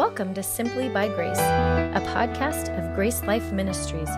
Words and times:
Welcome 0.00 0.32
to 0.32 0.42
Simply 0.42 0.88
by 0.88 1.08
Grace, 1.08 1.38
a 1.38 2.02
podcast 2.14 2.74
of 2.78 2.94
Grace 2.94 3.22
Life 3.24 3.52
Ministries 3.52 4.08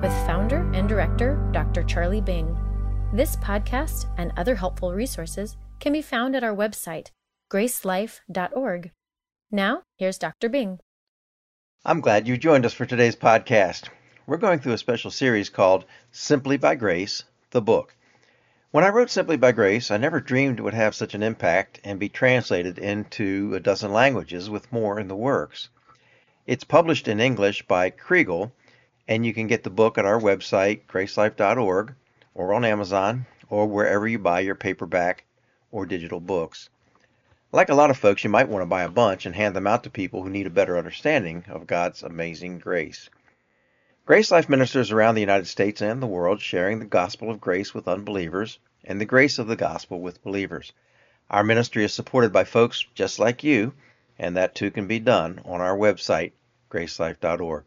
with 0.00 0.10
founder 0.26 0.66
and 0.72 0.88
director 0.88 1.36
Dr. 1.52 1.82
Charlie 1.82 2.22
Bing. 2.22 2.56
This 3.12 3.36
podcast 3.36 4.06
and 4.16 4.32
other 4.38 4.54
helpful 4.54 4.94
resources 4.94 5.58
can 5.78 5.92
be 5.92 6.00
found 6.00 6.34
at 6.36 6.42
our 6.42 6.56
website, 6.56 7.08
gracelife.org. 7.52 8.92
Now, 9.50 9.82
here's 9.98 10.16
Dr. 10.16 10.48
Bing. 10.48 10.78
I'm 11.84 12.00
glad 12.00 12.26
you 12.26 12.38
joined 12.38 12.64
us 12.64 12.72
for 12.72 12.86
today's 12.86 13.14
podcast. 13.14 13.90
We're 14.26 14.38
going 14.38 14.60
through 14.60 14.72
a 14.72 14.78
special 14.78 15.10
series 15.10 15.50
called 15.50 15.84
Simply 16.12 16.56
by 16.56 16.76
Grace, 16.76 17.24
the 17.50 17.60
book. 17.60 17.94
When 18.72 18.82
I 18.82 18.88
wrote 18.88 19.10
Simply 19.10 19.36
by 19.36 19.52
Grace, 19.52 19.92
I 19.92 19.96
never 19.96 20.20
dreamed 20.20 20.58
it 20.58 20.62
would 20.62 20.74
have 20.74 20.94
such 20.94 21.14
an 21.14 21.22
impact 21.22 21.80
and 21.84 22.00
be 22.00 22.08
translated 22.08 22.78
into 22.78 23.54
a 23.54 23.60
dozen 23.60 23.92
languages 23.92 24.50
with 24.50 24.72
more 24.72 24.98
in 24.98 25.06
the 25.06 25.14
works. 25.14 25.68
It's 26.48 26.64
published 26.64 27.06
in 27.06 27.20
English 27.20 27.62
by 27.68 27.90
Kregel, 27.90 28.50
and 29.06 29.24
you 29.24 29.32
can 29.32 29.46
get 29.46 29.62
the 29.62 29.70
book 29.70 29.98
at 29.98 30.04
our 30.04 30.18
website, 30.18 30.80
gracelife.org, 30.88 31.94
or 32.34 32.52
on 32.52 32.64
Amazon, 32.64 33.26
or 33.48 33.66
wherever 33.68 34.08
you 34.08 34.18
buy 34.18 34.40
your 34.40 34.56
paperback 34.56 35.24
or 35.70 35.86
digital 35.86 36.18
books. 36.18 36.68
Like 37.52 37.68
a 37.68 37.74
lot 37.74 37.90
of 37.90 37.96
folks, 37.96 38.24
you 38.24 38.30
might 38.30 38.48
want 38.48 38.62
to 38.62 38.66
buy 38.66 38.82
a 38.82 38.88
bunch 38.88 39.26
and 39.26 39.36
hand 39.36 39.54
them 39.54 39.68
out 39.68 39.84
to 39.84 39.90
people 39.90 40.24
who 40.24 40.28
need 40.28 40.48
a 40.48 40.50
better 40.50 40.76
understanding 40.76 41.44
of 41.48 41.68
God's 41.68 42.02
amazing 42.02 42.58
grace. 42.58 43.08
Grace 44.06 44.30
Life 44.30 44.48
ministers 44.48 44.92
around 44.92 45.16
the 45.16 45.20
United 45.20 45.48
States 45.48 45.82
and 45.82 46.00
the 46.00 46.06
world 46.06 46.40
sharing 46.40 46.78
the 46.78 46.84
gospel 46.84 47.28
of 47.28 47.40
grace 47.40 47.74
with 47.74 47.88
unbelievers 47.88 48.60
and 48.84 49.00
the 49.00 49.04
grace 49.04 49.36
of 49.40 49.48
the 49.48 49.56
gospel 49.56 50.00
with 50.00 50.22
believers. 50.22 50.72
Our 51.28 51.42
ministry 51.42 51.82
is 51.82 51.92
supported 51.92 52.32
by 52.32 52.44
folks 52.44 52.86
just 52.94 53.18
like 53.18 53.42
you, 53.42 53.74
and 54.16 54.36
that 54.36 54.54
too 54.54 54.70
can 54.70 54.86
be 54.86 55.00
done 55.00 55.42
on 55.44 55.60
our 55.60 55.76
website, 55.76 56.30
gracelife.org. 56.70 57.64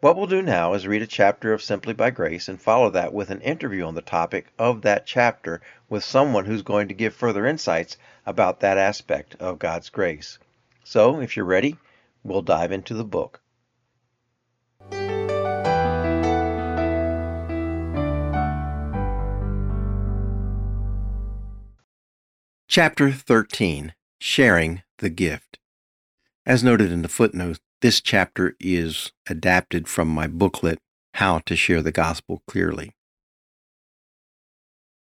What 0.00 0.16
we'll 0.16 0.26
do 0.28 0.40
now 0.40 0.72
is 0.72 0.86
read 0.86 1.02
a 1.02 1.06
chapter 1.06 1.52
of 1.52 1.62
Simply 1.62 1.92
by 1.92 2.08
Grace 2.08 2.48
and 2.48 2.58
follow 2.58 2.88
that 2.88 3.12
with 3.12 3.28
an 3.28 3.42
interview 3.42 3.84
on 3.84 3.94
the 3.94 4.00
topic 4.00 4.46
of 4.58 4.80
that 4.80 5.04
chapter 5.04 5.60
with 5.90 6.02
someone 6.02 6.46
who's 6.46 6.62
going 6.62 6.88
to 6.88 6.94
give 6.94 7.14
further 7.14 7.44
insights 7.44 7.98
about 8.24 8.60
that 8.60 8.78
aspect 8.78 9.36
of 9.38 9.58
God's 9.58 9.90
grace. 9.90 10.38
So, 10.84 11.20
if 11.20 11.36
you're 11.36 11.44
ready, 11.44 11.76
we'll 12.24 12.40
dive 12.40 12.72
into 12.72 12.94
the 12.94 13.04
book. 13.04 13.42
Chapter 22.70 23.10
13 23.10 23.94
Sharing 24.20 24.82
the 24.98 25.10
Gift. 25.10 25.58
As 26.46 26.62
noted 26.62 26.92
in 26.92 27.02
the 27.02 27.08
footnote, 27.08 27.58
this 27.82 28.00
chapter 28.00 28.54
is 28.60 29.10
adapted 29.28 29.88
from 29.88 30.06
my 30.06 30.28
booklet, 30.28 30.78
How 31.14 31.40
to 31.46 31.56
Share 31.56 31.82
the 31.82 31.90
Gospel 31.90 32.44
Clearly. 32.46 32.92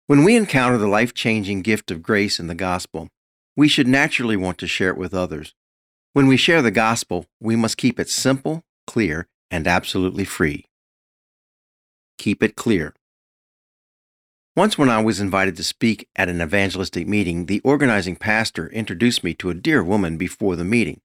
When 0.06 0.22
we 0.22 0.36
encounter 0.36 0.78
the 0.78 0.86
life 0.86 1.12
changing 1.12 1.62
gift 1.62 1.90
of 1.90 2.04
grace 2.04 2.38
in 2.38 2.46
the 2.46 2.54
gospel, 2.54 3.08
we 3.56 3.66
should 3.66 3.88
naturally 3.88 4.36
want 4.36 4.58
to 4.58 4.68
share 4.68 4.90
it 4.90 4.96
with 4.96 5.12
others. 5.12 5.56
When 6.12 6.28
we 6.28 6.36
share 6.36 6.62
the 6.62 6.70
gospel, 6.70 7.26
we 7.40 7.56
must 7.56 7.76
keep 7.76 7.98
it 7.98 8.08
simple, 8.08 8.62
clear, 8.86 9.26
and 9.50 9.66
absolutely 9.66 10.24
free. 10.24 10.66
Keep 12.16 12.44
it 12.44 12.54
clear. 12.54 12.94
Once, 14.60 14.76
when 14.76 14.90
I 14.90 15.02
was 15.02 15.20
invited 15.20 15.56
to 15.56 15.64
speak 15.64 16.06
at 16.16 16.28
an 16.28 16.42
evangelistic 16.42 17.08
meeting, 17.08 17.46
the 17.46 17.62
organizing 17.64 18.14
pastor 18.14 18.68
introduced 18.68 19.24
me 19.24 19.32
to 19.36 19.48
a 19.48 19.54
dear 19.54 19.82
woman 19.82 20.18
before 20.18 20.54
the 20.54 20.66
meeting. 20.66 21.00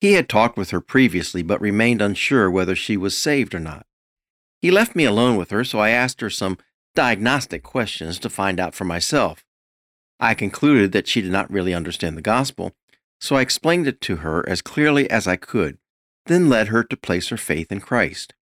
He 0.00 0.12
had 0.12 0.28
talked 0.28 0.56
with 0.56 0.70
her 0.70 0.80
previously, 0.80 1.42
but 1.42 1.60
remained 1.60 2.00
unsure 2.00 2.48
whether 2.48 2.76
she 2.76 2.96
was 2.96 3.18
saved 3.18 3.52
or 3.52 3.58
not. 3.58 3.84
He 4.62 4.70
left 4.70 4.94
me 4.94 5.02
alone 5.06 5.36
with 5.36 5.50
her, 5.50 5.64
so 5.64 5.80
I 5.80 5.90
asked 5.90 6.20
her 6.20 6.30
some 6.30 6.56
diagnostic 6.94 7.64
questions 7.64 8.20
to 8.20 8.30
find 8.30 8.60
out 8.60 8.76
for 8.76 8.84
myself. 8.84 9.44
I 10.20 10.34
concluded 10.34 10.92
that 10.92 11.08
she 11.08 11.20
did 11.20 11.32
not 11.32 11.50
really 11.50 11.74
understand 11.74 12.16
the 12.16 12.22
gospel, 12.22 12.76
so 13.20 13.34
I 13.34 13.40
explained 13.40 13.88
it 13.88 14.00
to 14.02 14.18
her 14.18 14.48
as 14.48 14.62
clearly 14.62 15.10
as 15.10 15.26
I 15.26 15.34
could, 15.34 15.78
then 16.26 16.48
led 16.48 16.68
her 16.68 16.84
to 16.84 16.96
place 16.96 17.30
her 17.30 17.36
faith 17.36 17.72
in 17.72 17.80
Christ. 17.80 18.34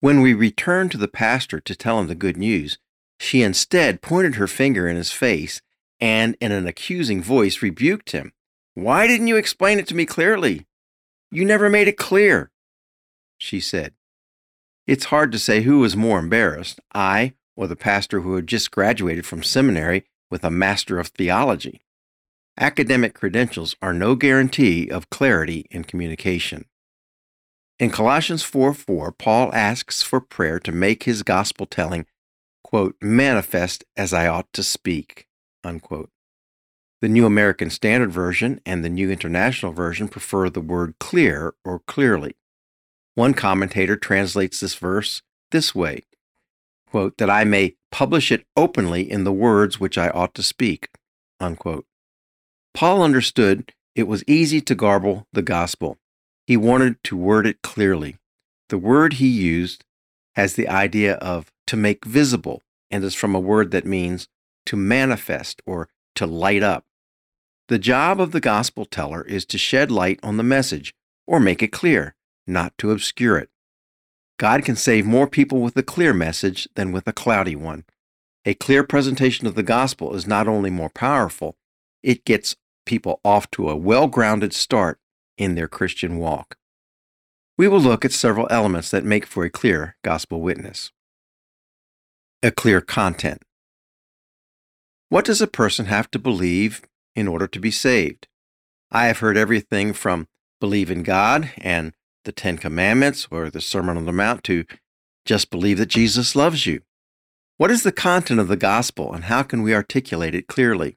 When 0.00 0.20
we 0.20 0.34
returned 0.34 0.90
to 0.90 0.98
the 0.98 1.08
pastor 1.08 1.58
to 1.60 1.74
tell 1.74 1.98
him 1.98 2.08
the 2.08 2.14
good 2.14 2.36
news, 2.36 2.76
she 3.22 3.42
instead 3.42 4.02
pointed 4.02 4.34
her 4.34 4.48
finger 4.48 4.88
in 4.88 4.96
his 4.96 5.12
face 5.12 5.62
and, 6.00 6.36
in 6.40 6.50
an 6.50 6.66
accusing 6.66 7.22
voice, 7.22 7.62
rebuked 7.62 8.10
him. 8.10 8.32
Why 8.74 9.06
didn't 9.06 9.28
you 9.28 9.36
explain 9.36 9.78
it 9.78 9.86
to 9.88 9.94
me 9.94 10.04
clearly? 10.04 10.66
You 11.30 11.44
never 11.44 11.70
made 11.70 11.86
it 11.86 11.96
clear, 11.96 12.50
she 13.38 13.60
said. 13.60 13.94
It's 14.88 15.04
hard 15.06 15.30
to 15.32 15.38
say 15.38 15.62
who 15.62 15.78
was 15.78 15.96
more 15.96 16.18
embarrassed, 16.18 16.80
I 16.92 17.34
or 17.54 17.68
the 17.68 17.76
pastor 17.76 18.22
who 18.22 18.34
had 18.34 18.48
just 18.48 18.72
graduated 18.72 19.24
from 19.24 19.44
seminary 19.44 20.04
with 20.28 20.42
a 20.42 20.50
Master 20.50 20.98
of 20.98 21.08
Theology. 21.08 21.82
Academic 22.58 23.14
credentials 23.14 23.76
are 23.80 23.94
no 23.94 24.16
guarantee 24.16 24.88
of 24.90 25.10
clarity 25.10 25.66
in 25.70 25.84
communication. 25.84 26.64
In 27.78 27.90
Colossians 27.90 28.42
4 28.42 28.74
4, 28.74 29.12
Paul 29.12 29.54
asks 29.54 30.02
for 30.02 30.20
prayer 30.20 30.58
to 30.58 30.72
make 30.72 31.04
his 31.04 31.22
gospel 31.22 31.66
telling 31.66 32.04
quote, 32.62 32.96
manifest 33.00 33.84
as 33.96 34.12
I 34.12 34.26
ought 34.26 34.52
to 34.52 34.62
speak, 34.62 35.26
unquote. 35.64 36.10
The 37.00 37.08
New 37.08 37.26
American 37.26 37.70
Standard 37.70 38.12
Version 38.12 38.60
and 38.64 38.84
the 38.84 38.88
New 38.88 39.10
International 39.10 39.72
Version 39.72 40.08
prefer 40.08 40.48
the 40.48 40.60
word 40.60 40.94
clear 41.00 41.54
or 41.64 41.80
clearly. 41.80 42.36
One 43.14 43.34
commentator 43.34 43.96
translates 43.96 44.60
this 44.60 44.74
verse 44.74 45.22
this 45.50 45.74
way 45.74 46.02
quote, 46.92 47.16
that 47.16 47.30
I 47.30 47.44
may 47.44 47.76
publish 47.90 48.30
it 48.30 48.44
openly 48.54 49.10
in 49.10 49.24
the 49.24 49.32
words 49.32 49.80
which 49.80 49.96
I 49.96 50.10
ought 50.10 50.34
to 50.34 50.42
speak. 50.42 50.90
Unquote. 51.40 51.86
Paul 52.74 53.02
understood 53.02 53.72
it 53.94 54.06
was 54.06 54.22
easy 54.26 54.60
to 54.60 54.74
garble 54.74 55.26
the 55.32 55.42
gospel. 55.42 55.96
He 56.46 56.56
wanted 56.56 57.02
to 57.04 57.16
word 57.16 57.46
it 57.46 57.62
clearly. 57.62 58.18
The 58.68 58.78
word 58.78 59.14
he 59.14 59.28
used 59.28 59.84
has 60.34 60.54
the 60.54 60.68
idea 60.68 61.14
of 61.14 61.50
to 61.72 61.76
make 61.78 62.04
visible 62.04 62.60
and 62.90 63.02
is 63.02 63.14
from 63.14 63.34
a 63.34 63.40
word 63.40 63.70
that 63.70 63.86
means 63.86 64.28
to 64.66 64.76
manifest 64.76 65.62
or 65.64 65.88
to 66.14 66.26
light 66.26 66.62
up. 66.62 66.84
The 67.68 67.78
job 67.78 68.20
of 68.20 68.32
the 68.32 68.42
gospel 68.42 68.84
teller 68.84 69.22
is 69.22 69.46
to 69.46 69.56
shed 69.56 69.90
light 69.90 70.20
on 70.22 70.36
the 70.36 70.42
message 70.42 70.92
or 71.26 71.40
make 71.40 71.62
it 71.62 71.72
clear, 71.72 72.14
not 72.46 72.76
to 72.76 72.90
obscure 72.90 73.38
it. 73.38 73.48
God 74.38 74.66
can 74.66 74.76
save 74.76 75.06
more 75.06 75.26
people 75.26 75.62
with 75.62 75.74
a 75.78 75.82
clear 75.82 76.12
message 76.12 76.68
than 76.74 76.92
with 76.92 77.08
a 77.08 77.12
cloudy 77.14 77.56
one. 77.56 77.84
A 78.44 78.52
clear 78.52 78.84
presentation 78.84 79.46
of 79.46 79.54
the 79.54 79.62
gospel 79.62 80.14
is 80.14 80.26
not 80.26 80.46
only 80.46 80.68
more 80.68 80.90
powerful, 80.90 81.56
it 82.02 82.26
gets 82.26 82.54
people 82.84 83.18
off 83.24 83.50
to 83.52 83.70
a 83.70 83.76
well 83.76 84.08
grounded 84.08 84.52
start 84.52 85.00
in 85.38 85.54
their 85.54 85.68
Christian 85.68 86.18
walk. 86.18 86.58
We 87.56 87.66
will 87.66 87.80
look 87.80 88.04
at 88.04 88.12
several 88.12 88.46
elements 88.50 88.90
that 88.90 89.06
make 89.06 89.24
for 89.24 89.42
a 89.46 89.48
clear 89.50 89.96
gospel 90.04 90.42
witness. 90.42 90.92
A 92.44 92.50
clear 92.50 92.80
content. 92.80 93.40
What 95.08 95.24
does 95.24 95.40
a 95.40 95.46
person 95.46 95.86
have 95.86 96.10
to 96.10 96.18
believe 96.18 96.82
in 97.14 97.28
order 97.28 97.46
to 97.46 97.60
be 97.60 97.70
saved? 97.70 98.26
I 98.90 99.06
have 99.06 99.20
heard 99.20 99.36
everything 99.36 99.92
from 99.92 100.26
believe 100.60 100.90
in 100.90 101.04
God 101.04 101.52
and 101.58 101.92
the 102.24 102.32
Ten 102.32 102.58
Commandments 102.58 103.28
or 103.30 103.48
the 103.48 103.60
Sermon 103.60 103.96
on 103.96 104.06
the 104.06 104.12
Mount 104.12 104.42
to 104.44 104.64
just 105.24 105.52
believe 105.52 105.78
that 105.78 105.86
Jesus 105.86 106.34
loves 106.34 106.66
you. 106.66 106.80
What 107.58 107.70
is 107.70 107.84
the 107.84 107.92
content 107.92 108.40
of 108.40 108.48
the 108.48 108.56
gospel 108.56 109.14
and 109.14 109.24
how 109.24 109.44
can 109.44 109.62
we 109.62 109.72
articulate 109.72 110.34
it 110.34 110.48
clearly? 110.48 110.96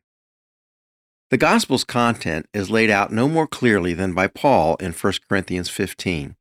The 1.30 1.38
gospel's 1.38 1.84
content 1.84 2.48
is 2.56 2.72
laid 2.72 2.90
out 2.90 3.12
no 3.14 3.28
more 3.28 3.46
clearly 3.46 3.94
than 3.94 4.14
by 4.14 4.26
Paul 4.26 4.78
in 4.78 4.94
1 4.94 5.14
Corinthians 5.30 5.70
15. 5.70 6.38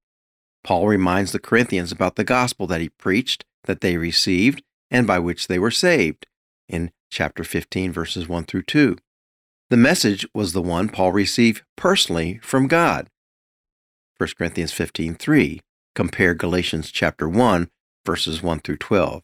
Paul 0.63 0.89
reminds 0.89 1.33
the 1.33 1.39
Corinthians 1.39 1.93
about 1.93 2.17
the 2.17 2.25
gospel 2.25 2.67
that 2.69 2.81
he 2.81 2.89
preached, 2.89 3.45
that 3.65 3.83
they 3.83 3.99
received, 3.99 4.63
and 4.95 5.09
by 5.09 5.19
which 5.19 5.49
they 5.49 5.59
were 5.59 5.73
saved 5.73 6.25
in 6.69 6.93
chapter 7.11 7.43
15, 7.43 7.91
verses 7.91 8.29
1 8.29 8.45
through 8.45 8.63
2. 8.63 8.97
The 9.69 9.77
message 9.77 10.25
was 10.33 10.53
the 10.53 10.63
one 10.63 10.89
Paul 10.89 11.11
received 11.11 11.65
personally 11.77 12.39
from 12.45 12.69
God. 12.69 13.11
1 14.19 14.31
Corinthians 14.39 14.71
15, 14.71 15.17
3. 15.17 15.61
Compare 15.97 16.35
Galatians 16.35 16.93
chapter 16.93 17.29
1, 17.29 17.71
verses 18.07 18.41
1 18.41 18.61
through 18.61 18.77
12. 18.77 19.23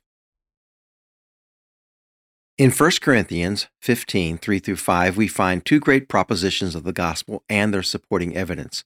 In 2.58 2.72
1 2.72 2.90
Corinthians 3.00 3.68
15, 3.80 4.38
3 4.38 4.58
through 4.58 4.74
5, 4.74 5.16
we 5.16 5.28
find 5.28 5.64
two 5.64 5.78
great 5.78 6.08
propositions 6.08 6.74
of 6.74 6.82
the 6.82 6.92
gospel 6.92 7.44
and 7.48 7.72
their 7.72 7.84
supporting 7.84 8.36
evidence. 8.36 8.82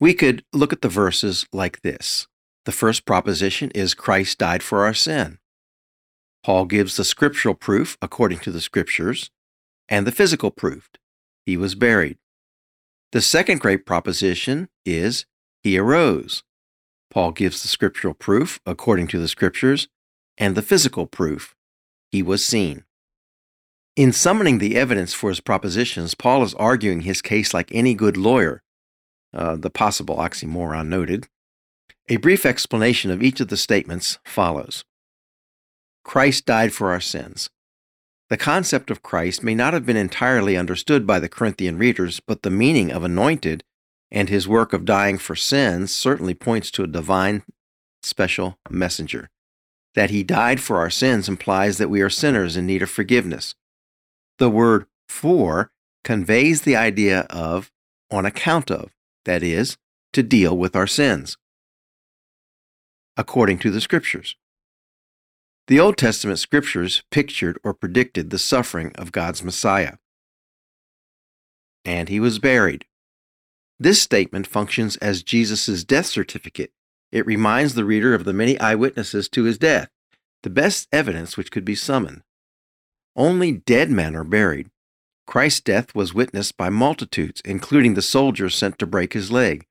We 0.00 0.12
could 0.12 0.44
look 0.52 0.72
at 0.72 0.82
the 0.82 0.88
verses 0.88 1.46
like 1.52 1.82
this. 1.82 2.26
The 2.64 2.72
first 2.72 3.06
proposition 3.06 3.70
is 3.76 3.94
Christ 3.94 4.38
died 4.38 4.64
for 4.64 4.84
our 4.84 4.92
sin. 4.92 5.38
Paul 6.44 6.64
gives 6.64 6.96
the 6.96 7.04
scriptural 7.04 7.54
proof 7.54 7.98
according 8.00 8.38
to 8.40 8.50
the 8.50 8.60
scriptures 8.60 9.30
and 9.88 10.06
the 10.06 10.12
physical 10.12 10.50
proof. 10.50 10.90
He 11.44 11.56
was 11.56 11.74
buried. 11.74 12.18
The 13.12 13.22
second 13.22 13.60
great 13.60 13.86
proposition 13.86 14.68
is 14.84 15.26
He 15.62 15.78
arose. 15.78 16.42
Paul 17.10 17.32
gives 17.32 17.62
the 17.62 17.68
scriptural 17.68 18.14
proof, 18.14 18.60
according 18.66 19.06
to 19.08 19.18
the 19.18 19.28
scriptures, 19.28 19.88
and 20.36 20.54
the 20.54 20.62
physical 20.62 21.06
proof. 21.06 21.54
He 22.12 22.22
was 22.22 22.44
seen. 22.44 22.84
In 23.96 24.12
summoning 24.12 24.58
the 24.58 24.76
evidence 24.76 25.12
for 25.12 25.30
his 25.30 25.40
propositions, 25.40 26.14
Paul 26.14 26.42
is 26.42 26.54
arguing 26.54 27.00
his 27.00 27.20
case 27.20 27.52
like 27.52 27.70
any 27.72 27.94
good 27.94 28.16
lawyer, 28.16 28.62
uh, 29.34 29.56
the 29.56 29.70
possible 29.70 30.16
oxymoron 30.16 30.88
noted. 30.88 31.26
A 32.08 32.16
brief 32.16 32.46
explanation 32.46 33.10
of 33.10 33.22
each 33.22 33.40
of 33.40 33.48
the 33.48 33.56
statements 33.56 34.18
follows. 34.24 34.84
Christ 36.08 36.46
died 36.46 36.72
for 36.72 36.90
our 36.90 37.02
sins. 37.02 37.50
The 38.30 38.38
concept 38.38 38.90
of 38.90 39.02
Christ 39.02 39.42
may 39.42 39.54
not 39.54 39.74
have 39.74 39.84
been 39.84 39.98
entirely 39.98 40.56
understood 40.56 41.06
by 41.06 41.20
the 41.20 41.28
Corinthian 41.28 41.76
readers, 41.76 42.18
but 42.18 42.42
the 42.42 42.50
meaning 42.50 42.90
of 42.90 43.04
anointed 43.04 43.62
and 44.10 44.30
his 44.30 44.48
work 44.48 44.72
of 44.72 44.86
dying 44.86 45.18
for 45.18 45.36
sins 45.36 45.94
certainly 45.94 46.32
points 46.32 46.70
to 46.70 46.82
a 46.82 46.86
divine 46.86 47.42
special 48.02 48.58
messenger. 48.70 49.28
That 49.94 50.08
he 50.08 50.22
died 50.22 50.62
for 50.62 50.78
our 50.78 50.88
sins 50.88 51.28
implies 51.28 51.76
that 51.76 51.90
we 51.90 52.00
are 52.00 52.08
sinners 52.08 52.56
in 52.56 52.64
need 52.64 52.80
of 52.80 52.88
forgiveness. 52.88 53.54
The 54.38 54.48
word 54.48 54.86
for 55.10 55.72
conveys 56.04 56.62
the 56.62 56.74
idea 56.74 57.26
of 57.28 57.70
on 58.10 58.24
account 58.24 58.70
of, 58.70 58.94
that 59.26 59.42
is, 59.42 59.76
to 60.14 60.22
deal 60.22 60.56
with 60.56 60.74
our 60.74 60.86
sins, 60.86 61.36
according 63.18 63.58
to 63.58 63.70
the 63.70 63.82
Scriptures. 63.82 64.36
The 65.68 65.78
Old 65.78 65.98
Testament 65.98 66.38
Scriptures 66.38 67.02
pictured 67.10 67.58
or 67.62 67.74
predicted 67.74 68.30
the 68.30 68.38
suffering 68.38 68.90
of 68.94 69.12
God's 69.12 69.44
Messiah. 69.44 69.96
And 71.84 72.08
he 72.08 72.18
was 72.18 72.38
buried. 72.38 72.86
This 73.78 74.00
statement 74.00 74.46
functions 74.46 74.96
as 74.96 75.22
Jesus' 75.22 75.84
death 75.84 76.06
certificate. 76.06 76.72
It 77.12 77.26
reminds 77.26 77.74
the 77.74 77.84
reader 77.84 78.14
of 78.14 78.24
the 78.24 78.32
many 78.32 78.58
eyewitnesses 78.58 79.28
to 79.28 79.44
his 79.44 79.58
death, 79.58 79.90
the 80.42 80.48
best 80.48 80.88
evidence 80.90 81.36
which 81.36 81.50
could 81.50 81.66
be 81.66 81.74
summoned. 81.74 82.22
Only 83.14 83.52
dead 83.52 83.90
men 83.90 84.16
are 84.16 84.24
buried. 84.24 84.70
Christ's 85.26 85.60
death 85.60 85.94
was 85.94 86.14
witnessed 86.14 86.56
by 86.56 86.70
multitudes, 86.70 87.42
including 87.44 87.92
the 87.92 88.00
soldiers 88.00 88.56
sent 88.56 88.78
to 88.78 88.86
break 88.86 89.12
his 89.12 89.30
leg. 89.30 89.66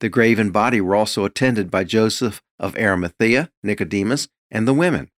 The 0.00 0.08
grave 0.08 0.38
and 0.38 0.50
body 0.50 0.80
were 0.80 0.96
also 0.96 1.26
attended 1.26 1.70
by 1.70 1.84
Joseph 1.84 2.42
of 2.58 2.74
Arimathea, 2.76 3.50
Nicodemus, 3.62 4.28
and 4.50 4.66
the 4.66 4.74
women. 4.74 5.10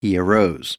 He 0.00 0.16
arose. 0.16 0.78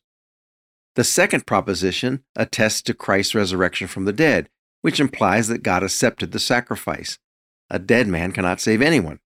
The 0.95 1.03
second 1.03 1.45
proposition 1.45 2.23
attests 2.35 2.81
to 2.83 2.93
Christ's 2.93 3.35
resurrection 3.35 3.87
from 3.87 4.05
the 4.05 4.13
dead, 4.13 4.49
which 4.81 4.99
implies 4.99 5.47
that 5.47 5.63
God 5.63 5.83
accepted 5.83 6.31
the 6.31 6.39
sacrifice. 6.39 7.17
A 7.69 7.79
dead 7.79 8.07
man 8.07 8.31
cannot 8.31 8.59
save 8.59 8.81
anyone. 8.81 9.19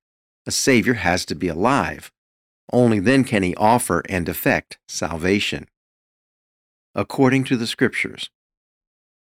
A 0.46 0.52
Savior 0.52 0.94
has 0.96 1.26
to 1.26 1.36
be 1.36 1.48
alive. 1.48 2.12
Only 2.72 3.00
then 3.00 3.24
can 3.24 3.42
he 3.42 3.56
offer 3.56 4.04
and 4.08 4.30
effect 4.30 4.78
salvation. 4.88 5.68
According 6.94 7.46
to 7.46 7.58
the 7.58 7.68
Scriptures, 7.68 8.30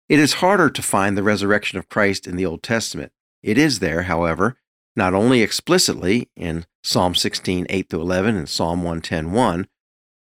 it 0.08 0.18
is 0.18 0.34
harder 0.34 0.68
to 0.68 0.82
find 0.82 1.16
the 1.16 1.22
resurrection 1.22 1.78
of 1.78 1.88
Christ 1.88 2.26
in 2.26 2.36
the 2.36 2.44
Old 2.44 2.62
Testament. 2.62 3.12
It 3.42 3.56
is 3.56 3.78
there, 3.78 4.02
however, 4.02 4.58
not 4.96 5.14
only 5.14 5.42
explicitly 5.42 6.28
in 6.36 6.66
Psalm 6.82 7.14
16, 7.14 7.66
8 7.68 7.92
11 7.92 8.36
and 8.36 8.48
Psalm 8.48 8.82
110, 8.82 9.32
1, 9.32 9.66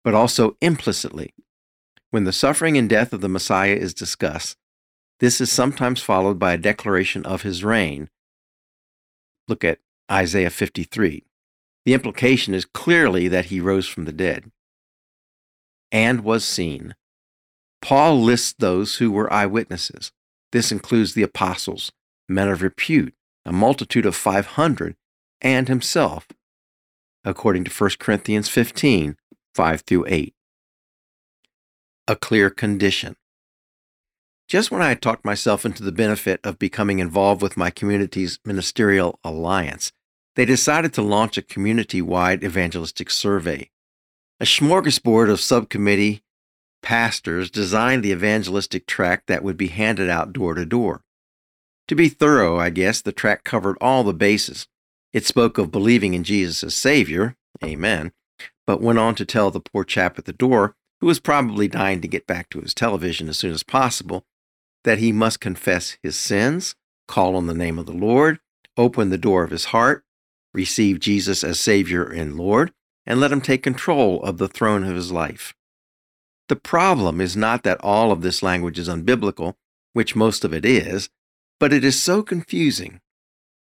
but 0.05 0.13
also 0.13 0.55
implicitly. 0.61 1.33
When 2.11 2.23
the 2.23 2.31
suffering 2.31 2.77
and 2.77 2.87
death 2.87 3.11
of 3.11 3.21
the 3.21 3.27
Messiah 3.27 3.73
is 3.73 3.93
discussed, 3.93 4.55
this 5.19 5.41
is 5.41 5.51
sometimes 5.51 5.99
followed 6.01 6.37
by 6.37 6.53
a 6.53 6.59
declaration 6.59 7.25
of 7.25 7.41
his 7.41 7.63
reign. 7.63 8.09
Look 9.47 9.63
at 9.63 9.79
Isaiah 10.09 10.51
53. 10.51 11.25
The 11.85 11.93
implication 11.93 12.53
is 12.53 12.65
clearly 12.65 13.27
that 13.27 13.45
he 13.45 13.59
rose 13.59 13.87
from 13.87 14.05
the 14.05 14.13
dead 14.13 14.51
and 15.91 16.23
was 16.23 16.45
seen. 16.45 16.95
Paul 17.81 18.21
lists 18.21 18.53
those 18.57 18.97
who 18.97 19.11
were 19.11 19.31
eyewitnesses. 19.31 20.11
This 20.51 20.71
includes 20.71 21.13
the 21.13 21.23
apostles, 21.23 21.91
men 22.29 22.47
of 22.49 22.61
repute, 22.61 23.15
a 23.45 23.51
multitude 23.51 24.05
of 24.05 24.15
500, 24.15 24.95
and 25.41 25.67
himself, 25.67 26.27
according 27.23 27.63
to 27.65 27.71
1 27.71 27.91
Corinthians 27.99 28.49
15 28.49 29.17
5 29.55 29.81
through 29.81 30.05
8. 30.09 30.35
A 32.09 32.15
clear 32.17 32.49
condition. 32.49 33.15
Just 34.49 34.69
when 34.69 34.81
I 34.81 34.89
had 34.89 35.01
talked 35.01 35.23
myself 35.23 35.65
into 35.65 35.81
the 35.81 35.93
benefit 35.93 36.41
of 36.43 36.59
becoming 36.59 36.99
involved 36.99 37.41
with 37.41 37.55
my 37.55 37.69
community's 37.69 38.37
ministerial 38.43 39.17
alliance, 39.23 39.93
they 40.35 40.43
decided 40.43 40.93
to 40.93 41.01
launch 41.01 41.37
a 41.37 41.41
community 41.41 42.01
wide 42.01 42.43
evangelistic 42.43 43.09
survey. 43.09 43.71
A 44.41 44.43
smorgasbord 44.43 45.31
of 45.31 45.39
subcommittee 45.39 46.21
pastors 46.81 47.49
designed 47.49 48.03
the 48.03 48.11
evangelistic 48.11 48.85
tract 48.85 49.27
that 49.27 49.41
would 49.41 49.55
be 49.55 49.69
handed 49.69 50.09
out 50.09 50.33
door 50.33 50.53
to 50.53 50.65
door. 50.65 51.01
To 51.87 51.95
be 51.95 52.09
thorough, 52.09 52.59
I 52.59 52.71
guess, 52.71 53.01
the 53.01 53.13
tract 53.13 53.45
covered 53.45 53.77
all 53.79 54.03
the 54.03 54.13
bases. 54.13 54.67
It 55.13 55.25
spoke 55.25 55.57
of 55.57 55.71
believing 55.71 56.13
in 56.13 56.25
Jesus 56.25 56.61
as 56.61 56.75
Savior, 56.75 57.37
amen, 57.63 58.11
but 58.65 58.81
went 58.81 58.99
on 58.99 59.15
to 59.15 59.25
tell 59.25 59.51
the 59.51 59.59
poor 59.59 59.83
chap 59.83 60.17
at 60.17 60.25
the 60.25 60.33
door, 60.33 60.75
who 61.01 61.07
was 61.07 61.19
probably 61.19 61.67
dying 61.67 62.01
to 62.01 62.07
get 62.07 62.27
back 62.27 62.49
to 62.49 62.61
his 62.61 62.73
television 62.73 63.29
as 63.29 63.37
soon 63.37 63.51
as 63.51 63.63
possible, 63.63 64.25
that 64.83 64.99
he 64.99 65.11
must 65.11 65.39
confess 65.39 65.97
his 66.01 66.15
sins, 66.15 66.75
call 67.07 67.35
on 67.35 67.47
the 67.47 67.53
name 67.53 67.77
of 67.77 67.85
the 67.85 67.91
Lord, 67.91 68.39
open 68.77 69.09
the 69.09 69.17
door 69.17 69.43
of 69.43 69.51
his 69.51 69.65
heart, 69.65 70.03
receive 70.53 70.99
Jesus 70.99 71.43
as 71.43 71.59
Savior 71.59 72.03
and 72.05 72.37
Lord, 72.37 72.71
and 73.05 73.19
let 73.19 73.31
him 73.31 73.41
take 73.41 73.61
control 73.61 74.21
of 74.23 74.37
the 74.37 74.47
throne 74.47 74.83
of 74.83 74.95
his 74.95 75.11
life. 75.11 75.53
The 76.47 76.55
problem 76.55 77.21
is 77.21 77.35
not 77.35 77.63
that 77.63 77.81
all 77.81 78.11
of 78.11 78.21
this 78.21 78.43
language 78.43 78.79
is 78.79 78.87
unbiblical, 78.89 79.55
which 79.93 80.15
most 80.15 80.43
of 80.43 80.53
it 80.53 80.65
is, 80.65 81.09
but 81.59 81.73
it 81.73 81.83
is 81.83 82.01
so 82.01 82.21
confusing. 82.21 83.01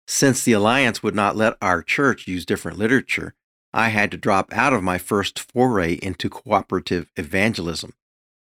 Since 0.08 0.44
the 0.44 0.54
Alliance 0.54 1.04
would 1.04 1.16
not 1.16 1.36
let 1.36 1.58
our 1.62 1.82
church 1.82 2.28
use 2.28 2.46
different 2.46 2.78
literature, 2.78 3.34
I 3.74 3.90
had 3.90 4.12
to 4.12 4.18
drop 4.18 4.52
out 4.54 4.74
of 4.74 4.84
my 4.84 4.98
first 4.98 5.40
foray 5.40 5.98
into 6.02 6.30
cooperative 6.30 7.10
evangelism. 7.16 7.94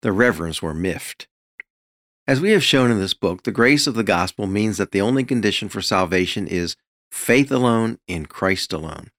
The 0.02 0.12
reverends 0.12 0.62
were 0.62 0.74
miffed. 0.74 1.26
As 2.26 2.40
we 2.40 2.50
have 2.50 2.62
shown 2.62 2.90
in 2.90 2.98
this 2.98 3.14
book, 3.14 3.42
the 3.42 3.50
grace 3.50 3.86
of 3.86 3.94
the 3.94 4.04
gospel 4.04 4.46
means 4.46 4.76
that 4.76 4.92
the 4.92 5.00
only 5.00 5.24
condition 5.24 5.68
for 5.68 5.80
salvation 5.80 6.46
is 6.46 6.76
faith 7.10 7.50
alone 7.50 7.98
in 8.06 8.26
Christ 8.26 8.72
alone. 8.72 9.10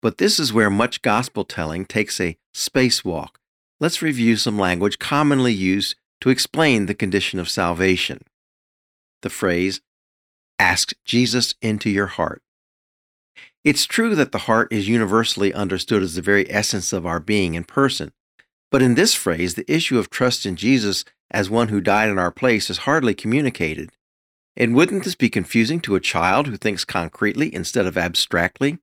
But 0.00 0.18
this 0.18 0.38
is 0.38 0.52
where 0.52 0.70
much 0.70 1.02
gospel 1.02 1.44
telling 1.44 1.84
takes 1.84 2.20
a 2.20 2.38
spacewalk. 2.54 3.36
Let's 3.80 4.00
review 4.00 4.36
some 4.36 4.58
language 4.58 4.98
commonly 4.98 5.52
used 5.52 5.96
to 6.20 6.30
explain 6.30 6.86
the 6.86 6.94
condition 6.94 7.38
of 7.38 7.48
salvation. 7.48 8.22
The 9.22 9.30
phrase, 9.30 9.80
ask 10.58 10.92
Jesus 11.04 11.54
into 11.60 11.90
your 11.90 12.06
heart. 12.06 12.42
It's 13.64 13.86
true 13.86 14.14
that 14.16 14.32
the 14.32 14.38
heart 14.38 14.72
is 14.72 14.88
universally 14.88 15.54
understood 15.54 16.02
as 16.02 16.14
the 16.14 16.22
very 16.22 16.50
essence 16.50 16.92
of 16.92 17.06
our 17.06 17.20
being 17.20 17.54
in 17.54 17.64
person. 17.64 18.12
But 18.70 18.82
in 18.82 18.94
this 18.94 19.14
phrase, 19.14 19.54
the 19.54 19.70
issue 19.72 19.98
of 19.98 20.10
trust 20.10 20.46
in 20.46 20.56
Jesus 20.56 21.04
as 21.30 21.48
one 21.48 21.68
who 21.68 21.80
died 21.80 22.10
in 22.10 22.18
our 22.18 22.32
place 22.32 22.70
is 22.70 22.78
hardly 22.78 23.14
communicated. 23.14 23.90
And 24.56 24.74
wouldn't 24.74 25.04
this 25.04 25.14
be 25.14 25.30
confusing 25.30 25.80
to 25.80 25.94
a 25.94 26.00
child 26.00 26.46
who 26.46 26.56
thinks 26.56 26.84
concretely 26.84 27.54
instead 27.54 27.86
of 27.86 27.96
abstractly? 27.96 28.78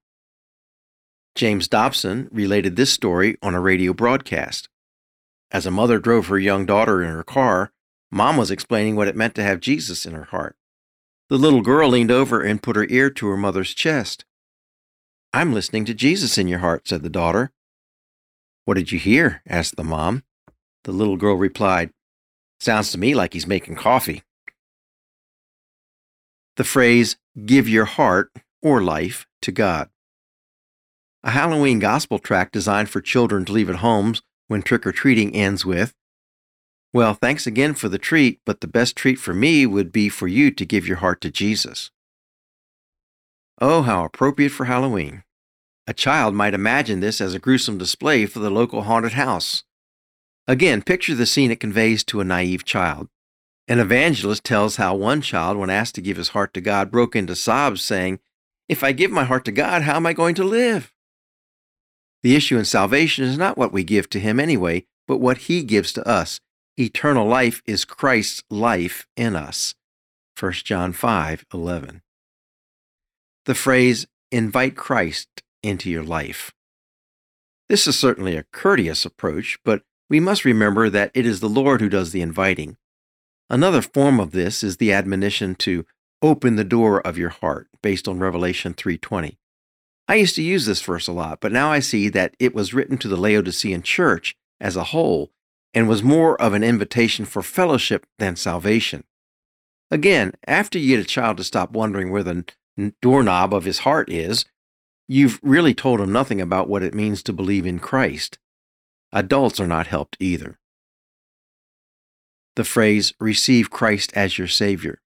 James 1.35 1.67
Dobson 1.67 2.27
related 2.31 2.75
this 2.75 2.91
story 2.91 3.37
on 3.41 3.53
a 3.53 3.59
radio 3.59 3.93
broadcast. 3.93 4.69
As 5.51 5.65
a 5.65 5.71
mother 5.71 5.99
drove 5.99 6.27
her 6.27 6.39
young 6.39 6.65
daughter 6.65 7.03
in 7.03 7.09
her 7.09 7.23
car, 7.23 7.71
Mom 8.11 8.37
was 8.37 8.49
explaining 8.49 8.95
what 8.95 9.07
it 9.07 9.15
meant 9.15 9.35
to 9.35 9.43
have 9.43 9.59
Jesus 9.59 10.05
in 10.05 10.13
her 10.13 10.25
heart. 10.25 10.55
The 11.29 11.37
little 11.37 11.61
girl 11.61 11.89
leaned 11.89 12.11
over 12.11 12.41
and 12.41 12.63
put 12.63 12.75
her 12.75 12.87
ear 12.89 13.09
to 13.11 13.27
her 13.27 13.37
mother's 13.37 13.73
chest. 13.73 14.25
I'm 15.31 15.53
listening 15.53 15.85
to 15.85 15.93
Jesus 15.93 16.39
in 16.39 16.47
your 16.47 16.59
heart, 16.59 16.87
said 16.87 17.03
the 17.03 17.09
daughter. 17.09 17.51
What 18.65 18.75
did 18.75 18.91
you 18.91 18.97
hear? 18.97 19.41
asked 19.47 19.75
the 19.75 19.83
mom. 19.83 20.23
The 20.85 20.91
little 20.91 21.17
girl 21.17 21.35
replied, 21.35 21.91
Sounds 22.59 22.91
to 22.91 22.97
me 22.97 23.13
like 23.13 23.33
he's 23.33 23.45
making 23.45 23.75
coffee. 23.75 24.23
The 26.57 26.63
phrase, 26.63 27.17
give 27.45 27.69
your 27.69 27.85
heart 27.85 28.31
or 28.61 28.81
life 28.81 29.27
to 29.43 29.51
God. 29.51 29.89
A 31.23 31.31
Halloween 31.31 31.79
gospel 31.79 32.17
tract 32.17 32.53
designed 32.53 32.89
for 32.89 32.99
children 32.99 33.45
to 33.45 33.51
leave 33.51 33.69
at 33.69 33.77
homes 33.77 34.23
when 34.47 34.63
trick 34.63 34.87
or 34.87 34.91
treating 34.91 35.35
ends 35.35 35.63
with, 35.63 35.93
Well, 36.91 37.13
thanks 37.13 37.45
again 37.45 37.75
for 37.75 37.87
the 37.87 37.99
treat, 37.99 38.39
but 38.45 38.61
the 38.61 38.67
best 38.67 38.95
treat 38.95 39.19
for 39.19 39.33
me 39.33 39.65
would 39.67 39.91
be 39.91 40.09
for 40.09 40.27
you 40.27 40.49
to 40.49 40.65
give 40.65 40.87
your 40.87 40.97
heart 40.97 41.21
to 41.21 41.29
Jesus. 41.29 41.91
Oh, 43.61 43.81
how 43.81 44.05
appropriate 44.05 44.51
for 44.51 44.65
Halloween. 44.65 45.23
A 45.85 45.93
child 45.93 46.33
might 46.33 46.53
imagine 46.53 47.01
this 47.01 47.19
as 47.19 47.33
a 47.33 47.39
gruesome 47.39 47.77
display 47.77 48.25
for 48.25 48.39
the 48.39 48.49
local 48.49 48.83
haunted 48.83 49.13
house. 49.13 49.63
Again, 50.47 50.81
picture 50.81 51.13
the 51.13 51.25
scene 51.25 51.51
it 51.51 51.59
conveys 51.59 52.03
to 52.05 52.21
a 52.21 52.23
naive 52.23 52.63
child. 52.63 53.09
An 53.67 53.79
evangelist 53.79 54.43
tells 54.45 54.77
how 54.77 54.95
one 54.95 55.21
child, 55.21 55.57
when 55.57 55.69
asked 55.69 55.95
to 55.95 56.01
give 56.01 56.15
his 56.17 56.29
heart 56.29 56.53
to 56.53 56.61
God, 56.61 56.89
broke 56.89 57.15
into 57.15 57.35
sobs, 57.35 57.83
saying, 57.83 58.19
If 58.69 58.83
I 58.83 58.93
give 58.93 59.11
my 59.11 59.25
heart 59.25 59.43
to 59.45 59.51
God, 59.51 59.81
how 59.81 59.97
am 59.97 60.05
I 60.05 60.13
going 60.13 60.35
to 60.35 60.43
live? 60.43 60.93
The 62.23 62.35
issue 62.35 62.57
in 62.57 62.65
salvation 62.65 63.25
is 63.25 63.37
not 63.37 63.57
what 63.57 63.71
we 63.71 63.83
give 63.83 64.09
to 64.11 64.19
Him 64.19 64.39
anyway, 64.39 64.85
but 65.07 65.17
what 65.17 65.49
He 65.49 65.63
gives 65.63 65.93
to 65.93 66.07
us. 66.07 66.39
Eternal 66.77 67.27
life 67.27 67.61
is 67.65 67.85
Christ's 67.85 68.43
life 68.49 69.05
in 69.15 69.35
us. 69.35 69.75
1 70.39 70.51
John 70.53 70.93
5 70.93 71.45
11. 71.53 72.01
The 73.49 73.55
phrase, 73.55 74.05
invite 74.31 74.75
Christ 74.75 75.41
into 75.63 75.89
your 75.89 76.03
life. 76.03 76.51
This 77.67 77.87
is 77.87 77.97
certainly 77.97 78.35
a 78.35 78.43
courteous 78.43 79.05
approach, 79.07 79.57
but 79.65 79.81
we 80.07 80.19
must 80.19 80.45
remember 80.45 80.87
that 80.87 81.09
it 81.15 81.25
is 81.25 81.39
the 81.39 81.49
Lord 81.49 81.81
who 81.81 81.89
does 81.89 82.11
the 82.11 82.21
inviting. 82.21 82.77
Another 83.49 83.81
form 83.81 84.19
of 84.19 84.33
this 84.33 84.63
is 84.63 84.77
the 84.77 84.93
admonition 84.93 85.55
to 85.55 85.87
open 86.21 86.57
the 86.57 86.63
door 86.63 87.01
of 87.01 87.17
your 87.17 87.29
heart 87.29 87.69
based 87.81 88.07
on 88.07 88.19
Revelation 88.19 88.75
3:20. 88.75 89.39
I 90.07 90.13
used 90.13 90.35
to 90.35 90.43
use 90.43 90.67
this 90.67 90.83
verse 90.83 91.07
a 91.07 91.11
lot, 91.11 91.41
but 91.41 91.51
now 91.51 91.71
I 91.71 91.79
see 91.79 92.07
that 92.07 92.35
it 92.37 92.53
was 92.53 92.75
written 92.75 92.99
to 92.99 93.07
the 93.07 93.17
Laodicean 93.17 93.81
church 93.81 94.35
as 94.61 94.75
a 94.75 94.93
whole 94.93 95.31
and 95.73 95.89
was 95.89 96.03
more 96.03 96.39
of 96.39 96.53
an 96.53 96.63
invitation 96.63 97.25
for 97.25 97.41
fellowship 97.41 98.05
than 98.19 98.35
salvation. 98.35 99.05
Again, 99.89 100.33
after 100.45 100.77
you 100.77 100.95
get 100.95 101.03
a 101.03 101.09
child 101.09 101.37
to 101.37 101.43
stop 101.43 101.71
wondering 101.71 102.11
where 102.11 102.21
the 102.21 102.45
doorknob 103.01 103.53
of 103.53 103.65
his 103.65 103.79
heart 103.79 104.09
is, 104.09 104.45
you've 105.07 105.39
really 105.41 105.73
told 105.73 105.99
him 105.99 106.11
nothing 106.11 106.39
about 106.41 106.69
what 106.69 106.83
it 106.83 106.93
means 106.93 107.23
to 107.23 107.33
believe 107.33 107.65
in 107.65 107.79
Christ. 107.79 108.37
Adults 109.11 109.59
are 109.59 109.67
not 109.67 109.87
helped 109.87 110.17
either. 110.19 110.59
The 112.55 112.63
phrase, 112.63 113.13
receive 113.19 113.69
Christ 113.69 114.11
as 114.15 114.37
your 114.37 114.47
Savior. 114.47 115.01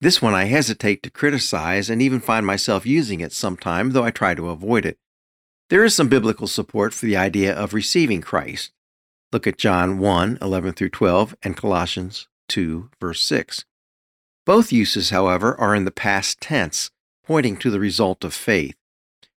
This 0.00 0.20
one 0.20 0.34
I 0.34 0.44
hesitate 0.44 1.02
to 1.02 1.10
criticize 1.10 1.88
and 1.88 2.02
even 2.02 2.20
find 2.20 2.44
myself 2.44 2.84
using 2.84 3.20
it 3.20 3.32
sometime, 3.32 3.90
though 3.90 4.04
I 4.04 4.10
try 4.10 4.34
to 4.34 4.50
avoid 4.50 4.84
it. 4.84 4.98
There 5.70 5.84
is 5.84 5.94
some 5.94 6.08
biblical 6.08 6.46
support 6.46 6.92
for 6.92 7.06
the 7.06 7.16
idea 7.16 7.54
of 7.54 7.72
receiving 7.72 8.20
Christ. 8.20 8.72
Look 9.32 9.46
at 9.46 9.58
John 9.58 9.98
1 9.98 10.38
11 10.42 10.74
through 10.74 10.90
12 10.90 11.34
and 11.42 11.56
Colossians 11.56 12.28
2 12.48 12.90
verse 13.00 13.22
6. 13.22 13.64
Both 14.46 14.72
uses, 14.72 15.10
however, 15.10 15.58
are 15.58 15.74
in 15.74 15.84
the 15.84 15.90
past 15.90 16.40
tense, 16.40 16.90
pointing 17.24 17.56
to 17.58 17.70
the 17.70 17.80
result 17.80 18.24
of 18.24 18.34
faith. 18.34 18.76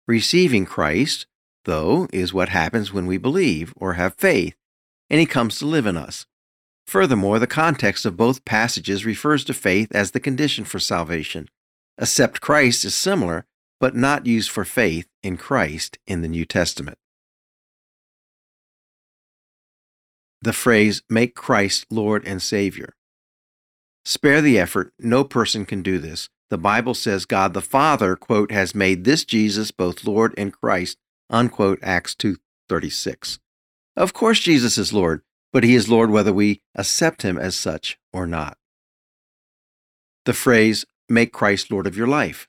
Receiving 0.07 0.65
Christ, 0.65 1.27
though, 1.65 2.09
is 2.13 2.33
what 2.33 2.49
happens 2.51 2.93
when 2.93 3.07
we 3.07 3.19
believe 3.19 3.75
or 3.77 3.95
have 3.95 4.15
faith, 4.15 4.55
and 5.11 5.21
He 5.21 5.27
comes 5.27 5.59
to 5.59 5.67
live 5.67 5.87
in 5.87 5.97
us. 5.97 6.27
Furthermore, 6.87 7.39
the 7.39 7.47
context 7.47 8.05
of 8.05 8.17
both 8.17 8.45
passages 8.45 9.07
refers 9.07 9.45
to 9.45 9.55
faith 9.55 9.89
as 9.93 10.11
the 10.11 10.21
condition 10.21 10.65
for 10.65 10.79
salvation. 10.79 11.49
Accept 11.99 12.41
Christ 12.41 12.85
is 12.85 12.95
similar, 12.95 13.47
but 13.81 13.95
not 13.95 14.27
used 14.27 14.51
for 14.51 14.65
faith 14.65 15.07
in 15.23 15.37
Christ 15.37 15.99
in 16.07 16.23
the 16.23 16.29
New 16.29 16.45
Testament. 16.45 16.99
The 20.43 20.53
phrase, 20.53 21.03
make 21.09 21.35
Christ 21.35 21.87
Lord 21.91 22.27
and 22.27 22.43
Savior. 22.43 22.95
Spare 24.05 24.43
the 24.43 24.59
effort, 24.59 24.93
no 24.99 25.25
person 25.25 25.65
can 25.65 25.83
do 25.83 25.99
this. 25.99 26.29
The 26.51 26.59
Bible 26.59 26.95
says 26.95 27.25
God 27.25 27.55
the 27.55 27.63
Father, 27.63 28.17
quote, 28.17 28.53
has 28.53 28.75
made 28.75 29.05
this 29.05 29.25
Jesus 29.25 29.71
both 29.71 30.05
Lord 30.05 30.35
and 30.37 30.53
Christ, 30.53 30.99
unquote, 31.31 31.79
Acts 31.83 32.15
2.36. 32.15 33.39
Of 33.97 34.13
course 34.13 34.41
Jesus 34.41 34.77
is 34.77 34.93
Lord, 34.93 35.23
but 35.53 35.65
he 35.65 35.75
is 35.75 35.89
Lord 35.89 36.11
whether 36.11 36.33
we 36.33 36.61
accept 36.75 37.23
him 37.23 37.39
as 37.39 37.57
such 37.57 37.99
or 38.13 38.27
not. 38.27 38.59
The 40.27 40.35
phrase, 40.35 40.85
make 41.09 41.33
Christ 41.33 41.71
Lord 41.71 41.87
of 41.87 41.97
your 41.97 42.07
life. 42.07 42.49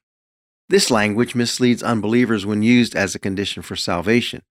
This 0.67 0.89
language 0.89 1.35
misleads 1.35 1.83
unbelievers 1.83 2.45
when 2.45 2.63
used 2.63 2.95
as 2.95 3.15
a 3.15 3.19
condition 3.19 3.61
for 3.63 3.75
salvation. 3.75 4.41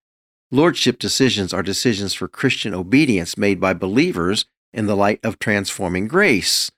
Lordship 0.51 0.99
decisions 0.99 1.53
are 1.53 1.63
decisions 1.63 2.13
for 2.13 2.27
Christian 2.27 2.73
obedience 2.73 3.37
made 3.37 3.59
by 3.59 3.73
believers 3.73 4.45
in 4.73 4.85
the 4.85 4.95
light 4.95 5.19
of 5.23 5.39
transforming 5.39 6.07
grace. 6.07 6.71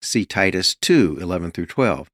See 0.00 0.24
Titus 0.24 0.74
2 0.74 1.18
11 1.20 1.50
through 1.50 1.66
12. 1.66 2.08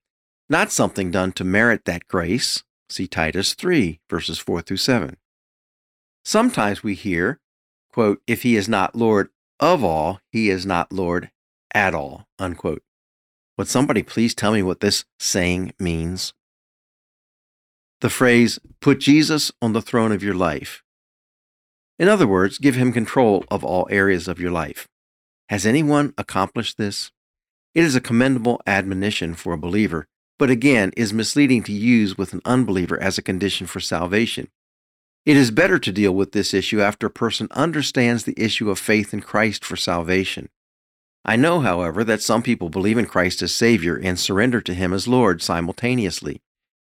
Not 0.49 0.73
something 0.73 1.11
done 1.11 1.33
to 1.33 1.45
merit 1.45 1.85
that 1.85 2.09
grace. 2.09 2.63
See 2.89 3.07
Titus 3.07 3.55
3 3.55 4.01
verses 4.09 4.39
4 4.39 4.63
through 4.63 4.77
7. 4.79 5.17
Sometimes 6.25 6.83
we 6.83 6.95
hear 6.95 7.41
quote, 7.95 8.21
if 8.27 8.43
he 8.43 8.57
is 8.57 8.69
not 8.69 8.97
Lord 8.97 9.29
of 9.61 9.85
all, 9.85 10.19
he 10.33 10.51
is 10.51 10.67
not 10.67 10.93
Lord 10.93 11.31
at 11.73 11.95
all, 11.95 12.27
unquote. 12.41 12.83
Would 13.57 13.69
somebody 13.69 14.03
please 14.03 14.35
tell 14.35 14.51
me 14.51 14.65
what 14.65 14.81
this 14.81 15.05
saying 15.21 15.75
means? 15.79 16.35
The 18.01 18.11
phrase, 18.11 18.59
put 18.81 18.99
Jesus 18.99 19.53
on 19.63 19.75
the 19.75 19.81
throne 19.81 20.11
of 20.11 20.25
your 20.25 20.35
life. 20.35 20.83
In 21.97 22.09
other 22.09 22.27
words, 22.27 22.59
give 22.59 22.75
him 22.75 22.93
control 22.93 23.45
of 23.49 23.63
all 23.63 23.87
areas 23.91 24.27
of 24.27 24.41
your 24.41 24.51
life. 24.51 24.89
Has 25.49 25.65
anyone 25.65 26.15
accomplished 26.19 26.77
this? 26.77 27.13
It 27.75 27.83
is 27.83 27.97
a 27.97 28.01
commendable 28.01 28.61
admonition 28.67 29.35
for 29.35 29.53
a 29.53 29.59
believer, 29.59 30.07
but 30.39 30.51
again 30.51 30.93
is 30.97 31.13
misleading 31.13 31.65
to 31.65 31.73
use 31.73 32.17
with 32.17 32.33
an 32.33 32.41
unbeliever 32.45 33.01
as 33.03 33.19
a 33.19 33.23
condition 33.23 33.67
for 33.67 33.81
salvation. 33.81 34.49
It 35.27 35.37
is 35.37 35.51
better 35.51 35.79
to 35.79 35.93
deal 35.93 36.15
with 36.15 36.33
this 36.33 36.55
issue 36.55 36.81
after 36.81 37.07
a 37.07 37.11
person 37.11 37.49
understands 37.51 38.25
the 38.25 38.35
issue 38.37 38.71
of 38.71 38.79
faith 38.79 39.13
in 39.13 39.23
Christ 39.23 39.65
for 39.65 39.77
salvation. 39.77 40.51
I 41.25 41.37
know, 41.37 41.61
however, 41.61 42.05
that 42.05 42.23
some 42.23 42.43
people 42.43 42.69
believe 42.69 42.99
in 42.99 43.07
Christ 43.07 43.41
as 43.43 43.55
Savior 43.55 43.97
and 43.97 44.21
surrender 44.21 44.61
to 44.61 44.75
Him 44.75 44.93
as 44.93 45.09
Lord 45.09 45.41
simultaneously. 45.41 46.43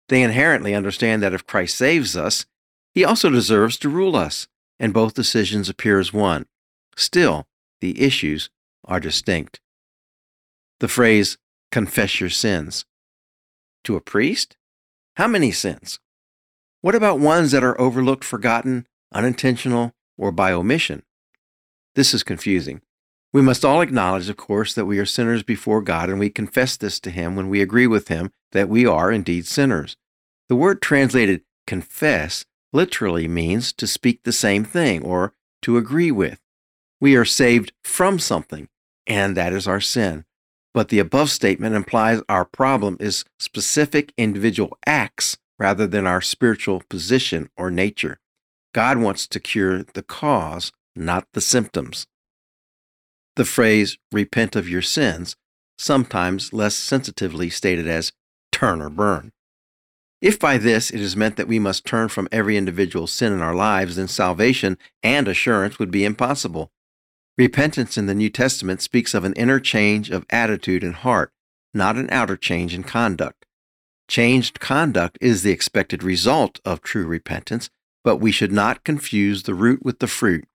They 0.10 0.24
inherently 0.24 0.74
understand 0.74 1.22
that 1.22 1.34
if 1.34 1.46
Christ 1.46 1.78
saves 1.78 2.18
us, 2.18 2.46
He 2.94 3.06
also 3.06 3.30
deserves 3.30 3.78
to 3.78 3.90
rule 3.90 4.16
us, 4.16 4.48
and 4.80 4.94
both 4.94 5.14
decisions 5.14 5.70
appear 5.70 6.00
as 6.00 6.12
one. 6.12 6.48
Still, 6.98 7.46
the 7.80 8.02
issues 8.02 8.50
are 8.86 9.00
distinct. 9.00 9.62
The 10.84 10.90
phrase, 10.90 11.38
confess 11.72 12.20
your 12.20 12.30
sins. 12.30 12.84
To 13.86 13.96
a 13.96 14.02
priest? 14.02 14.58
How 15.16 15.30
many 15.30 15.50
sins? 15.50 15.98
What 16.82 16.94
about 16.94 17.20
ones 17.20 17.52
that 17.52 17.64
are 17.64 17.80
overlooked, 17.80 18.26
forgotten, 18.26 18.86
unintentional, 19.14 19.94
or 20.18 20.34
by 20.34 20.52
omission? 20.52 21.04
This 21.96 22.14
is 22.14 22.22
confusing. 22.22 22.82
We 23.32 23.42
must 23.42 23.64
all 23.64 23.80
acknowledge, 23.80 24.28
of 24.28 24.36
course, 24.36 24.74
that 24.74 24.84
we 24.84 25.00
are 25.00 25.06
sinners 25.06 25.42
before 25.42 25.82
God, 25.82 26.10
and 26.10 26.20
we 26.20 26.30
confess 26.30 26.76
this 26.76 27.00
to 27.00 27.12
Him 27.12 27.38
when 27.38 27.48
we 27.48 27.62
agree 27.62 27.88
with 27.88 28.10
Him 28.10 28.34
that 28.52 28.68
we 28.68 28.86
are 28.86 29.10
indeed 29.10 29.48
sinners. 29.48 29.96
The 30.50 30.58
word 30.58 30.82
translated 30.82 31.44
confess 31.66 32.44
literally 32.74 33.30
means 33.30 33.72
to 33.72 33.88
speak 33.88 34.24
the 34.24 34.34
same 34.34 34.66
thing 34.66 35.02
or 35.02 35.34
to 35.62 35.78
agree 35.78 36.12
with. 36.12 36.42
We 37.00 37.16
are 37.16 37.24
saved 37.24 37.72
from 37.86 38.20
something, 38.20 38.68
and 39.08 39.38
that 39.38 39.54
is 39.54 39.66
our 39.66 39.80
sin. 39.80 40.26
But 40.74 40.90
the 40.90 41.00
above 41.00 41.30
statement 41.30 41.76
implies 41.76 42.22
our 42.28 42.46
problem 42.46 42.98
is 43.00 43.26
specific 43.40 44.12
individual 44.18 44.78
acts 44.86 45.38
rather 45.60 45.86
than 45.86 46.08
our 46.08 46.22
spiritual 46.22 46.82
position 46.90 47.50
or 47.56 47.70
nature. 47.70 48.20
God 48.74 48.98
wants 48.98 49.28
to 49.28 49.40
cure 49.40 49.84
the 49.84 50.02
cause, 50.02 50.72
not 50.96 51.28
the 51.34 51.42
symptoms. 51.42 52.08
The 53.36 53.46
phrase, 53.46 53.98
repent 54.12 54.56
of 54.56 54.68
your 54.68 54.82
sins, 54.82 55.36
sometimes 55.78 56.54
less 56.54 56.76
sensitively 56.76 57.50
stated 57.50 57.88
as 57.88 58.12
turn 58.52 58.82
or 58.82 58.90
burn. 58.90 59.32
If 60.22 60.40
by 60.40 60.58
this 60.58 60.90
it 60.90 61.02
is 61.02 61.18
meant 61.18 61.36
that 61.36 61.48
we 61.48 61.60
must 61.60 61.86
turn 61.86 62.08
from 62.10 62.30
every 62.32 62.58
individual 62.58 63.08
sin 63.08 63.34
in 63.34 63.42
our 63.42 63.56
lives, 63.56 63.98
then 63.98 64.08
salvation 64.08 64.78
and 65.04 65.28
assurance 65.28 65.80
would 65.80 65.92
be 65.92 66.06
impossible. 66.06 66.72
Repentance 67.36 67.98
in 67.98 68.06
the 68.06 68.14
New 68.14 68.30
Testament 68.30 68.80
speaks 68.80 69.16
of 69.16 69.24
an 69.24 69.34
inner 69.34 69.60
change 69.60 70.12
of 70.12 70.26
attitude 70.30 70.84
and 70.84 70.94
heart, 70.94 71.32
not 71.74 71.96
an 71.96 72.08
outer 72.12 72.38
change 72.38 72.76
in 72.76 72.84
conduct. 72.84 73.46
Changed 74.08 74.60
conduct 74.60 75.18
is 75.20 75.42
the 75.42 75.52
expected 75.52 76.04
result 76.04 76.60
of 76.64 76.82
true 76.82 77.08
repentance, 77.08 77.72
but 78.04 78.18
we 78.18 78.32
should 78.32 78.52
not 78.52 78.84
confuse 78.84 79.44
the 79.44 79.56
root 79.56 79.84
with 79.84 79.98
the 79.98 80.08
fruit. 80.08 80.46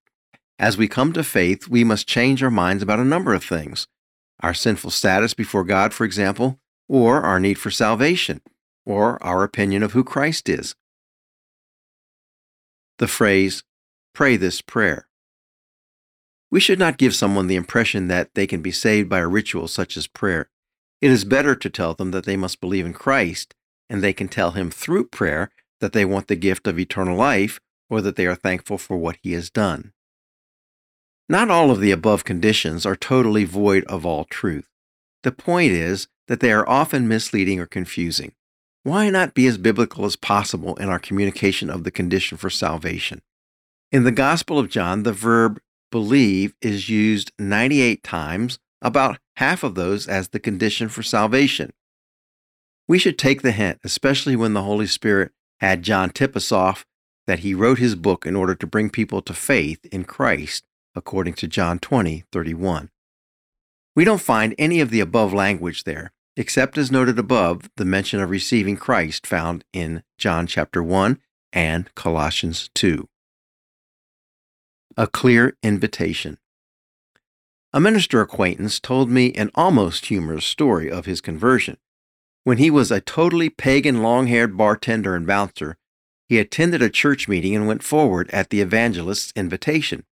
As 0.57 0.77
we 0.77 0.87
come 0.87 1.11
to 1.13 1.23
faith, 1.23 1.67
we 1.67 1.83
must 1.83 2.07
change 2.07 2.41
our 2.41 2.51
minds 2.51 2.81
about 2.81 2.99
a 2.99 3.05
number 3.05 3.33
of 3.33 3.43
things 3.43 3.87
our 4.41 4.53
sinful 4.53 4.91
status 4.91 5.33
before 5.33 5.65
God, 5.65 5.93
for 5.93 6.05
example, 6.05 6.61
or 6.87 7.21
our 7.23 7.41
need 7.41 7.55
for 7.55 7.69
salvation, 7.69 8.39
or 8.85 9.21
our 9.21 9.43
opinion 9.43 9.83
of 9.83 9.91
who 9.91 10.01
Christ 10.01 10.47
is. 10.47 10.75
The 12.99 13.09
phrase, 13.09 13.63
pray 14.13 14.37
this 14.37 14.61
prayer. 14.61 15.08
We 16.51 16.59
should 16.59 16.79
not 16.79 16.97
give 16.97 17.13
someone 17.13 17.47
the 17.47 17.55
impression 17.55 18.07
that 18.07 18.33
they 18.33 18.47
can 18.47 18.61
be 18.61 18.71
saved 18.71 19.09
by 19.09 19.19
a 19.19 19.27
ritual 19.27 19.67
such 19.67 19.95
as 19.95 20.07
prayer. 20.07 20.49
It 21.01 21.11
is 21.11 21.23
better 21.23 21.55
to 21.55 21.69
tell 21.69 21.93
them 21.93 22.11
that 22.11 22.25
they 22.25 22.35
must 22.35 22.59
believe 22.59 22.85
in 22.85 22.93
Christ, 22.93 23.55
and 23.89 24.01
they 24.01 24.13
can 24.13 24.27
tell 24.27 24.51
him 24.51 24.71
through 24.71 25.07
prayer 25.07 25.51
that 25.79 25.93
they 25.93 26.05
want 26.05 26.27
the 26.27 26.35
gift 26.35 26.67
of 26.67 26.79
eternal 26.79 27.15
life 27.15 27.59
or 27.89 28.01
that 28.01 28.15
they 28.15 28.25
are 28.25 28.35
thankful 28.35 28.77
for 28.77 28.97
what 28.97 29.17
he 29.21 29.33
has 29.33 29.49
done. 29.49 29.93
Not 31.27 31.51
all 31.51 31.69
of 31.69 31.79
the 31.79 31.91
above 31.91 32.23
conditions 32.23 32.85
are 32.85 32.95
totally 32.95 33.45
void 33.45 33.83
of 33.85 34.05
all 34.05 34.25
truth. 34.25 34.67
The 35.23 35.31
point 35.31 35.71
is 35.71 36.07
that 36.27 36.39
they 36.39 36.51
are 36.51 36.67
often 36.67 37.07
misleading 37.07 37.59
or 37.59 37.65
confusing. 37.65 38.33
Why 38.83 39.09
not 39.09 39.33
be 39.33 39.45
as 39.45 39.57
biblical 39.57 40.05
as 40.05 40.15
possible 40.15 40.75
in 40.77 40.89
our 40.89 40.99
communication 40.99 41.69
of 41.69 41.83
the 41.83 41.91
condition 41.91 42.37
for 42.37 42.49
salvation? 42.49 43.21
In 43.91 44.03
the 44.03 44.11
Gospel 44.11 44.57
of 44.57 44.69
John, 44.69 45.03
the 45.03 45.13
verb 45.13 45.59
believe 45.91 46.53
is 46.61 46.89
used 46.89 47.31
98 47.39 48.03
times, 48.03 48.59
about 48.81 49.19
half 49.37 49.63
of 49.63 49.75
those 49.75 50.07
as 50.07 50.29
the 50.29 50.39
condition 50.39 50.89
for 50.89 51.03
salvation. 51.03 51.71
We 52.87 52.99
should 52.99 53.17
take 53.17 53.41
the 53.41 53.51
hint, 53.51 53.79
especially 53.83 54.35
when 54.35 54.53
the 54.53 54.63
Holy 54.63 54.87
Spirit 54.87 55.31
had 55.59 55.83
John 55.83 56.09
tip 56.09 56.35
us 56.35 56.51
off 56.51 56.85
that 57.27 57.39
he 57.39 57.53
wrote 57.53 57.79
his 57.79 57.95
book 57.95 58.25
in 58.25 58.35
order 58.35 58.55
to 58.55 58.65
bring 58.65 58.89
people 58.89 59.21
to 59.21 59.33
faith 59.33 59.85
in 59.91 60.03
Christ, 60.03 60.63
according 60.95 61.33
to 61.35 61.47
John 61.47 61.77
20, 61.77 62.23
31. 62.31 62.89
We 63.95 64.05
don't 64.05 64.21
find 64.21 64.55
any 64.57 64.79
of 64.79 64.91
the 64.91 65.01
above 65.01 65.33
language 65.33 65.83
there, 65.83 66.11
except 66.37 66.77
as 66.77 66.91
noted 66.91 67.19
above, 67.19 67.69
the 67.75 67.85
mention 67.85 68.21
of 68.21 68.29
receiving 68.29 68.77
Christ 68.77 69.27
found 69.27 69.65
in 69.73 70.03
John 70.17 70.47
chapter 70.47 70.81
1 70.81 71.19
and 71.51 71.93
Colossians 71.95 72.69
2. 72.75 73.08
A 74.97 75.07
clear 75.07 75.55
invitation. 75.63 76.37
A 77.71 77.79
minister 77.79 78.21
acquaintance 78.21 78.79
told 78.79 79.09
me 79.09 79.31
an 79.33 79.51
almost 79.53 80.07
humorous 80.07 80.45
story 80.45 80.89
of 80.89 81.05
his 81.05 81.21
conversion. 81.21 81.77
When 82.43 82.57
he 82.57 82.71
was 82.71 82.89
a 82.89 82.99
totally 82.99 83.49
pagan 83.49 84.01
long 84.01 84.27
haired 84.27 84.57
bartender 84.57 85.15
and 85.15 85.27
bouncer, 85.27 85.77
he 86.27 86.39
attended 86.39 86.81
a 86.81 86.89
church 86.89 87.27
meeting 87.27 87.55
and 87.55 87.67
went 87.67 87.83
forward 87.83 88.29
at 88.31 88.49
the 88.49 88.61
evangelist's 88.61 89.31
invitation. 89.35 90.05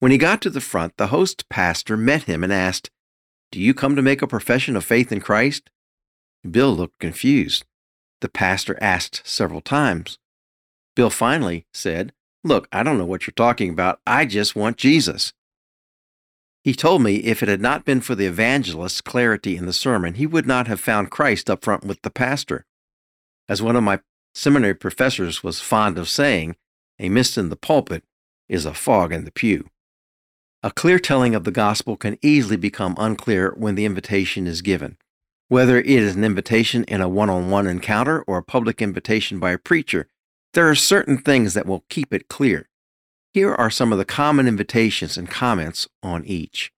When 0.00 0.12
he 0.12 0.18
got 0.18 0.42
to 0.42 0.50
the 0.50 0.60
front, 0.60 0.96
the 0.96 1.08
host 1.08 1.48
pastor 1.48 1.96
met 1.96 2.24
him 2.24 2.42
and 2.42 2.52
asked, 2.52 2.90
Do 3.52 3.60
you 3.60 3.72
come 3.72 3.94
to 3.96 4.02
make 4.02 4.22
a 4.22 4.26
profession 4.26 4.76
of 4.76 4.84
faith 4.84 5.12
in 5.12 5.20
Christ? 5.20 5.70
Bill 6.48 6.74
looked 6.74 6.98
confused. 6.98 7.64
The 8.20 8.28
pastor 8.28 8.76
asked 8.80 9.22
several 9.24 9.60
times. 9.60 10.18
Bill 10.96 11.10
finally 11.10 11.66
said, 11.72 12.12
Look, 12.46 12.68
I 12.70 12.84
don't 12.84 12.96
know 12.96 13.04
what 13.04 13.26
you're 13.26 13.34
talking 13.34 13.70
about. 13.70 13.98
I 14.06 14.24
just 14.24 14.54
want 14.54 14.76
Jesus. 14.76 15.32
He 16.62 16.74
told 16.74 17.02
me 17.02 17.16
if 17.16 17.42
it 17.42 17.48
had 17.48 17.60
not 17.60 17.84
been 17.84 18.00
for 18.00 18.14
the 18.14 18.26
evangelist's 18.26 19.00
clarity 19.00 19.56
in 19.56 19.66
the 19.66 19.72
sermon, 19.72 20.14
he 20.14 20.28
would 20.28 20.46
not 20.46 20.68
have 20.68 20.78
found 20.78 21.10
Christ 21.10 21.50
up 21.50 21.64
front 21.64 21.84
with 21.84 22.02
the 22.02 22.10
pastor. 22.10 22.64
As 23.48 23.60
one 23.60 23.74
of 23.74 23.82
my 23.82 23.98
seminary 24.32 24.74
professors 24.74 25.42
was 25.42 25.60
fond 25.60 25.98
of 25.98 26.08
saying, 26.08 26.54
a 27.00 27.08
mist 27.08 27.36
in 27.36 27.48
the 27.48 27.56
pulpit 27.56 28.04
is 28.48 28.64
a 28.64 28.74
fog 28.74 29.12
in 29.12 29.24
the 29.24 29.32
pew. 29.32 29.68
A 30.62 30.70
clear 30.70 31.00
telling 31.00 31.34
of 31.34 31.42
the 31.42 31.50
gospel 31.50 31.96
can 31.96 32.16
easily 32.22 32.56
become 32.56 32.94
unclear 32.96 33.54
when 33.56 33.74
the 33.74 33.84
invitation 33.84 34.46
is 34.46 34.62
given. 34.62 34.98
Whether 35.48 35.78
it 35.78 35.86
is 35.86 36.14
an 36.14 36.22
invitation 36.22 36.84
in 36.84 37.00
a 37.00 37.08
one 37.08 37.28
on 37.28 37.50
one 37.50 37.66
encounter 37.66 38.22
or 38.22 38.38
a 38.38 38.44
public 38.44 38.80
invitation 38.80 39.40
by 39.40 39.50
a 39.50 39.58
preacher, 39.58 40.06
there 40.56 40.70
are 40.70 40.74
certain 40.74 41.18
things 41.18 41.52
that 41.52 41.66
will 41.66 41.84
keep 41.90 42.14
it 42.14 42.28
clear. 42.28 42.66
Here 43.34 43.54
are 43.54 43.68
some 43.68 43.92
of 43.92 43.98
the 43.98 44.06
common 44.06 44.48
invitations 44.48 45.18
and 45.18 45.28
comments 45.28 45.86
on 46.02 46.24
each. 46.24 46.72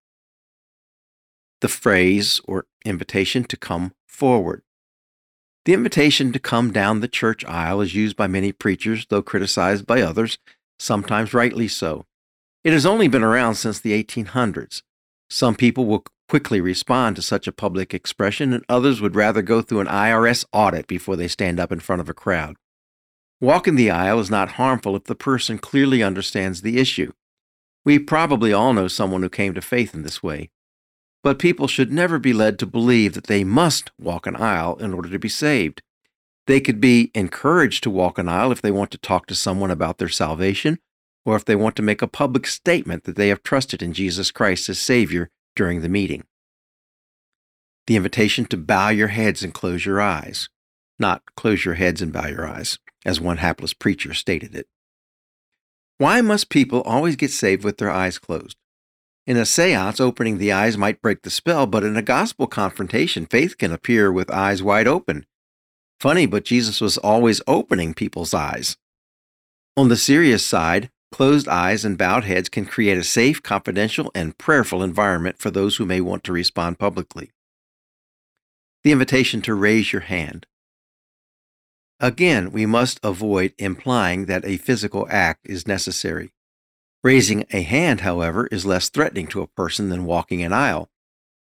The 1.61 1.69
phrase 1.69 2.41
or 2.45 2.67
invitation 2.85 3.45
to 3.45 3.57
come 3.57 3.93
forward. 4.05 4.63
The 5.65 5.75
invitation 5.75 6.33
to 6.33 6.41
come 6.41 6.73
down 6.73 6.99
the 6.99 7.07
church 7.07 7.45
aisle 7.45 7.81
is 7.81 7.95
used 7.95 8.17
by 8.17 8.27
many 8.27 8.51
preachers, 8.51 9.07
though 9.11 9.23
criticized 9.23 9.87
by 9.87 10.03
others, 10.03 10.39
sometimes 10.81 11.33
rightly 11.33 11.69
so. 11.69 12.05
It 12.65 12.73
has 12.73 12.85
only 12.85 13.07
been 13.07 13.23
around 13.23 13.55
since 13.55 13.79
the 13.79 13.93
1800s. 14.03 14.83
Some 15.31 15.55
people 15.55 15.87
will 15.87 16.03
quickly 16.29 16.61
respond 16.61 17.15
to 17.15 17.23
such 17.23 17.47
a 17.47 17.53
public 17.53 17.95
expression, 17.95 18.53
and 18.53 18.65
others 18.69 19.01
would 19.01 19.15
rather 19.15 19.41
go 19.41 19.63
through 19.63 19.81
an 19.81 19.87
IRS 19.87 20.45
audit 20.53 20.89
before 20.89 21.15
they 21.15 21.29
stand 21.29 21.61
up 21.61 21.71
in 21.71 21.79
front 21.79 22.01
of 22.01 22.09
a 22.09 22.15
crowd. 22.15 22.57
Walking 23.41 23.77
the 23.77 23.91
aisle 23.91 24.19
is 24.19 24.31
not 24.31 24.53
harmful 24.53 24.97
if 24.97 25.05
the 25.05 25.15
person 25.15 25.59
clearly 25.59 26.03
understands 26.03 26.63
the 26.63 26.79
issue. 26.79 27.13
We 27.85 28.01
probably 28.01 28.53
all 28.53 28.73
know 28.73 28.89
someone 28.89 29.23
who 29.23 29.29
came 29.29 29.55
to 29.55 29.63
faith 29.63 29.95
in 29.95 30.03
this 30.03 30.23
way. 30.23 30.51
But 31.23 31.39
people 31.39 31.69
should 31.69 31.93
never 31.93 32.19
be 32.19 32.33
led 32.33 32.59
to 32.59 32.67
believe 32.67 33.15
that 33.15 33.29
they 33.29 33.45
must 33.45 33.93
walk 33.99 34.27
an 34.27 34.37
aisle 34.37 34.77
in 34.77 34.93
order 34.93 35.09
to 35.11 35.19
be 35.19 35.29
saved. 35.29 35.83
They 36.49 36.61
could 36.61 36.81
be 36.81 37.11
encouraged 37.15 37.83
to 37.85 37.91
walk 37.91 38.19
an 38.19 38.29
aisle 38.29 38.51
if 38.51 38.61
they 38.61 38.71
want 38.71 38.91
to 38.93 38.99
talk 38.99 39.27
to 39.27 39.35
someone 39.35 39.71
about 39.71 39.99
their 39.99 40.09
salvation, 40.09 40.79
or 41.25 41.37
if 41.37 41.45
they 41.45 41.57
want 41.57 41.77
to 41.77 41.83
make 41.83 42.03
a 42.03 42.09
public 42.09 42.47
statement 42.47 43.05
that 43.05 43.17
they 43.17 43.29
have 43.29 43.43
trusted 43.43 43.83
in 43.83 43.93
Jesus 43.93 44.31
Christ 44.31 44.69
as 44.69 44.79
Savior 44.79 45.31
during 45.55 45.83
the 45.83 45.89
meeting. 45.89 46.25
The 47.87 47.97
invitation 47.97 48.47
to 48.47 48.57
bow 48.57 48.89
your 48.89 49.09
heads 49.09 49.43
and 49.43 49.55
close 49.55 49.87
your 49.87 50.01
eyes, 50.01 50.49
not 50.99 51.23
close 51.37 51.65
your 51.65 51.75
heads 51.75 52.03
and 52.03 52.13
bow 52.13 52.27
your 52.27 52.47
eyes, 52.47 52.79
as 53.05 53.21
one 53.21 53.39
hapless 53.39 53.73
preacher 53.73 54.15
stated 54.15 54.55
it. 54.55 54.67
Why 55.99 56.21
must 56.21 56.49
people 56.49 56.83
always 56.83 57.17
get 57.17 57.31
saved 57.31 57.65
with 57.65 57.79
their 57.79 57.91
eyes 57.91 58.19
closed? 58.19 58.57
In 59.27 59.37
a 59.37 59.45
seance, 59.45 60.01
opening 60.01 60.39
the 60.39 60.53
eyes 60.53 60.79
might 60.79 61.03
break 61.03 61.23
the 61.23 61.31
spell, 61.31 61.67
but 61.67 61.85
in 61.85 61.97
a 61.97 62.03
gospel 62.03 62.47
confrontation, 62.47 63.27
faith 63.27 63.59
can 63.59 63.73
appear 63.73 64.11
with 64.11 64.31
eyes 64.31 64.63
wide 64.63 64.87
open. 64.87 65.27
Funny, 66.01 66.27
but 66.27 66.45
Jesus 66.45 66.81
was 66.81 66.99
always 66.99 67.43
opening 67.47 67.93
people's 67.93 68.33
eyes. 68.33 68.77
On 69.77 69.89
the 69.89 69.97
serious 69.97 70.45
side, 70.45 70.91
Closed 71.11 71.49
eyes 71.49 71.85
and 71.85 71.97
bowed 71.97 72.25
heads 72.25 72.49
can 72.49 72.67
create 72.67 72.99
a 72.99 73.05
safe, 73.05 73.43
confidential, 73.43 74.11
and 74.15 74.37
prayerful 74.37 74.83
environment 74.83 75.39
for 75.39 75.51
those 75.51 75.77
who 75.77 75.87
may 75.87 76.01
want 76.01 76.23
to 76.25 76.33
respond 76.33 76.79
publicly. 76.79 77.31
The 78.85 78.93
invitation 78.93 79.41
to 79.43 79.55
raise 79.55 79.93
your 79.93 80.03
hand. 80.03 80.47
Again, 82.01 82.53
we 82.53 82.65
must 82.65 83.01
avoid 83.03 83.55
implying 83.59 84.27
that 84.27 84.45
a 84.45 84.57
physical 84.57 85.07
act 85.11 85.47
is 85.49 85.67
necessary. 85.67 86.33
Raising 87.03 87.45
a 87.53 87.63
hand, 87.63 88.03
however, 88.03 88.47
is 88.49 88.67
less 88.67 88.89
threatening 88.89 89.27
to 89.29 89.43
a 89.43 89.49
person 89.49 89.89
than 89.89 90.05
walking 90.05 90.43
an 90.43 90.53
aisle. 90.53 90.91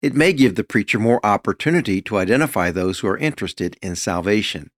It 0.02 0.16
may 0.16 0.34
give 0.34 0.56
the 0.56 0.64
preacher 0.64 0.98
more 0.98 1.24
opportunity 1.26 2.02
to 2.04 2.18
identify 2.18 2.72
those 2.72 3.00
who 3.00 3.08
are 3.08 3.18
interested 3.18 3.78
in 3.82 3.96
salvation. 3.96 4.72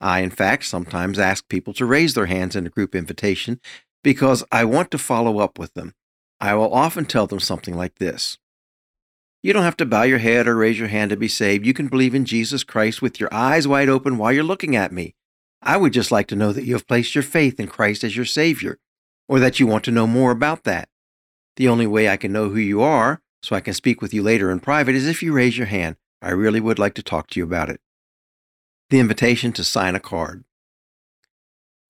I, 0.00 0.20
in 0.20 0.30
fact, 0.30 0.64
sometimes 0.64 1.18
ask 1.18 1.48
people 1.48 1.74
to 1.74 1.86
raise 1.86 2.14
their 2.14 2.26
hands 2.26 2.56
in 2.56 2.66
a 2.66 2.70
group 2.70 2.94
invitation 2.94 3.60
because 4.02 4.44
I 4.50 4.64
want 4.64 4.90
to 4.92 4.98
follow 4.98 5.38
up 5.38 5.58
with 5.58 5.74
them. 5.74 5.94
I 6.40 6.54
will 6.54 6.72
often 6.72 7.04
tell 7.04 7.26
them 7.26 7.40
something 7.40 7.76
like 7.76 7.96
this 7.96 8.38
You 9.42 9.52
don't 9.52 9.64
have 9.64 9.76
to 9.78 9.86
bow 9.86 10.02
your 10.02 10.18
head 10.18 10.46
or 10.46 10.54
raise 10.54 10.78
your 10.78 10.88
hand 10.88 11.10
to 11.10 11.16
be 11.16 11.26
saved. 11.26 11.66
You 11.66 11.74
can 11.74 11.88
believe 11.88 12.14
in 12.14 12.24
Jesus 12.24 12.62
Christ 12.62 13.02
with 13.02 13.18
your 13.18 13.32
eyes 13.34 13.66
wide 13.66 13.88
open 13.88 14.16
while 14.16 14.32
you're 14.32 14.44
looking 14.44 14.76
at 14.76 14.92
me. 14.92 15.16
I 15.60 15.76
would 15.76 15.92
just 15.92 16.12
like 16.12 16.28
to 16.28 16.36
know 16.36 16.52
that 16.52 16.64
you 16.64 16.74
have 16.74 16.86
placed 16.86 17.14
your 17.16 17.22
faith 17.22 17.58
in 17.58 17.66
Christ 17.66 18.04
as 18.04 18.14
your 18.14 18.24
Savior, 18.24 18.78
or 19.28 19.40
that 19.40 19.58
you 19.58 19.66
want 19.66 19.84
to 19.84 19.90
know 19.90 20.06
more 20.06 20.30
about 20.30 20.62
that. 20.64 20.88
The 21.56 21.68
only 21.68 21.88
way 21.88 22.08
I 22.08 22.16
can 22.16 22.32
know 22.32 22.50
who 22.50 22.58
you 22.58 22.82
are, 22.82 23.20
so 23.42 23.56
I 23.56 23.60
can 23.60 23.74
speak 23.74 24.00
with 24.00 24.14
you 24.14 24.22
later 24.22 24.50
in 24.50 24.60
private, 24.60 24.94
is 24.94 25.08
if 25.08 25.22
you 25.22 25.32
raise 25.32 25.58
your 25.58 25.66
hand. 25.66 25.96
I 26.20 26.30
really 26.30 26.60
would 26.60 26.78
like 26.78 26.94
to 26.94 27.02
talk 27.02 27.28
to 27.30 27.40
you 27.40 27.44
about 27.44 27.68
it. 27.68 27.80
The 28.90 29.00
invitation 29.00 29.52
to 29.52 29.64
sign 29.64 29.96
a 29.96 30.00
card. 30.00 30.44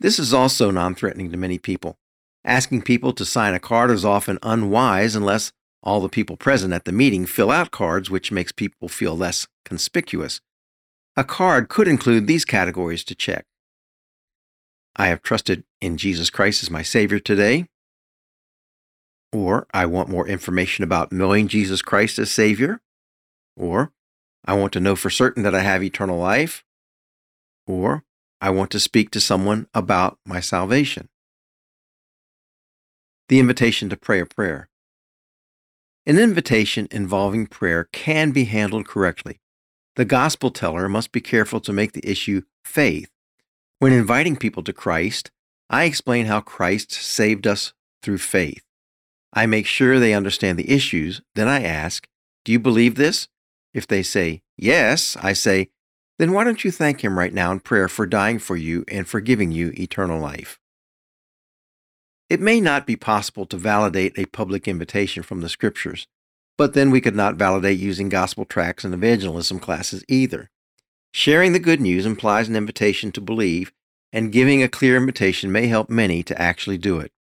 This 0.01 0.19
is 0.19 0.33
also 0.33 0.71
non 0.71 0.95
threatening 0.95 1.31
to 1.31 1.37
many 1.37 1.59
people. 1.59 1.99
Asking 2.45 2.81
people 2.81 3.13
to 3.13 3.27
sign 3.27 3.55
a 3.55 3.61
card 3.61 3.91
is 3.91 4.05
often 4.07 4.39
unwise 4.43 5.15
unless 5.15 5.53
all 5.83 6.01
the 6.01 6.09
people 6.09 6.37
present 6.37 6.73
at 6.73 6.85
the 6.85 6.93
meeting 6.93 7.27
fill 7.27 7.51
out 7.51 7.71
cards, 7.71 8.11
which 8.11 8.33
makes 8.33 8.53
people 8.53 8.89
feel 8.89 9.17
less 9.17 9.47
conspicuous. 9.65 10.41
A 11.17 11.25
card 11.25 11.69
could 11.69 11.89
include 11.89 12.27
these 12.27 12.45
categories 12.45 13.05
to 13.05 13.15
check. 13.15 13.45
I 14.97 15.09
have 15.09 15.23
trusted 15.23 15.65
in 15.81 15.97
Jesus 15.97 16.31
Christ 16.31 16.63
as 16.63 16.71
my 16.71 16.83
Savior 16.83 17.19
today. 17.19 17.67
Or 19.33 19.67
I 19.73 19.87
want 19.87 20.11
more 20.11 20.29
information 20.29 20.85
about 20.85 21.13
knowing 21.13 21.49
Jesus 21.49 21.81
Christ 21.83 22.19
as 22.19 22.31
Savior. 22.31 22.81
Or 23.57 23.93
I 24.45 24.55
want 24.55 24.73
to 24.75 24.81
know 24.81 24.97
for 24.97 25.11
certain 25.11 25.43
that 25.43 25.55
I 25.55 25.61
have 25.61 25.83
eternal 25.83 26.19
life. 26.19 26.65
Or 27.67 28.05
I 28.41 28.51
want 28.51 28.71
to 28.73 28.81
speak 28.81 29.11
to 29.13 29.21
someone 29.21 29.69
about 29.75 30.19
my 30.27 30.41
salvation 30.41 31.09
the 33.33 33.39
invitation 33.41 33.89
to 33.89 33.97
pray 33.97 34.21
a 34.21 34.27
prayer. 34.27 34.69
An 36.05 36.19
invitation 36.19 36.89
involving 36.91 37.47
prayer 37.47 37.89
can 37.93 38.33
be 38.33 38.45
handled 38.45 38.89
correctly. 38.89 39.39
The 39.95 40.05
gospel 40.05 40.51
teller 40.51 40.89
must 40.89 41.13
be 41.13 41.21
careful 41.21 41.61
to 41.61 41.73
make 41.73 41.93
the 41.93 42.09
issue 42.09 42.43
faith. 42.65 43.09
When 43.79 43.93
inviting 43.93 44.35
people 44.35 44.65
to 44.65 44.73
Christ, 44.73 45.31
I 45.71 45.85
explain 45.85 46.27
how 46.27 46.41
Christ 46.41 46.91
saved 46.91 47.47
us 47.47 47.73
through 48.03 48.19
faith. 48.19 48.65
I 49.33 49.47
make 49.47 49.67
sure 49.67 50.01
they 50.01 50.13
understand 50.13 50.59
the 50.59 50.71
issues, 50.71 51.21
then 51.37 51.47
I 51.47 51.63
ask, 51.63 52.09
Do 52.45 52.51
you 52.51 52.59
believe 52.59 52.97
this? 52.97 53.29
If 53.73 53.87
they 53.87 54.03
say, 54.03 54.43
Yes, 54.57 55.17
I 55.23 55.35
say, 55.35 55.69
Then 56.19 56.33
why 56.33 56.43
don't 56.43 56.65
you 56.65 56.73
thank 56.73 57.05
Him 57.05 57.17
right 57.17 57.33
now 57.33 57.53
in 57.53 57.61
prayer 57.61 57.89
for 57.89 58.07
dying 58.07 58.41
for 58.41 58.57
you 58.57 58.85
and 58.89 59.07
for 59.07 59.21
giving 59.21 59.53
you 59.53 59.73
eternal 59.79 60.21
life? 60.21 60.59
It 62.33 62.41
may 62.41 62.63
not 62.63 62.87
be 62.87 62.97
possible 62.97 63.45
to 63.45 63.59
validate 63.59 64.19
a 64.19 64.25
public 64.25 64.67
invitation 64.67 65.23
from 65.23 65.43
the 65.43 65.51
scriptures, 65.51 66.07
but 66.57 66.73
then 66.73 66.91
we 66.91 67.03
could 67.03 67.15
not 67.15 67.35
validate 67.35 67.79
using 67.79 68.09
gospel 68.09 68.47
tracts 68.47 68.85
and 68.85 68.95
evangelism 68.95 69.59
classes 69.59 70.03
either. 70.09 70.49
Sharing 71.13 71.53
the 71.53 71.59
good 71.59 71.79
news 71.79 72.07
implies 72.07 72.49
an 72.49 72.57
invitation 72.57 73.13
to 73.13 73.21
believe, 73.21 73.71
and 74.15 74.33
giving 74.33 74.63
a 74.63 74.69
clear 74.71 74.97
invitation 74.97 75.53
may 75.53 75.67
help 75.67 75.91
many 75.91 76.23
to 76.23 76.41
actually 76.41 76.79
do 76.79 76.99
it. 77.01 77.13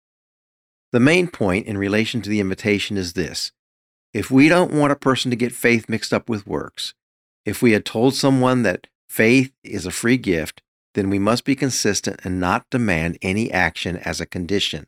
The 0.94 1.02
main 1.02 1.28
point 1.28 1.68
in 1.68 1.78
relation 1.78 2.22
to 2.22 2.30
the 2.30 2.40
invitation 2.40 2.96
is 2.96 3.12
this 3.12 3.52
if 4.14 4.32
we 4.32 4.48
don't 4.48 4.72
want 4.72 4.94
a 4.94 4.96
person 4.96 5.30
to 5.30 5.36
get 5.36 5.52
faith 5.52 5.90
mixed 5.90 6.14
up 6.14 6.30
with 6.30 6.48
works, 6.48 6.94
if 7.46 7.62
we 7.62 7.74
had 7.74 7.84
told 7.84 8.16
someone 8.16 8.64
that 8.64 8.88
faith 9.10 9.52
is 9.62 9.86
a 9.86 9.92
free 9.92 10.16
gift, 10.16 10.62
then 10.94 11.10
we 11.10 11.20
must 11.20 11.44
be 11.44 11.54
consistent 11.54 12.22
and 12.24 12.40
not 12.40 12.70
demand 12.70 13.18
any 13.22 13.52
action 13.52 13.98
as 13.98 14.22
a 14.22 14.26
condition. 14.26 14.88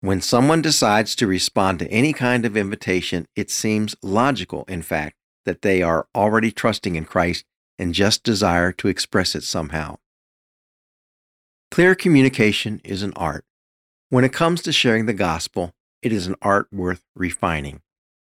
When 0.00 0.20
someone 0.20 0.62
decides 0.62 1.16
to 1.16 1.26
respond 1.26 1.80
to 1.80 1.90
any 1.90 2.12
kind 2.12 2.44
of 2.46 2.56
invitation, 2.56 3.26
it 3.34 3.50
seems 3.50 3.96
logical, 4.00 4.64
in 4.68 4.82
fact, 4.82 5.16
that 5.44 5.62
they 5.62 5.82
are 5.82 6.06
already 6.14 6.52
trusting 6.52 6.94
in 6.94 7.04
Christ 7.04 7.44
and 7.80 7.94
just 7.94 8.22
desire 8.22 8.70
to 8.72 8.88
express 8.88 9.34
it 9.34 9.42
somehow. 9.42 9.98
Clear 11.72 11.96
communication 11.96 12.80
is 12.84 13.02
an 13.02 13.12
art. 13.16 13.44
When 14.08 14.24
it 14.24 14.32
comes 14.32 14.62
to 14.62 14.72
sharing 14.72 15.06
the 15.06 15.12
gospel, 15.12 15.74
it 16.00 16.12
is 16.12 16.28
an 16.28 16.36
art 16.40 16.68
worth 16.72 17.04
refining. 17.16 17.82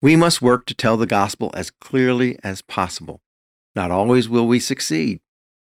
We 0.01 0.16
must 0.16 0.40
work 0.40 0.64
to 0.66 0.75
tell 0.75 0.96
the 0.96 1.07
gospel 1.07 1.51
as 1.53 1.70
clearly 1.70 2.38
as 2.42 2.62
possible. 2.62 3.20
Not 3.77 3.90
always 3.90 4.31
will 4.31 4.49
we 4.49 4.61
succeed, 4.61 5.20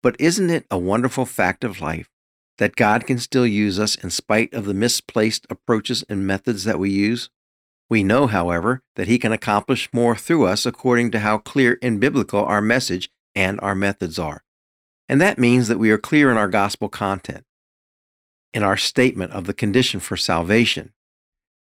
but 0.01 0.15
isn't 0.19 0.49
it 0.49 0.65
a 0.71 0.79
wonderful 0.79 1.27
fact 1.27 1.63
of 1.63 1.79
life 1.79 2.09
that 2.57 2.75
God 2.75 3.05
can 3.05 3.17
still 3.17 3.45
use 3.45 3.79
us 3.79 3.95
in 3.95 4.09
spite 4.09 4.53
of 4.53 4.65
the 4.65 4.73
misplaced 4.73 5.45
approaches 5.49 6.03
and 6.09 6.25
methods 6.25 6.63
that 6.63 6.79
we 6.79 6.89
use? 6.89 7.29
We 7.89 8.03
know, 8.03 8.27
however, 8.27 8.81
that 8.95 9.07
He 9.07 9.19
can 9.19 9.31
accomplish 9.31 9.89
more 9.93 10.15
through 10.15 10.45
us 10.45 10.65
according 10.65 11.11
to 11.11 11.19
how 11.19 11.37
clear 11.37 11.77
and 11.81 11.99
biblical 11.99 12.43
our 12.43 12.61
message 12.61 13.09
and 13.35 13.59
our 13.61 13.75
methods 13.75 14.17
are. 14.17 14.43
And 15.07 15.21
that 15.21 15.37
means 15.37 15.67
that 15.67 15.77
we 15.77 15.91
are 15.91 15.97
clear 15.97 16.31
in 16.31 16.37
our 16.37 16.47
gospel 16.47 16.89
content, 16.89 17.45
in 18.53 18.63
our 18.63 18.77
statement 18.77 19.33
of 19.33 19.45
the 19.45 19.53
condition 19.53 19.99
for 19.99 20.17
salvation, 20.17 20.93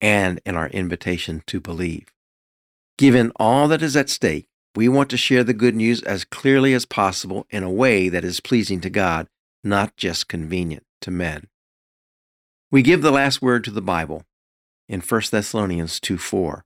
and 0.02 0.40
in 0.46 0.56
our 0.56 0.68
invitation 0.68 1.42
to 1.48 1.60
believe. 1.60 2.14
Given 2.98 3.32
all 3.38 3.68
that 3.70 3.82
is 3.82 3.96
at 3.96 4.10
stake, 4.10 4.48
we 4.76 4.88
want 4.88 5.10
to 5.10 5.18
share 5.18 5.44
the 5.44 5.54
good 5.54 5.76
news 5.76 6.02
as 6.04 6.26
clearly 6.26 6.74
as 6.74 6.86
possible 6.86 7.48
in 7.50 7.64
a 7.64 7.72
way 7.72 8.10
that 8.10 8.24
is 8.24 8.40
pleasing 8.40 8.82
to 8.82 8.90
God, 8.90 9.28
not 9.64 9.96
just 9.96 10.28
convenient 10.28 10.84
to 11.02 11.12
men. 11.12 11.48
We 12.72 12.82
give 12.82 13.02
the 13.02 13.12
last 13.12 13.42
word 13.42 13.64
to 13.66 13.72
the 13.72 13.82
Bible 13.82 14.26
in 14.90 15.02
1 15.02 15.22
Thessalonians 15.32 16.00
2 16.00 16.18
4. 16.18 16.66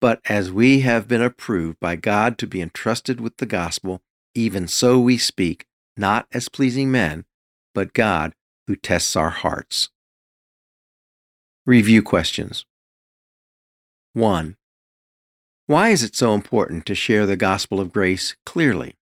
But 0.00 0.20
as 0.28 0.50
we 0.50 0.80
have 0.80 1.06
been 1.06 1.22
approved 1.22 1.78
by 1.78 1.96
God 1.96 2.36
to 2.38 2.46
be 2.46 2.60
entrusted 2.60 3.20
with 3.20 3.36
the 3.36 3.46
gospel, 3.46 4.00
even 4.34 4.66
so 4.66 4.98
we 4.98 5.16
speak, 5.16 5.66
not 5.96 6.26
as 6.32 6.48
pleasing 6.48 6.90
men, 6.90 7.24
but 7.72 7.92
God 7.92 8.34
who 8.66 8.74
tests 8.74 9.14
our 9.14 9.30
hearts. 9.30 9.90
Review 11.64 12.02
questions 12.02 12.64
1. 14.14 14.56
Why 15.66 15.90
is 15.90 16.02
it 16.02 16.16
so 16.16 16.34
important 16.34 16.84
to 16.86 16.94
share 16.94 17.24
the 17.24 17.36
gospel 17.36 17.78
of 17.80 17.92
grace 17.92 18.34
clearly? 18.44 18.96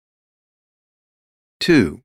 2. 1.62 2.02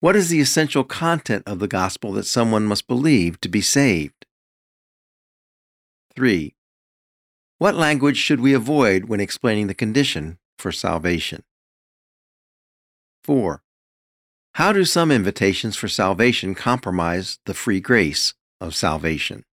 What 0.00 0.16
is 0.16 0.30
the 0.30 0.40
essential 0.40 0.82
content 0.82 1.42
of 1.46 1.58
the 1.58 1.68
gospel 1.68 2.12
that 2.12 2.24
someone 2.24 2.64
must 2.64 2.88
believe 2.88 3.38
to 3.42 3.50
be 3.50 3.60
saved? 3.60 4.24
3. 6.16 6.54
What 7.58 7.74
language 7.74 8.16
should 8.16 8.40
we 8.40 8.54
avoid 8.54 9.04
when 9.04 9.20
explaining 9.20 9.66
the 9.66 9.74
condition 9.74 10.38
for 10.58 10.72
salvation? 10.72 11.42
4. 13.24 13.62
How 14.54 14.72
do 14.72 14.86
some 14.86 15.10
invitations 15.10 15.76
for 15.76 15.86
salvation 15.86 16.54
compromise 16.54 17.38
the 17.44 17.52
free 17.52 17.80
grace 17.80 18.32
of 18.58 18.74
salvation? 18.74 19.44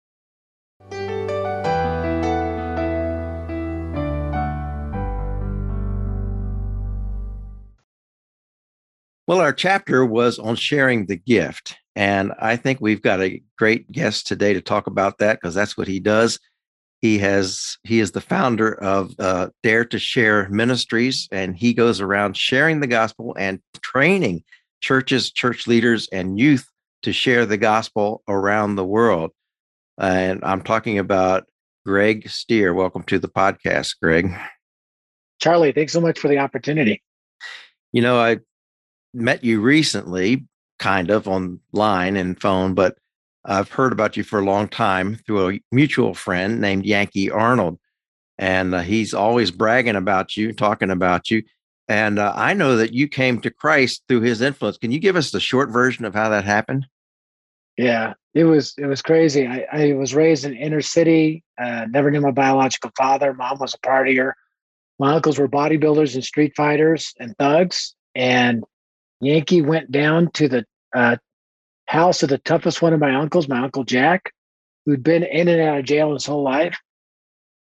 Well, 9.27 9.41
our 9.41 9.53
chapter 9.53 10.07
was 10.07 10.39
on 10.39 10.55
sharing 10.55 11.07
the 11.07 11.17
gift. 11.17 11.77
And 11.97 12.33
I 12.39 12.55
think 12.55 12.81
we've 12.81 13.03
got 13.03 13.21
a 13.21 13.43
great 13.59 13.91
guest 13.91 14.29
today 14.29 14.55
to 14.55 14.61
talk 14.61 14.87
about 14.87 15.19
that 15.19 15.41
because 15.41 15.55
that's 15.55 15.77
what 15.77 15.89
he 15.89 15.99
does. 15.99 16.39
He 17.01 17.19
has 17.19 17.77
he 17.83 17.99
is 17.99 18.13
the 18.13 18.21
founder 18.21 18.75
of 18.75 19.15
uh, 19.19 19.49
Dare 19.63 19.85
to 19.87 19.99
Share 19.99 20.49
Ministries, 20.49 21.29
and 21.33 21.57
he 21.57 21.75
goes 21.75 22.01
around 22.01 22.37
sharing 22.37 22.81
the 22.81 22.87
gospel 22.87 23.35
and 23.39 23.61
training 23.83 24.45
churches, 24.81 25.33
church 25.33 25.67
leaders, 25.67 26.09
and 26.13 26.39
youth 26.39 26.69
to 27.03 27.13
share 27.13 27.47
the 27.47 27.59
gospel 27.59 28.23
around 28.29 28.77
the 28.77 28.85
world. 28.85 29.33
And 29.99 30.41
I'm 30.45 30.63
talking 30.63 30.99
about 30.99 31.45
Greg 31.85 32.29
Stier. 32.29 32.75
Welcome 32.75 33.03
to 33.05 33.19
the 33.19 33.29
podcast, 33.29 33.97
Greg. 34.01 34.33
Charlie, 35.41 35.73
thanks 35.73 35.93
so 35.93 36.01
much 36.01 36.19
for 36.19 36.29
the 36.29 36.39
opportunity. 36.39 37.03
You 37.93 38.03
know, 38.03 38.19
I 38.19 38.39
met 39.17 39.43
you 39.43 39.61
recently, 39.61 40.47
kind 40.79 41.11
of 41.11 41.27
online 41.27 42.17
and 42.17 42.41
phone, 42.41 42.75
but 42.75 42.97
I've 43.45 43.71
heard 43.71 43.93
about 43.93 44.17
you 44.17 44.25
for 44.25 44.41
a 44.41 44.45
long 44.45 44.69
time 44.69 45.17
through 45.27 45.51
a 45.51 45.61
mutual 45.73 46.15
friend 46.15 46.61
named 46.61 46.85
Yankee 46.85 47.31
Arnold. 47.31 47.79
And 48.39 48.75
uh, 48.75 48.81
he's 48.81 49.15
always 49.15 49.51
bragging 49.51 49.97
about 49.97 50.37
you, 50.37 50.53
talking 50.53 50.91
about 50.91 51.31
you. 51.31 51.43
And 51.89 52.19
uh, 52.19 52.33
I 52.35 52.53
know 52.53 52.77
that 52.77 52.93
you 52.93 53.09
came 53.09 53.41
to 53.41 53.51
Christ 53.51 54.03
through 54.09 54.23
his 54.23 54.41
influence. 54.41 54.77
Can 54.77 54.91
you 54.91 54.99
give 54.99 55.17
us 55.17 55.31
the 55.31 55.41
short 55.41 55.71
version 55.71 56.05
of 56.05 56.15
how 56.15 56.29
that 56.29 56.45
happened? 56.45 56.87
Yeah, 57.79 58.15
it 58.35 58.45
was 58.45 58.75
it 58.79 58.87
was 58.87 59.03
crazy. 59.03 59.47
I, 59.47 59.67
I 59.71 59.93
was 59.93 60.15
raised 60.15 60.45
in 60.45 60.57
inner 60.57 60.81
city. 60.81 61.45
Uh, 61.59 61.87
never 61.89 62.11
knew 62.11 62.21
my 62.21 62.31
biological 62.31 62.91
father. 62.97 63.35
Mom 63.35 63.59
was 63.59 63.75
a 63.75 63.79
partier. 63.79 64.33
My 64.99 65.15
uncles 65.15 65.39
were 65.39 65.49
bodybuilders 65.49 66.15
and 66.15 66.25
street 66.25 66.55
fighters 66.57 67.15
and 67.21 67.37
thugs. 67.39 67.95
And 68.15 68.65
Yankee 69.21 69.63
went 69.63 69.91
down 69.91 70.31
to 70.33 70.49
the 70.49 70.67
uh, 70.95 71.17
house 71.87 72.23
of 72.23 72.29
the 72.29 72.39
toughest 72.39 72.83
one 72.83 72.93
of 72.93 73.01
my 73.01 73.15
uncles, 73.15 73.49
my 73.49 73.63
uncle 73.63 73.85
Jack, 73.85 74.33
who'd 74.85 75.03
been 75.03 75.23
in 75.23 75.49
and 75.49 75.61
out 75.61 75.79
of 75.79 75.85
jail 75.85 76.13
his 76.13 76.27
whole 76.27 76.43
life, 76.43 76.79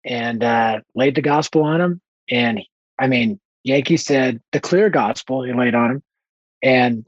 and 0.06 0.44
uh, 0.44 0.80
laid 0.96 1.16
the 1.16 1.22
gospel 1.22 1.64
on 1.64 1.82
him. 1.82 2.02
And 2.30 2.62
I 3.00 3.08
mean, 3.08 3.40
Yankee 3.64 3.98
said 3.98 4.42
the 4.52 4.60
clear 4.60 4.90
gospel 4.90 5.44
he 5.44 5.54
laid 5.54 5.76
on 5.76 5.92
him, 5.92 6.04
and 6.64 7.06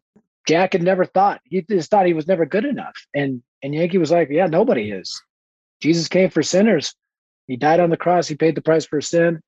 Jack 0.47 0.73
had 0.73 0.83
never 0.83 1.05
thought 1.05 1.41
he 1.45 1.61
just 1.61 1.89
thought 1.89 2.05
he 2.05 2.13
was 2.13 2.27
never 2.27 2.45
good 2.45 2.65
enough. 2.65 2.95
And 3.15 3.41
and 3.61 3.73
Yankee 3.73 3.97
was 3.97 4.11
like, 4.11 4.29
"Yeah, 4.29 4.47
nobody 4.47 4.91
is. 4.91 5.21
Jesus 5.81 6.07
came 6.07 6.29
for 6.29 6.43
sinners. 6.43 6.95
He 7.47 7.57
died 7.57 7.79
on 7.79 7.89
the 7.89 7.97
cross. 7.97 8.27
He 8.27 8.35
paid 8.35 8.55
the 8.55 8.61
price 8.61 8.85
for 8.85 9.01
sin." 9.01 9.41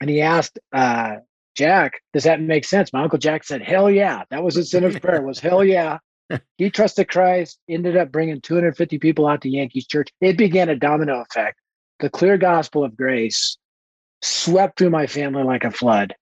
And 0.00 0.10
he 0.10 0.20
asked 0.20 0.58
uh, 0.72 1.16
Jack, 1.56 2.02
does 2.12 2.24
that 2.24 2.40
make 2.40 2.64
sense? 2.64 2.92
My 2.92 3.02
uncle 3.02 3.18
Jack 3.18 3.44
said, 3.44 3.62
hell 3.62 3.90
yeah. 3.90 4.24
That 4.30 4.42
was 4.42 4.54
his 4.54 4.70
sinner's 4.70 4.98
prayer 4.98 5.22
was 5.22 5.40
hell 5.40 5.64
yeah. 5.64 5.98
He 6.58 6.70
trusted 6.70 7.08
Christ, 7.08 7.58
ended 7.68 7.96
up 7.96 8.10
bringing 8.10 8.40
250 8.40 8.98
people 8.98 9.28
out 9.28 9.42
to 9.42 9.48
Yankees 9.48 9.86
church. 9.86 10.08
It 10.20 10.36
began 10.36 10.68
a 10.68 10.74
domino 10.74 11.20
effect. 11.20 11.58
The 12.00 12.10
clear 12.10 12.36
gospel 12.36 12.82
of 12.82 12.96
grace 12.96 13.56
swept 14.22 14.78
through 14.78 14.90
my 14.90 15.06
family 15.06 15.44
like 15.44 15.62
a 15.62 15.70
flood 15.70 16.16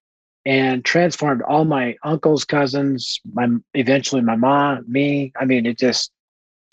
and 0.45 0.85
transformed 0.85 1.43
all 1.43 1.65
my 1.65 1.97
uncles, 2.05 2.45
cousins, 2.45 3.21
my 3.33 3.49
eventually 3.73 4.21
my 4.21 4.37
mom, 4.37 4.85
me. 4.87 5.33
I 5.41 5.47
mean, 5.47 5.65
it 5.65 5.79
just 5.79 6.11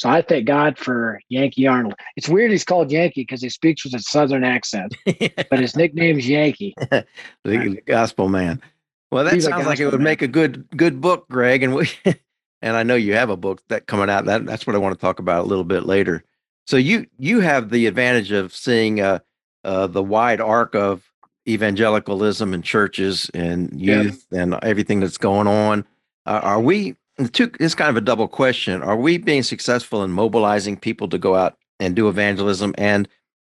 so 0.02 0.10
I 0.10 0.24
thank 0.24 0.48
God 0.48 0.80
for 0.80 1.22
Yankee 1.30 1.68
Arnold. 1.68 1.94
It's 2.16 2.28
weird 2.28 2.50
he's 2.50 2.64
called 2.64 2.92
Yankee 2.92 3.22
because 3.22 3.40
he 3.40 3.50
speaks 3.50 3.84
with 3.84 3.94
a 3.94 4.00
southern 4.00 4.44
accent, 4.44 4.98
but 5.06 5.60
his 5.60 5.76
nickname's 5.76 6.28
Yankee. 6.28 6.74
the 7.44 7.80
gospel 7.86 8.28
man. 8.28 8.64
Well, 9.12 9.26
that 9.26 9.36
he's 9.36 9.46
sounds 9.46 9.68
like 9.68 9.80
it 9.80 9.86
would 9.86 9.94
man. 9.94 10.04
make 10.04 10.24
a 10.24 10.28
good 10.28 10.68
good 10.76 11.02
book, 11.02 11.30
Greg. 11.30 11.62
And 11.62 11.76
we 11.76 11.88
and 12.64 12.76
I 12.76 12.82
know 12.82 12.96
you 12.96 13.14
have 13.14 13.30
a 13.30 13.38
book 13.38 13.62
that 13.68 13.86
coming 13.86 14.10
out. 14.10 14.26
That 14.26 14.44
that's 14.44 14.66
what 14.66 14.76
I 14.76 14.80
want 14.80 14.96
to 14.96 15.00
talk 15.00 15.20
about 15.20 15.46
a 15.46 15.48
little 15.48 15.64
bit 15.64 15.86
later. 15.86 16.24
So 16.66 16.78
you 16.78 17.06
you 17.20 17.42
have 17.42 17.70
the 17.70 17.86
advantage 17.86 18.32
of 18.32 18.56
seeing 18.56 19.02
uh, 19.02 19.20
uh, 19.64 19.86
the 19.86 20.02
wide 20.02 20.42
arc 20.42 20.74
of 20.74 21.12
evangelicalism 21.48 22.56
and 22.56 22.64
churches 22.64 23.30
and 23.36 23.80
youth 23.80 24.26
and 24.32 24.58
everything 24.64 25.00
that's 25.00 25.20
going 25.20 25.46
on. 25.46 25.86
Uh, 26.26 26.40
are 26.42 26.60
we 26.60 26.96
two, 27.30 27.52
it's 27.60 27.76
kind 27.76 27.90
of 27.90 27.98
a 27.98 28.02
double 28.02 28.28
question. 28.28 28.82
Are 28.82 28.96
we 28.96 29.18
being 29.18 29.44
successful 29.44 30.04
in 30.04 30.12
mobilizing 30.12 30.78
people 30.78 31.08
to 31.10 31.18
go 31.18 31.36
out 31.36 31.58
and 31.80 31.96
do 31.96 32.08
evangelism? 32.08 32.74
And 32.78 33.08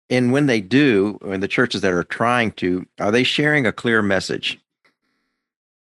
and 0.09 0.31
when 0.31 0.47
they 0.47 0.61
do, 0.61 1.17
in 1.23 1.39
the 1.39 1.47
churches 1.47 1.81
that 1.81 1.93
are 1.93 2.03
trying 2.03 2.51
to, 2.53 2.85
are 2.99 3.11
they 3.11 3.23
sharing 3.23 3.65
a 3.65 3.71
clear 3.71 4.01
message? 4.01 4.59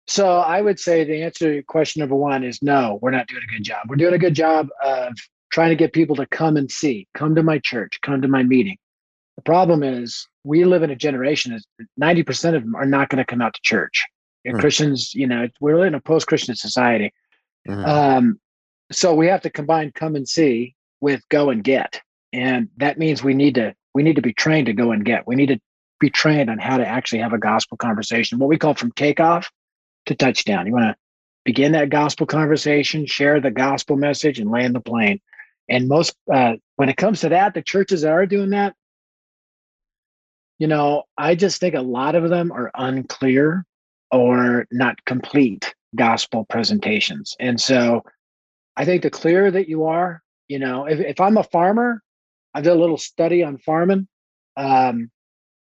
So 0.07 0.39
I 0.39 0.61
would 0.61 0.79
say 0.79 1.03
the 1.03 1.21
answer 1.21 1.53
to 1.53 1.63
question 1.63 1.99
number 1.99 2.15
one 2.15 2.43
is 2.43 2.61
no, 2.63 2.97
we're 3.01 3.11
not 3.11 3.27
doing 3.27 3.43
a 3.47 3.51
good 3.53 3.63
job. 3.63 3.81
We're 3.87 3.95
doing 3.95 4.15
a 4.15 4.19
good 4.19 4.33
job 4.33 4.69
of 4.83 5.13
trying 5.51 5.69
to 5.69 5.75
get 5.75 5.93
people 5.93 6.15
to 6.15 6.25
come 6.25 6.57
and 6.57 6.69
see, 6.71 7.07
come 7.13 7.35
to 7.35 7.43
my 7.43 7.59
church, 7.59 7.99
come 8.01 8.21
to 8.21 8.27
my 8.27 8.41
meeting. 8.41 8.77
The 9.35 9.43
problem 9.43 9.83
is 9.83 10.27
we 10.43 10.65
live 10.65 10.83
in 10.83 10.89
a 10.89 10.95
generation 10.95 11.53
is 11.53 11.65
90% 12.01 12.55
of 12.55 12.63
them 12.63 12.75
are 12.75 12.85
not 12.85 13.09
going 13.09 13.19
to 13.19 13.25
come 13.25 13.41
out 13.41 13.53
to 13.53 13.61
church. 13.61 14.03
Mm. 14.47 14.59
Christians, 14.59 15.13
you 15.13 15.27
know, 15.27 15.47
we're 15.59 15.85
in 15.85 15.95
a 15.95 16.01
post-Christian 16.01 16.55
society. 16.55 17.13
Mm. 17.67 17.87
Um, 17.87 18.39
so 18.91 19.13
we 19.13 19.27
have 19.27 19.41
to 19.41 19.49
combine 19.49 19.91
come 19.91 20.15
and 20.15 20.27
see 20.27 20.75
with 21.01 21.21
go 21.29 21.49
and 21.49 21.63
get. 21.63 22.01
And 22.33 22.69
that 22.77 22.97
means 22.97 23.23
we 23.23 23.33
need 23.33 23.55
to 23.55 23.75
we 23.93 24.03
need 24.03 24.15
to 24.15 24.21
be 24.21 24.33
trained 24.33 24.67
to 24.67 24.73
go 24.73 24.91
and 24.91 25.03
get. 25.03 25.27
We 25.27 25.35
need 25.35 25.47
to 25.47 25.59
be 25.99 26.09
trained 26.09 26.49
on 26.49 26.57
how 26.59 26.77
to 26.77 26.87
actually 26.87 27.19
have 27.19 27.33
a 27.33 27.37
gospel 27.39 27.77
conversation, 27.77 28.39
what 28.39 28.49
we 28.49 28.57
call 28.57 28.73
from 28.73 28.91
takeoff 28.91 29.51
to 30.05 30.15
touchdown. 30.15 30.65
You 30.67 30.73
want 30.73 30.85
to 30.85 30.95
begin 31.43 31.71
that 31.73 31.89
gospel 31.89 32.25
conversation, 32.25 33.05
share 33.05 33.41
the 33.41 33.51
gospel 33.51 33.97
message, 33.97 34.39
and 34.39 34.51
land 34.51 34.75
the 34.75 34.79
plane. 34.79 35.19
And 35.67 35.87
most, 35.87 36.15
uh, 36.33 36.53
when 36.77 36.89
it 36.89 36.97
comes 36.97 37.21
to 37.21 37.29
that, 37.29 37.53
the 37.53 37.61
churches 37.61 38.01
that 38.01 38.11
are 38.11 38.25
doing 38.25 38.51
that, 38.51 38.75
you 40.57 40.67
know, 40.67 41.03
I 41.17 41.35
just 41.35 41.59
think 41.59 41.75
a 41.75 41.81
lot 41.81 42.15
of 42.15 42.29
them 42.29 42.51
are 42.51 42.71
unclear 42.75 43.65
or 44.11 44.65
not 44.71 45.03
complete 45.05 45.73
gospel 45.95 46.45
presentations. 46.45 47.35
And 47.39 47.59
so 47.59 48.03
I 48.75 48.85
think 48.85 49.03
the 49.03 49.09
clearer 49.09 49.51
that 49.51 49.67
you 49.67 49.85
are, 49.85 50.21
you 50.47 50.59
know, 50.59 50.85
if, 50.85 50.99
if 50.99 51.19
I'm 51.19 51.37
a 51.37 51.43
farmer, 51.43 52.01
I 52.53 52.61
did 52.61 52.71
a 52.71 52.75
little 52.79 52.97
study 52.97 53.43
on 53.43 53.57
farming. 53.57 54.07
Um, 54.57 55.11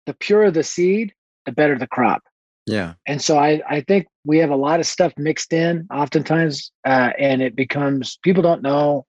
the 0.06 0.14
purer 0.14 0.50
the 0.50 0.62
seed, 0.62 1.12
the 1.44 1.52
better 1.52 1.78
the 1.78 1.86
crop. 1.86 2.22
Yeah. 2.66 2.94
And 3.06 3.20
so 3.20 3.38
I, 3.38 3.60
I 3.68 3.80
think 3.82 4.06
we 4.24 4.38
have 4.38 4.50
a 4.50 4.56
lot 4.56 4.80
of 4.80 4.86
stuff 4.86 5.12
mixed 5.16 5.52
in 5.52 5.86
oftentimes, 5.92 6.70
uh, 6.86 7.10
and 7.18 7.42
it 7.42 7.56
becomes 7.56 8.18
people 8.22 8.42
don't 8.42 8.62
know 8.62 9.06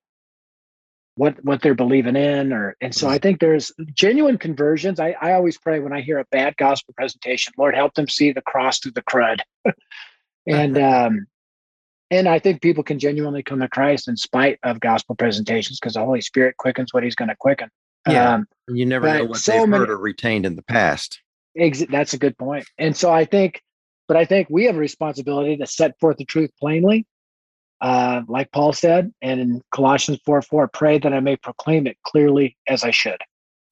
what 1.19 1.43
what 1.43 1.61
they're 1.61 1.75
believing 1.75 2.15
in 2.15 2.53
or 2.53 2.77
and 2.79 2.95
so 2.95 3.09
i 3.09 3.15
mm-hmm. 3.15 3.23
think 3.23 3.39
there's 3.41 3.73
genuine 3.93 4.37
conversions 4.37 5.01
I, 5.01 5.17
I 5.21 5.33
always 5.33 5.57
pray 5.57 5.81
when 5.81 5.91
i 5.91 5.99
hear 5.99 6.17
a 6.17 6.25
bad 6.31 6.55
gospel 6.55 6.93
presentation 6.95 7.51
lord 7.57 7.75
help 7.75 7.93
them 7.95 8.07
see 8.07 8.31
the 8.31 8.41
cross 8.41 8.79
through 8.79 8.93
the 8.93 9.03
crud 9.03 9.41
and 10.47 10.77
um 10.77 11.27
and 12.11 12.27
i 12.27 12.39
think 12.39 12.61
people 12.61 12.83
can 12.83 12.99
genuinely 12.99 13.43
come 13.43 13.59
to 13.59 13.67
christ 13.67 14.07
in 14.07 14.17
spite 14.17 14.59
of 14.63 14.79
gospel 14.79 15.15
presentations 15.15 15.79
because 15.79 15.93
the 15.93 15.99
holy 15.99 16.21
spirit 16.21 16.55
quickens 16.57 16.93
what 16.93 17.03
he's 17.03 17.15
going 17.15 17.29
to 17.29 17.35
quicken 17.35 17.69
yeah 18.07 18.35
um, 18.35 18.47
you 18.69 18.85
never 18.85 19.11
know 19.11 19.25
what 19.25 19.37
so 19.37 19.51
they've 19.51 19.69
many, 19.69 19.81
heard 19.81 19.89
or 19.89 19.97
retained 19.97 20.45
in 20.45 20.55
the 20.55 20.63
past 20.63 21.21
ex- 21.57 21.85
that's 21.89 22.13
a 22.13 22.17
good 22.17 22.37
point. 22.37 22.65
and 22.77 22.95
so 22.95 23.11
i 23.11 23.25
think 23.25 23.61
but 24.07 24.17
i 24.17 24.25
think 24.25 24.47
we 24.49 24.65
have 24.65 24.75
a 24.75 24.79
responsibility 24.79 25.57
to 25.57 25.67
set 25.67 25.99
forth 25.99 26.17
the 26.17 26.25
truth 26.25 26.51
plainly 26.59 27.05
uh, 27.81 28.23
like 28.27 28.51
Paul 28.51 28.73
said, 28.73 29.13
and 29.21 29.39
in 29.39 29.61
Colossians 29.71 30.19
4 30.25 30.41
4, 30.41 30.67
pray 30.67 30.99
that 30.99 31.13
I 31.13 31.19
may 31.19 31.37
proclaim 31.37 31.87
it 31.87 31.97
clearly 32.03 32.57
as 32.67 32.83
I 32.83 32.91
should. 32.91 33.19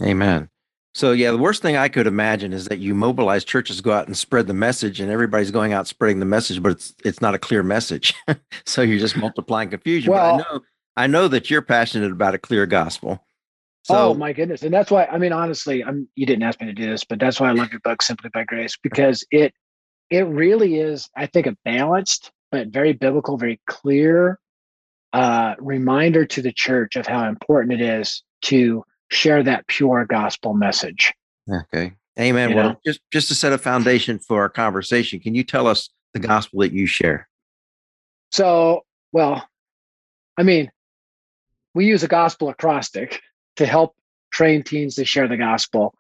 Amen. 0.02 0.50
So, 0.98 1.12
yeah, 1.12 1.30
the 1.30 1.38
worst 1.38 1.62
thing 1.62 1.78
I 1.78 1.90
could 1.90 2.08
imagine 2.08 2.54
is 2.54 2.66
that 2.70 2.80
you 2.80 2.96
mobilize 2.96 3.44
churches 3.44 3.82
go 3.82 3.92
out 3.92 4.08
and 4.08 4.18
spread 4.18 4.48
the 4.48 4.56
message, 4.56 5.00
and 5.00 5.12
everybody's 5.12 5.52
going 5.52 5.72
out 5.72 5.86
spreading 5.86 6.18
the 6.20 6.26
message, 6.26 6.64
but 6.64 6.72
it's 6.72 6.96
it's 7.06 7.22
not 7.22 7.36
a 7.36 7.38
clear 7.38 7.62
message. 7.62 8.16
so 8.66 8.82
you're 8.82 8.98
just 8.98 9.16
multiplying 9.16 9.70
confusion. 9.70 10.12
Well, 10.12 10.38
but 10.38 10.48
I 10.48 10.54
know 10.54 10.62
I 10.96 11.06
know 11.06 11.28
that 11.28 11.52
you're 11.52 11.62
passionate 11.62 12.12
about 12.12 12.34
a 12.34 12.40
clear 12.40 12.66
gospel. 12.66 13.24
So, 13.84 13.96
oh 13.96 14.14
my 14.16 14.34
goodness, 14.34 14.64
and 14.64 14.74
that's 14.74 14.90
why 14.90 15.06
I 15.06 15.20
mean, 15.20 15.34
honestly, 15.34 15.84
I'm 15.84 16.10
you 16.16 16.26
didn't 16.26 16.42
ask 16.42 16.60
me 16.60 16.66
to 16.66 16.74
do 16.74 16.90
this, 16.90 17.04
but 17.04 17.20
that's 17.20 17.40
why 17.40 17.50
I 17.50 17.52
love 17.52 17.70
your 17.70 17.82
book, 17.82 18.02
Simply 18.02 18.32
by 18.34 18.44
Grace, 18.46 18.76
because 18.82 19.24
it 19.30 19.54
it 20.10 20.26
really 20.26 20.80
is, 20.80 21.12
I 21.16 21.28
think, 21.28 21.46
a 21.46 21.56
balanced 21.64 22.32
but 22.52 22.70
very 22.70 22.94
biblical, 22.94 23.38
very 23.38 23.62
clear 23.68 24.40
uh, 25.14 25.54
reminder 25.60 26.26
to 26.26 26.42
the 26.42 26.52
church 26.52 26.96
of 26.96 27.06
how 27.06 27.30
important 27.30 27.80
it 27.80 27.82
is 27.82 28.24
to 28.46 28.84
share 29.10 29.44
that 29.44 29.68
pure 29.68 30.06
gospel 30.06 30.54
message. 30.54 31.14
Okay. 31.50 31.94
Amen. 32.20 32.50
You 32.50 32.56
well, 32.56 32.70
know? 32.70 32.80
just 32.86 33.00
just 33.12 33.28
to 33.28 33.36
set 33.36 33.54
a 33.54 33.58
foundation 33.58 34.20
for 34.20 34.42
our 34.42 34.50
conversation, 34.50 35.20
can 35.20 35.36
you 35.36 35.44
tell 35.44 35.68
us 35.68 35.90
the 36.14 36.20
gospel 36.20 36.62
that 36.62 36.74
you 36.74 36.88
share? 36.88 37.28
So, 38.32 38.84
well, 39.12 39.48
I 40.38 40.44
mean, 40.44 40.72
we 41.74 41.86
use 41.86 42.04
a 42.04 42.08
gospel 42.08 42.50
acrostic 42.50 43.22
to 43.58 43.66
help 43.66 43.96
train 44.32 44.64
teens 44.64 44.96
to 44.96 45.06
share 45.06 45.28
the 45.28 45.38
gospel. 45.38 45.94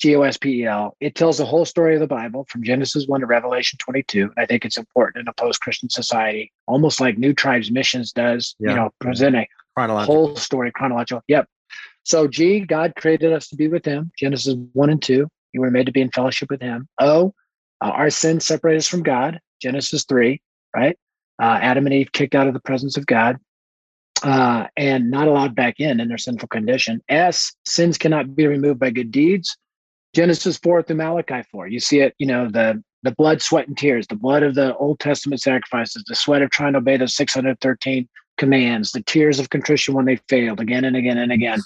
G 0.00 0.16
O 0.16 0.22
S 0.22 0.38
P 0.38 0.62
E 0.62 0.64
L. 0.64 0.96
It 1.00 1.14
tells 1.14 1.38
the 1.38 1.44
whole 1.44 1.66
story 1.66 1.94
of 1.94 2.00
the 2.00 2.06
Bible 2.06 2.46
from 2.48 2.64
Genesis 2.64 3.06
1 3.06 3.20
to 3.20 3.26
Revelation 3.26 3.78
22. 3.78 4.32
I 4.38 4.46
think 4.46 4.64
it's 4.64 4.78
important 4.78 5.20
in 5.20 5.28
a 5.28 5.32
post 5.34 5.60
Christian 5.60 5.90
society, 5.90 6.50
almost 6.66 7.02
like 7.02 7.18
New 7.18 7.34
Tribes 7.34 7.70
Missions 7.70 8.10
does, 8.10 8.56
yeah. 8.58 8.70
you 8.70 8.76
know, 8.76 8.90
present 8.98 9.36
a 9.36 9.46
whole 9.76 10.36
story 10.36 10.72
chronological. 10.72 11.22
Yep. 11.28 11.48
So, 12.04 12.26
G, 12.26 12.60
God 12.60 12.94
created 12.96 13.32
us 13.32 13.48
to 13.48 13.56
be 13.56 13.68
with 13.68 13.84
Him, 13.84 14.10
Genesis 14.18 14.54
1 14.72 14.90
and 14.90 15.02
2. 15.02 15.28
You 15.52 15.60
were 15.60 15.70
made 15.70 15.86
to 15.86 15.92
be 15.92 16.00
in 16.00 16.10
fellowship 16.10 16.50
with 16.50 16.60
Him. 16.60 16.88
O, 17.00 17.34
uh, 17.80 17.88
our 17.88 18.10
sins 18.10 18.44
separate 18.46 18.76
us 18.76 18.86
from 18.86 19.02
God, 19.02 19.40
Genesis 19.60 20.04
3, 20.04 20.40
right? 20.74 20.96
Uh, 21.40 21.58
Adam 21.60 21.86
and 21.86 21.94
Eve 21.94 22.12
kicked 22.12 22.34
out 22.34 22.46
of 22.46 22.54
the 22.54 22.60
presence 22.60 22.96
of 22.96 23.06
God. 23.06 23.38
Uh, 24.22 24.66
and 24.76 25.10
not 25.10 25.28
allowed 25.28 25.54
back 25.54 25.80
in 25.80 25.98
in 25.98 26.08
their 26.08 26.18
sinful 26.18 26.48
condition. 26.48 27.00
S, 27.08 27.54
sins 27.64 27.96
cannot 27.96 28.36
be 28.36 28.46
removed 28.46 28.78
by 28.78 28.90
good 28.90 29.10
deeds. 29.10 29.56
Genesis 30.14 30.58
4 30.58 30.82
through 30.82 30.96
Malachi 30.96 31.42
4. 31.50 31.68
You 31.68 31.80
see 31.80 32.00
it, 32.00 32.14
you 32.18 32.26
know, 32.26 32.46
the 32.48 32.82
the 33.02 33.12
blood, 33.12 33.40
sweat, 33.40 33.66
and 33.66 33.78
tears, 33.78 34.06
the 34.06 34.16
blood 34.16 34.42
of 34.42 34.54
the 34.54 34.76
Old 34.76 35.00
Testament 35.00 35.40
sacrifices, 35.40 36.04
the 36.06 36.14
sweat 36.14 36.42
of 36.42 36.50
trying 36.50 36.74
to 36.74 36.78
obey 36.78 36.98
the 36.98 37.08
613 37.08 38.08
commands, 38.36 38.92
the 38.92 39.02
tears 39.02 39.38
of 39.38 39.50
contrition 39.50 39.94
when 39.94 40.04
they 40.04 40.16
failed 40.28 40.60
again 40.60 40.84
and 40.84 40.96
again 40.96 41.18
and 41.18 41.32
again. 41.32 41.60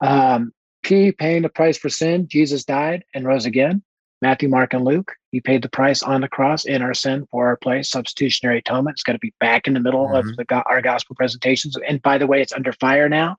Um, 0.00 0.52
P, 0.82 1.12
paying 1.12 1.42
the 1.42 1.48
price 1.48 1.76
for 1.76 1.88
sin. 1.88 2.28
Jesus 2.28 2.64
died 2.64 3.04
and 3.14 3.26
rose 3.26 3.46
again. 3.46 3.82
Matthew, 4.20 4.48
Mark, 4.48 4.74
and 4.74 4.84
Luke. 4.84 5.12
He 5.30 5.40
paid 5.40 5.62
the 5.62 5.68
price 5.68 6.02
on 6.02 6.20
the 6.20 6.28
cross 6.28 6.64
in 6.64 6.82
our 6.82 6.94
sin 6.94 7.26
for 7.30 7.46
our 7.46 7.56
place. 7.56 7.90
Substitutionary 7.90 8.58
atonement. 8.58 8.94
It's 8.94 9.02
got 9.02 9.12
to 9.12 9.18
be 9.18 9.34
back 9.38 9.66
in 9.66 9.74
the 9.74 9.80
middle 9.80 10.08
mm-hmm. 10.08 10.28
of 10.28 10.36
the, 10.36 10.62
our 10.66 10.82
gospel 10.82 11.14
presentations. 11.14 11.76
And 11.86 12.02
by 12.02 12.18
the 12.18 12.26
way, 12.26 12.40
it's 12.40 12.52
under 12.52 12.72
fire 12.72 13.08
now 13.08 13.36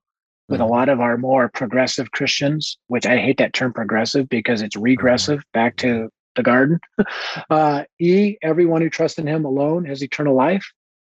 with 0.47 0.61
a 0.61 0.63
mm-hmm. 0.63 0.71
lot 0.71 0.89
of 0.89 0.99
our 0.99 1.17
more 1.17 1.49
progressive 1.49 2.11
Christians, 2.11 2.77
which 2.87 3.05
I 3.05 3.17
hate 3.17 3.37
that 3.37 3.53
term 3.53 3.73
progressive 3.73 4.29
because 4.29 4.61
it's 4.61 4.75
regressive 4.75 5.43
back 5.53 5.75
to 5.77 6.09
the 6.35 6.43
garden. 6.43 6.79
Uh, 7.49 7.83
e, 7.99 8.37
everyone 8.41 8.81
who 8.81 8.89
trusts 8.89 9.17
in 9.17 9.25
him 9.25 9.45
alone 9.45 9.85
has 9.85 10.03
eternal 10.03 10.35
life. 10.35 10.71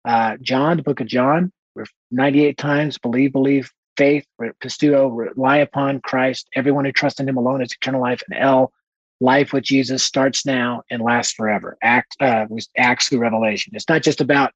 Uh, 0.05 0.37
John, 0.41 0.77
the 0.77 0.83
book 0.83 1.01
of 1.01 1.07
John, 1.07 1.51
we're 1.75 1.87
98 2.11 2.57
times 2.57 2.99
believe, 2.99 3.33
believe, 3.33 3.73
faith, 4.01 4.27
pisteuo, 4.65 5.11
rely 5.15 5.59
upon 5.59 6.01
Christ. 6.01 6.49
Everyone 6.55 6.87
who 6.87 6.93
trusts 6.93 7.21
in 7.21 7.29
him 7.29 7.37
alone 7.37 7.61
has 7.61 7.75
eternal 7.75 8.01
life. 8.01 8.23
And 8.31 8.43
L, 8.43 8.73
life 9.21 9.53
with 9.53 9.63
Jesus 9.63 10.03
starts 10.03 10.47
now 10.47 10.83
and 10.91 11.03
lasts 11.03 11.35
forever. 11.35 11.77
Act, 11.83 12.17
uh, 12.19 12.47
acts 12.79 13.11
through 13.11 13.19
revelation. 13.19 13.75
It's 13.75 13.91
not 13.91 14.03
just 14.03 14.23
about 14.23 14.53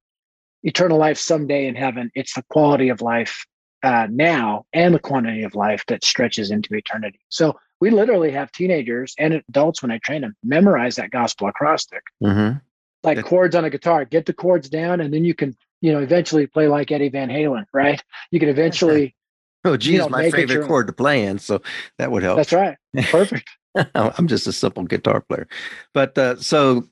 eternal 0.62 0.96
life 0.96 1.18
someday 1.18 1.66
in 1.66 1.74
heaven. 1.74 2.10
It's 2.14 2.32
the 2.32 2.44
quality 2.48 2.88
of 2.88 3.02
life 3.02 3.44
uh, 3.82 4.06
now 4.10 4.64
and 4.72 4.94
the 4.94 4.98
quantity 4.98 5.42
of 5.42 5.54
life 5.54 5.84
that 5.88 6.02
stretches 6.04 6.50
into 6.50 6.74
eternity. 6.74 7.20
So 7.28 7.58
we 7.80 7.90
literally 7.90 8.30
have 8.30 8.50
teenagers 8.50 9.14
and 9.18 9.42
adults 9.50 9.82
when 9.82 9.90
I 9.90 9.98
train 9.98 10.22
them 10.22 10.34
memorize 10.42 10.96
that 10.96 11.10
gospel 11.10 11.48
acrostic, 11.48 12.02
mm-hmm. 12.22 12.56
like 13.02 13.22
chords 13.26 13.54
on 13.54 13.66
a 13.66 13.70
guitar. 13.70 14.06
Get 14.06 14.24
the 14.24 14.32
chords 14.32 14.70
down, 14.70 15.02
and 15.02 15.12
then 15.12 15.22
you 15.22 15.34
can, 15.34 15.54
you 15.82 15.92
know, 15.92 15.98
eventually 15.98 16.46
play 16.46 16.66
like 16.66 16.90
Eddie 16.90 17.10
Van 17.10 17.28
Halen, 17.28 17.66
right? 17.74 18.02
You 18.30 18.40
can 18.40 18.48
eventually. 18.48 19.14
oh, 19.72 19.76
geez, 19.76 19.92
you 19.92 19.98
know, 19.98 20.08
my 20.08 20.30
favorite 20.30 20.66
chord 20.66 20.86
to 20.86 20.92
play 20.92 21.24
in, 21.24 21.38
so 21.38 21.62
that 21.98 22.10
would 22.10 22.22
help. 22.22 22.36
That's 22.36 22.52
right. 22.52 22.76
Perfect. 23.04 23.48
I'm 23.94 24.28
just 24.28 24.46
a 24.46 24.52
simple 24.52 24.84
guitar 24.84 25.20
player, 25.20 25.48
but 25.92 26.16
uh, 26.16 26.36
so 26.36 26.84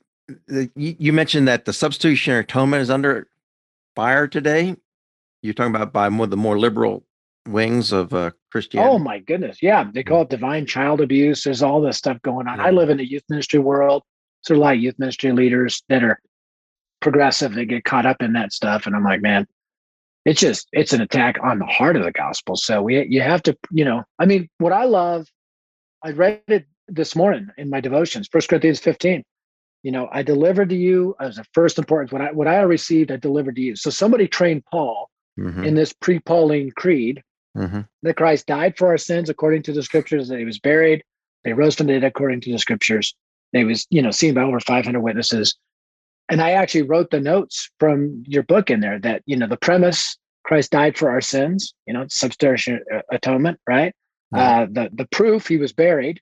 uh, 0.53 0.63
you, 0.75 1.13
mentioned 1.13 1.47
that 1.47 1.65
the 1.65 1.71
substitutionary 1.71 2.41
atonement 2.41 2.81
is 2.81 2.89
under 2.89 3.27
fire 3.95 4.27
today. 4.27 4.75
You're 5.41 5.53
talking 5.53 5.75
about 5.75 5.93
by 5.93 6.09
more 6.09 6.27
the 6.27 6.37
more 6.37 6.59
liberal 6.59 7.05
wings 7.47 7.91
of 7.91 8.13
uh, 8.13 8.31
Christianity. 8.51 8.93
Oh 8.93 8.99
my 8.99 9.19
goodness, 9.19 9.59
yeah, 9.61 9.85
they 9.93 10.03
call 10.03 10.23
it 10.23 10.29
divine 10.29 10.65
child 10.65 10.99
abuse. 10.99 11.43
There's 11.43 11.63
all 11.63 11.81
this 11.81 11.97
stuff 11.97 12.21
going 12.21 12.47
on. 12.47 12.59
I 12.59 12.71
live 12.71 12.89
in 12.89 12.97
the 12.97 13.09
youth 13.09 13.23
ministry 13.29 13.59
world. 13.59 14.03
So 14.41 14.55
a 14.55 14.57
lot 14.57 14.75
of 14.75 14.81
youth 14.81 14.99
ministry 14.99 15.31
leaders 15.31 15.83
that 15.87 16.03
are 16.03 16.19
progressive. 16.99 17.53
They 17.53 17.65
get 17.65 17.85
caught 17.85 18.05
up 18.05 18.21
in 18.21 18.33
that 18.33 18.51
stuff, 18.51 18.87
and 18.87 18.95
I'm 18.95 19.03
like, 19.03 19.21
man, 19.21 19.47
it's 20.25 20.39
just 20.39 20.67
it's 20.71 20.93
an 20.93 21.01
attack 21.01 21.37
on 21.41 21.59
the 21.59 21.65
heart 21.65 21.95
of 21.95 22.03
the 22.03 22.11
gospel. 22.11 22.55
So 22.55 22.81
we 22.81 23.05
you 23.05 23.21
have 23.21 23.43
to, 23.43 23.57
you 23.71 23.85
know, 23.85 24.03
I 24.19 24.25
mean, 24.25 24.49
what 24.57 24.73
I 24.73 24.85
love, 24.85 25.27
I 26.03 26.11
read 26.11 26.41
it 26.47 26.65
this 26.87 27.15
morning 27.15 27.49
in 27.57 27.69
my 27.69 27.81
devotions, 27.81 28.27
First 28.31 28.49
Corinthians 28.49 28.79
15 28.79 29.23
you 29.83 29.91
know 29.91 30.07
i 30.13 30.23
delivered 30.23 30.69
to 30.69 30.77
you 30.77 31.13
as 31.19 31.35
the 31.35 31.43
first 31.51 31.77
importance 31.77 32.09
what 32.09 32.21
i 32.21 32.31
what 32.31 32.47
i 32.47 32.61
received 32.61 33.11
i 33.11 33.17
delivered 33.17 33.57
to 33.57 33.61
you 33.61 33.75
so 33.75 33.89
somebody 33.89 34.29
trained 34.29 34.63
paul 34.71 35.09
mm-hmm. 35.37 35.63
in 35.63 35.75
this 35.75 35.91
pre-Pauline 35.91 36.71
creed 36.71 37.21
mm-hmm. 37.57 37.81
that 38.03 38.17
Christ 38.17 38.45
died 38.47 38.77
for 38.77 38.87
our 38.87 38.97
sins 38.97 39.29
according 39.29 39.63
to 39.63 39.73
the 39.73 39.83
scriptures, 39.83 40.27
that 40.27 40.39
he 40.39 40.45
was 40.45 40.59
buried, 40.59 41.03
they 41.43 41.53
rose 41.53 41.75
from 41.75 41.87
the 41.87 41.93
dead 41.93 42.03
according 42.03 42.41
to 42.41 42.51
the 42.51 42.59
scriptures. 42.59 43.15
They 43.51 43.63
was, 43.63 43.85
you 43.89 44.01
know, 44.01 44.11
seen 44.11 44.33
by 44.33 44.41
over 44.41 44.59
500 44.59 44.99
witnesses. 44.99 45.55
And 46.29 46.41
I 46.41 46.51
actually 46.51 46.83
wrote 46.83 47.11
the 47.11 47.19
notes 47.19 47.69
from 47.79 48.23
your 48.27 48.43
book 48.43 48.69
in 48.69 48.79
there 48.79 48.99
that, 48.99 49.21
you 49.25 49.35
know, 49.35 49.47
the 49.47 49.57
premise 49.57 50.17
Christ 50.43 50.71
died 50.71 50.97
for 50.97 51.09
our 51.09 51.21
sins, 51.21 51.73
you 51.85 51.93
know, 51.93 52.05
substitution 52.09 52.79
uh, 52.93 53.01
atonement, 53.11 53.59
right? 53.67 53.93
Uh, 54.39 54.65
the 54.71 54.89
the 54.93 55.07
proof 55.11 55.47
he 55.47 55.57
was 55.57 55.73
buried, 55.73 56.19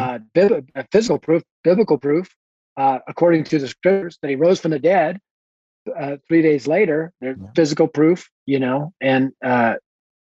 uh, 0.00 0.18
bib- 0.34 0.70
uh, 0.74 0.82
physical 0.90 1.18
proof, 1.18 1.42
biblical 1.64 1.98
proof, 1.98 2.34
uh, 2.76 2.98
according 3.08 3.44
to 3.44 3.58
the 3.58 3.68
scriptures 3.68 4.18
that 4.22 4.28
he 4.30 4.36
rose 4.36 4.60
from 4.60 4.70
the 4.70 4.78
dead. 4.78 5.18
Uh, 5.98 6.16
three 6.28 6.42
days 6.42 6.66
later, 6.66 7.12
there's 7.20 7.36
Yeah. 7.38 7.48
physical 7.56 7.88
proof, 7.88 8.30
you 8.46 8.58
know, 8.60 8.92
and 9.00 9.32
uh, 9.44 9.74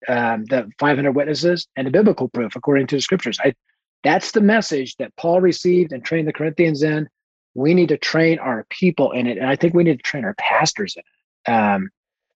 um, 0.07 0.43
the 0.45 0.69
500 0.79 1.11
witnesses 1.15 1.67
and 1.75 1.85
the 1.87 1.91
biblical 1.91 2.27
proof 2.27 2.55
according 2.55 2.87
to 2.87 2.95
the 2.95 3.01
scriptures. 3.01 3.37
I, 3.43 3.53
that's 4.03 4.31
the 4.31 4.41
message 4.41 4.95
that 4.97 5.15
Paul 5.15 5.39
received 5.41 5.93
and 5.93 6.03
trained 6.03 6.27
the 6.27 6.33
Corinthians 6.33 6.81
in. 6.83 7.07
We 7.53 7.73
need 7.73 7.89
to 7.89 7.97
train 7.97 8.39
our 8.39 8.65
people 8.69 9.11
in 9.11 9.27
it, 9.27 9.37
and 9.37 9.47
I 9.47 9.55
think 9.55 9.73
we 9.73 9.83
need 9.83 9.97
to 9.97 10.03
train 10.03 10.25
our 10.25 10.35
pastors 10.35 10.95
in 10.95 11.01
it. 11.01 11.51
Um, 11.51 11.89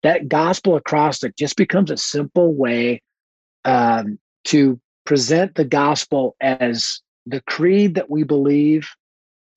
that 0.04 0.28
gospel 0.28 0.76
acrostic 0.76 1.36
just 1.36 1.56
becomes 1.58 1.90
a 1.90 1.98
simple 1.98 2.54
way 2.54 3.02
um, 3.64 4.20
to 4.46 4.80
present 5.06 5.56
the 5.56 5.66
gospel 5.66 6.36
as 6.42 7.02
the 7.26 7.42
creed 7.42 7.96
that 7.96 8.10
we 8.10 8.24
believe, 8.24 8.90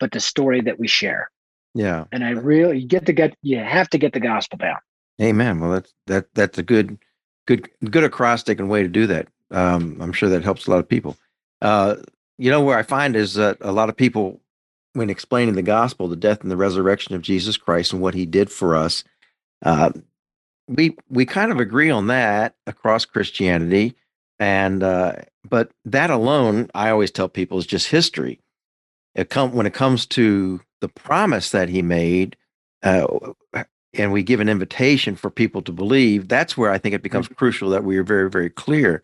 but 0.01 0.13
the 0.13 0.21
story 0.21 0.61
that 0.63 0.79
we 0.79 0.89
share. 0.89 1.31
Yeah. 1.75 2.05
And 2.13 2.25
I 2.25 2.31
really 2.31 2.81
you 2.81 2.87
get 2.87 3.07
to 3.07 3.13
get 3.13 3.37
you 3.43 3.59
have 3.59 3.89
to 3.91 3.99
get 3.99 4.13
the 4.13 4.21
gospel 4.21 4.59
down. 4.59 4.79
Amen. 5.21 5.61
Well, 5.61 5.71
that's 5.71 5.93
that 6.07 6.27
that's 6.35 6.59
a 6.59 6.63
good, 6.63 6.99
good, 7.47 7.69
good 7.91 8.05
acrostic 8.05 8.59
and 8.59 8.71
way 8.71 8.83
to 8.83 8.89
do 8.89 9.07
that. 9.09 9.29
Um, 9.51 9.99
I'm 10.01 10.13
sure 10.13 10.29
that 10.29 10.45
helps 10.45 10.67
a 10.67 10.71
lot 10.71 10.81
of 10.81 10.89
people. 10.89 11.17
Uh, 11.61 11.97
you 12.39 12.51
know 12.51 12.63
where 12.63 12.79
I 12.79 12.83
find 12.83 13.17
is 13.17 13.35
that 13.35 13.59
a 13.61 13.73
lot 13.73 13.89
of 13.89 13.97
people, 13.97 14.41
when 14.99 15.11
explaining 15.11 15.55
the 15.55 15.63
gospel, 15.63 16.09
the 16.09 16.17
death 16.17 16.43
and 16.43 16.51
the 16.51 16.57
resurrection 16.57 17.15
of 17.15 17.23
Jesus 17.23 17.57
Christ 17.57 17.93
and 17.93 18.03
what 18.03 18.15
He 18.15 18.27
did 18.27 18.51
for 18.51 18.77
us, 18.77 19.05
uh, 19.65 19.91
we 20.69 20.97
we 21.09 21.25
kind 21.25 21.51
of 21.51 21.61
agree 21.61 21.91
on 21.91 22.09
that 22.09 22.55
across 22.67 23.05
Christianity, 23.05 23.95
and 24.39 24.83
uh, 24.83 25.15
but 25.49 25.71
that 25.87 26.11
alone, 26.11 26.69
I 26.75 26.91
always 26.91 27.11
tell 27.11 27.29
people, 27.29 27.59
is 27.59 27.67
just 27.67 27.89
history. 27.89 28.41
It 29.15 29.31
come 29.31 29.53
when 29.53 29.67
it 29.67 29.75
comes 29.75 30.05
to 30.07 30.61
the 30.81 30.89
promise 30.89 31.51
that 31.51 31.69
He 31.69 31.83
made. 31.83 32.37
Uh, 32.83 33.33
and 33.95 34.13
we 34.13 34.23
give 34.23 34.41
an 34.41 34.51
invitation 34.51 35.17
for 35.17 35.31
people 35.31 35.63
to 35.63 35.73
believe, 35.73 36.29
that's 36.29 36.57
where 36.57 36.71
I 36.71 36.79
think 36.79 36.95
it 36.95 37.03
becomes 37.03 37.27
crucial 37.27 37.71
that 37.71 37.85
we 37.85 37.97
are 37.97 38.05
very, 38.05 38.31
very 38.31 38.51
clear. 38.51 39.03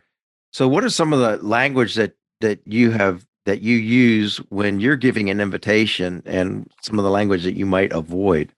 So, 0.52 0.68
what 0.68 0.84
are 0.84 0.90
some 0.90 1.12
of 1.12 1.20
the 1.20 1.44
language 1.44 1.94
that 1.94 2.14
that 2.40 2.60
you 2.66 2.90
have 2.90 3.26
that 3.46 3.62
you 3.62 3.76
use 3.76 4.38
when 4.48 4.80
you're 4.80 4.96
giving 4.96 5.30
an 5.30 5.40
invitation, 5.40 6.22
and 6.24 6.70
some 6.82 6.98
of 6.98 7.04
the 7.04 7.10
language 7.10 7.44
that 7.44 7.56
you 7.56 7.66
might 7.66 7.92
avoid? 7.92 8.52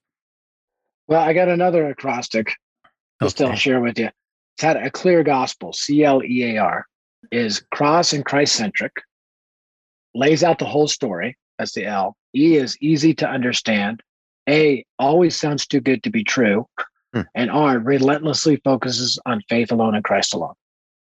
Well, 1.09 1.21
I 1.21 1.33
got 1.33 1.49
another 1.49 1.89
acrostic 1.89 2.49
just 3.23 3.41
Okay. 3.41 3.47
still 3.47 3.57
share 3.57 3.81
with 3.81 3.99
you. 3.99 4.11
It's 4.55 4.63
had 4.63 4.77
a 4.77 4.91
clear 4.91 5.23
gospel, 5.23 5.73
C 5.73 6.05
L 6.05 6.23
E 6.23 6.55
A 6.55 6.59
R, 6.59 6.87
is 7.31 7.65
cross 7.73 8.13
and 8.13 8.25
Christ 8.25 8.55
centric, 8.57 8.93
lays 10.15 10.43
out 10.45 10.59
the 10.59 10.67
whole 10.67 10.89
story. 10.89 11.37
That's 11.59 11.73
the 11.73 11.87
L. 11.87 12.17
E 12.35 12.57
is 12.57 12.77
easy 12.81 13.15
to 13.15 13.29
understand. 13.29 14.03
A 14.49 14.85
always 14.99 15.37
sounds 15.37 15.67
too 15.67 15.81
good 15.81 16.03
to 16.05 16.11
be 16.11 16.23
true. 16.23 16.67
Hmm. 17.13 17.23
And 17.35 17.51
R 17.51 17.79
relentlessly 17.79 18.57
focuses 18.65 19.19
on 19.27 19.43
faith 19.49 19.73
alone 19.73 19.95
and 19.95 20.05
Christ 20.05 20.35
alone. 20.35 20.55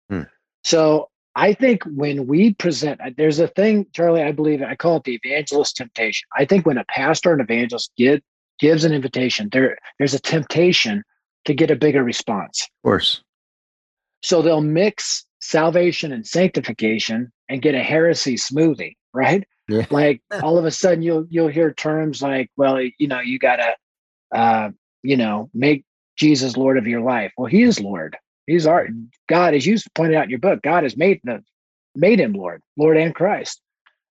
Hmm. 0.09 0.21
So 0.63 1.09
I 1.35 1.53
think 1.53 1.83
when 1.83 2.27
we 2.27 2.53
present, 2.53 3.01
there's 3.17 3.39
a 3.39 3.47
thing, 3.47 3.87
Charlie, 3.93 4.23
I 4.23 4.31
believe, 4.31 4.61
I 4.61 4.75
call 4.75 4.97
it 4.97 5.03
the 5.03 5.19
evangelist 5.21 5.75
temptation. 5.75 6.27
I 6.35 6.45
think 6.45 6.65
when 6.65 6.77
a 6.77 6.85
pastor 6.85 7.33
and 7.33 7.41
evangelist 7.41 7.91
give, 7.97 8.21
gives 8.59 8.85
an 8.85 8.93
invitation, 8.93 9.49
there 9.51 9.77
there's 9.97 10.13
a 10.13 10.19
temptation 10.19 11.03
to 11.43 11.53
get 11.53 11.71
a 11.71 11.75
bigger 11.75 12.03
response. 12.03 12.63
Of 12.63 12.87
course. 12.87 13.21
So 14.23 14.41
they'll 14.41 14.61
mix 14.61 15.25
salvation 15.39 16.11
and 16.11 16.25
sanctification 16.25 17.31
and 17.49 17.61
get 17.61 17.75
a 17.75 17.83
heresy 17.83 18.35
smoothie, 18.35 18.95
right? 19.13 19.45
Yeah. 19.67 19.85
Like 19.89 20.21
all 20.41 20.57
of 20.57 20.65
a 20.65 20.71
sudden 20.71 21.01
you'll 21.01 21.27
you'll 21.29 21.49
hear 21.49 21.73
terms 21.73 22.21
like, 22.21 22.49
well, 22.55 22.79
you 22.81 23.07
know, 23.07 23.19
you 23.19 23.39
gotta 23.39 23.75
uh, 24.33 24.69
you 25.03 25.17
know, 25.17 25.49
make 25.53 25.85
Jesus 26.15 26.57
Lord 26.57 26.77
of 26.77 26.87
your 26.87 27.01
life. 27.01 27.31
Well, 27.37 27.47
he 27.47 27.63
is 27.63 27.79
Lord. 27.79 28.17
He's 28.47 28.67
our 28.67 28.87
God, 29.27 29.53
as 29.53 29.65
you 29.65 29.77
pointed 29.95 30.15
out 30.15 30.25
in 30.25 30.29
your 30.29 30.39
book, 30.39 30.61
God 30.61 30.83
has 30.83 30.97
made 30.97 31.19
the 31.23 31.43
made 31.95 32.19
him 32.19 32.33
Lord, 32.33 32.61
Lord 32.77 32.97
and 32.97 33.15
Christ. 33.15 33.61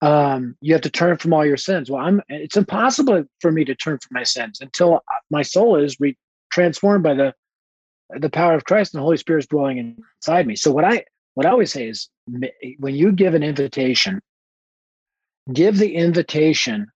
Um, 0.01 0.55
you 0.61 0.73
have 0.73 0.83
to 0.83 0.89
turn 0.89 1.17
from 1.17 1.33
all 1.33 1.45
your 1.45 1.57
sins. 1.57 1.89
Well, 1.89 2.03
I'm 2.03 2.21
it's 2.29 2.57
impossible 2.57 3.25
for 3.41 3.51
me 3.51 3.65
to 3.65 3.75
turn 3.75 3.97
from 3.97 4.09
my 4.11 4.23
sins 4.23 4.59
until 4.61 5.03
my 5.31 5.41
soul 5.41 5.77
is 5.77 5.99
re- 5.99 6.17
transformed 6.51 7.03
by 7.03 7.13
the 7.13 7.33
the 8.09 8.29
power 8.29 8.53
of 8.53 8.63
Christ 8.63 8.93
and 8.93 8.99
the 8.99 9.03
Holy 9.03 9.17
Spirit 9.17 9.39
is 9.39 9.47
dwelling 9.47 9.97
inside 10.21 10.47
me. 10.47 10.55
So 10.55 10.71
what 10.71 10.85
I 10.85 11.03
what 11.33 11.45
I 11.45 11.49
always 11.49 11.71
say 11.71 11.87
is 11.87 12.09
when 12.79 12.95
you 12.95 13.11
give 13.11 13.33
an 13.33 13.43
invitation, 13.43 14.21
give 15.51 15.77
the 15.77 15.95
invitation 15.95 16.87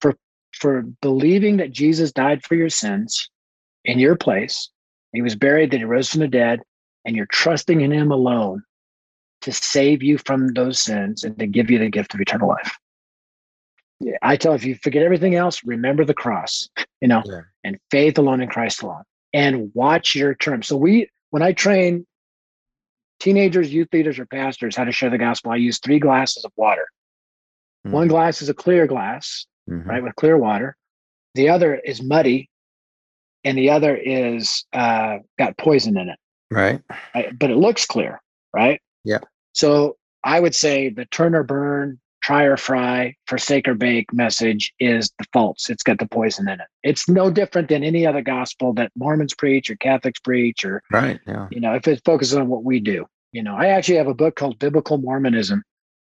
for 0.00 0.16
for 0.52 0.82
believing 1.02 1.58
that 1.58 1.72
Jesus 1.72 2.12
died 2.12 2.44
for 2.44 2.54
your 2.54 2.70
sins 2.70 3.28
in 3.84 3.98
your 3.98 4.16
place. 4.16 4.70
He 5.12 5.22
was 5.22 5.36
buried, 5.36 5.70
that 5.70 5.78
he 5.78 5.84
rose 5.84 6.10
from 6.10 6.20
the 6.20 6.28
dead, 6.28 6.60
and 7.06 7.14
you're 7.16 7.26
trusting 7.26 7.80
in 7.80 7.92
him 7.92 8.10
alone 8.10 8.62
to 9.42 9.52
save 9.52 10.02
you 10.02 10.18
from 10.18 10.48
those 10.48 10.78
sins 10.78 11.22
and 11.24 11.38
to 11.38 11.46
give 11.46 11.70
you 11.70 11.78
the 11.78 11.88
gift 11.88 12.12
of 12.12 12.20
eternal 12.20 12.48
life. 12.48 12.76
I 14.20 14.36
tell 14.36 14.52
if 14.54 14.64
you 14.64 14.74
forget 14.74 15.02
everything 15.04 15.36
else, 15.36 15.62
remember 15.64 16.04
the 16.04 16.12
cross, 16.14 16.68
you 17.00 17.08
know, 17.08 17.22
Yeah. 17.24 17.42
and 17.64 17.78
faith 17.90 18.18
alone 18.18 18.42
in 18.42 18.48
Christ 18.48 18.82
alone, 18.82 19.04
and 19.32 19.70
watch 19.74 20.14
your 20.14 20.34
term. 20.34 20.62
So 20.62 20.76
we, 20.76 21.08
when 21.30 21.42
I 21.42 21.52
train 21.52 22.06
teenagers, 23.20 23.72
youth 23.72 23.88
leaders, 23.92 24.18
or 24.18 24.26
pastors 24.26 24.76
how 24.76 24.84
to 24.84 24.92
share 24.92 25.08
the 25.10 25.16
gospel, 25.16 25.52
I 25.52 25.56
use 25.56 25.78
three 25.78 25.98
glasses 26.00 26.44
of 26.44 26.52
water. 26.56 26.88
Mhm. 27.86 27.92
One 27.92 28.08
glass 28.08 28.42
is 28.42 28.48
a 28.48 28.54
clear 28.54 28.86
glass, 28.86 29.46
Mhm. 29.70 29.86
right, 29.86 30.02
with 30.02 30.14
clear 30.16 30.36
water. 30.36 30.76
The 31.34 31.48
other 31.50 31.74
is 31.76 32.02
muddy, 32.02 32.50
and 33.44 33.56
the 33.56 33.70
other 33.70 33.96
is 33.96 34.66
uh, 34.72 35.18
got 35.38 35.56
poison 35.56 35.96
in 35.96 36.08
it 36.08 36.18
Right. 36.50 36.80
right? 37.14 37.38
but 37.38 37.50
it 37.50 37.56
looks 37.56 37.86
clear, 37.86 38.20
right? 38.54 38.80
Yeah. 39.04 39.18
So 39.52 39.96
I 40.24 40.40
would 40.40 40.54
say 40.54 40.88
the 40.90 41.04
turn 41.06 41.34
or 41.34 41.42
burn, 41.42 41.98
try 42.22 42.44
or 42.44 42.56
fry, 42.56 43.14
forsake 43.26 43.68
or 43.68 43.74
bake 43.74 44.12
message 44.12 44.72
is 44.80 45.10
the 45.18 45.24
false. 45.32 45.70
It's 45.70 45.82
got 45.82 45.98
the 45.98 46.06
poison 46.08 46.48
in 46.48 46.60
it. 46.60 46.66
It's 46.82 47.08
no 47.08 47.30
different 47.30 47.68
than 47.68 47.84
any 47.84 48.06
other 48.06 48.22
gospel 48.22 48.72
that 48.74 48.90
Mormons 48.96 49.34
preach 49.34 49.70
or 49.70 49.76
Catholics 49.76 50.20
preach, 50.20 50.64
or 50.64 50.82
Right. 50.92 51.20
Yeah. 51.26 51.48
you 51.50 51.60
know, 51.60 51.74
if 51.74 51.86
it 51.88 52.02
focuses 52.04 52.36
on 52.36 52.48
what 52.48 52.64
we 52.64 52.80
do. 52.80 53.06
You 53.32 53.42
know, 53.42 53.54
I 53.54 53.66
actually 53.66 53.98
have 53.98 54.06
a 54.08 54.14
book 54.14 54.34
called 54.36 54.58
Biblical 54.58 54.98
Mormonism 54.98 55.62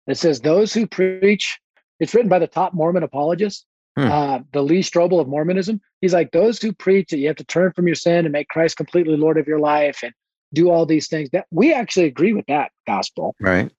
that 0.08 0.18
says 0.18 0.42
those 0.42 0.74
who 0.74 0.86
preach. 0.88 1.60
It's 2.00 2.14
written 2.14 2.30
by 2.30 2.40
the 2.40 2.48
top 2.48 2.74
Mormon 2.74 3.04
apologist, 3.04 3.66
Hmm. 3.98 4.12
uh, 4.12 4.40
the 4.52 4.62
Lee 4.62 4.82
Strobel 4.82 5.22
of 5.22 5.28
Mormonism. 5.28 5.80
He's 6.02 6.14
like 6.14 6.32
those 6.32 6.62
who 6.62 6.74
preach 6.74 7.10
that 7.10 7.18
you 7.18 7.28
have 7.28 7.38
to 7.38 7.46
turn 7.46 7.72
from 7.74 7.88
your 7.88 7.96
sin 7.96 8.26
and 8.26 8.32
make 8.34 8.50
Christ 8.50 8.76
completely 8.78 9.16
Lord 9.16 9.38
of 9.38 9.48
your 9.48 9.60
life 9.60 10.02
and 10.04 10.14
do 10.56 10.70
all 10.70 10.86
these 10.86 11.08
things. 11.08 11.30
That 11.32 11.46
we 11.52 11.74
actually 11.74 12.06
agree 12.06 12.34
with 12.34 12.46
that 12.48 12.72
gospel. 12.88 13.36
Right. 13.40 13.72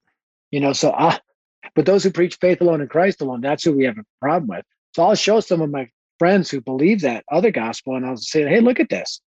You 0.51 0.61
know, 0.61 0.73
so 0.73 0.91
uh, 0.91 1.17
but 1.75 1.87
those 1.87 2.05
who 2.05 2.11
preach 2.11 2.39
faith 2.41 2.61
alone 2.61 2.81
in 2.81 2.89
Christ 2.89 3.21
alone, 3.21 3.41
that's 3.41 3.65
who 3.65 3.73
we 3.73 3.85
have 3.85 3.99
a 3.99 4.05
problem 4.21 4.49
with. 4.49 4.65
So 4.95 5.03
I'll 5.03 5.15
show 5.15 5.41
some 5.41 5.61
of 5.61 5.71
my 5.71 5.89
friends 6.19 6.51
who 6.51 6.61
believe 6.61 7.03
that 7.03 7.25
other 7.31 7.51
gospel, 7.51 7.97
and 7.97 8.07
I'll 8.07 8.17
say, 8.17 8.43
"Hey, 8.43 8.61
look 8.61 8.81
at 8.81 8.89
this," 8.89 9.21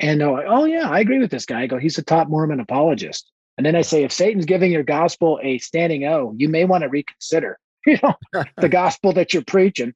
and 0.00 0.20
they're 0.20 0.30
like, 0.30 0.46
"Oh 0.48 0.64
yeah, 0.64 0.88
I 0.88 1.00
agree 1.00 1.18
with 1.18 1.30
this 1.30 1.46
guy." 1.46 1.62
I 1.62 1.66
go, 1.66 1.78
"He's 1.78 1.98
a 1.98 2.02
top 2.02 2.28
Mormon 2.28 2.60
apologist." 2.60 3.32
And 3.58 3.66
then 3.66 3.76
I 3.76 3.82
say, 3.82 4.04
if 4.04 4.12
Satan's 4.12 4.46
giving 4.46 4.72
your 4.72 4.82
gospel 4.82 5.38
a 5.42 5.58
standing 5.58 6.04
O, 6.04 6.34
you 6.36 6.48
may 6.48 6.64
want 6.64 6.82
to 6.82 6.88
reconsider, 6.88 7.58
you 7.86 7.98
know, 8.02 8.14
the 8.56 8.68
gospel 8.70 9.12
that 9.12 9.32
you're 9.32 9.44
preaching. 9.44 9.92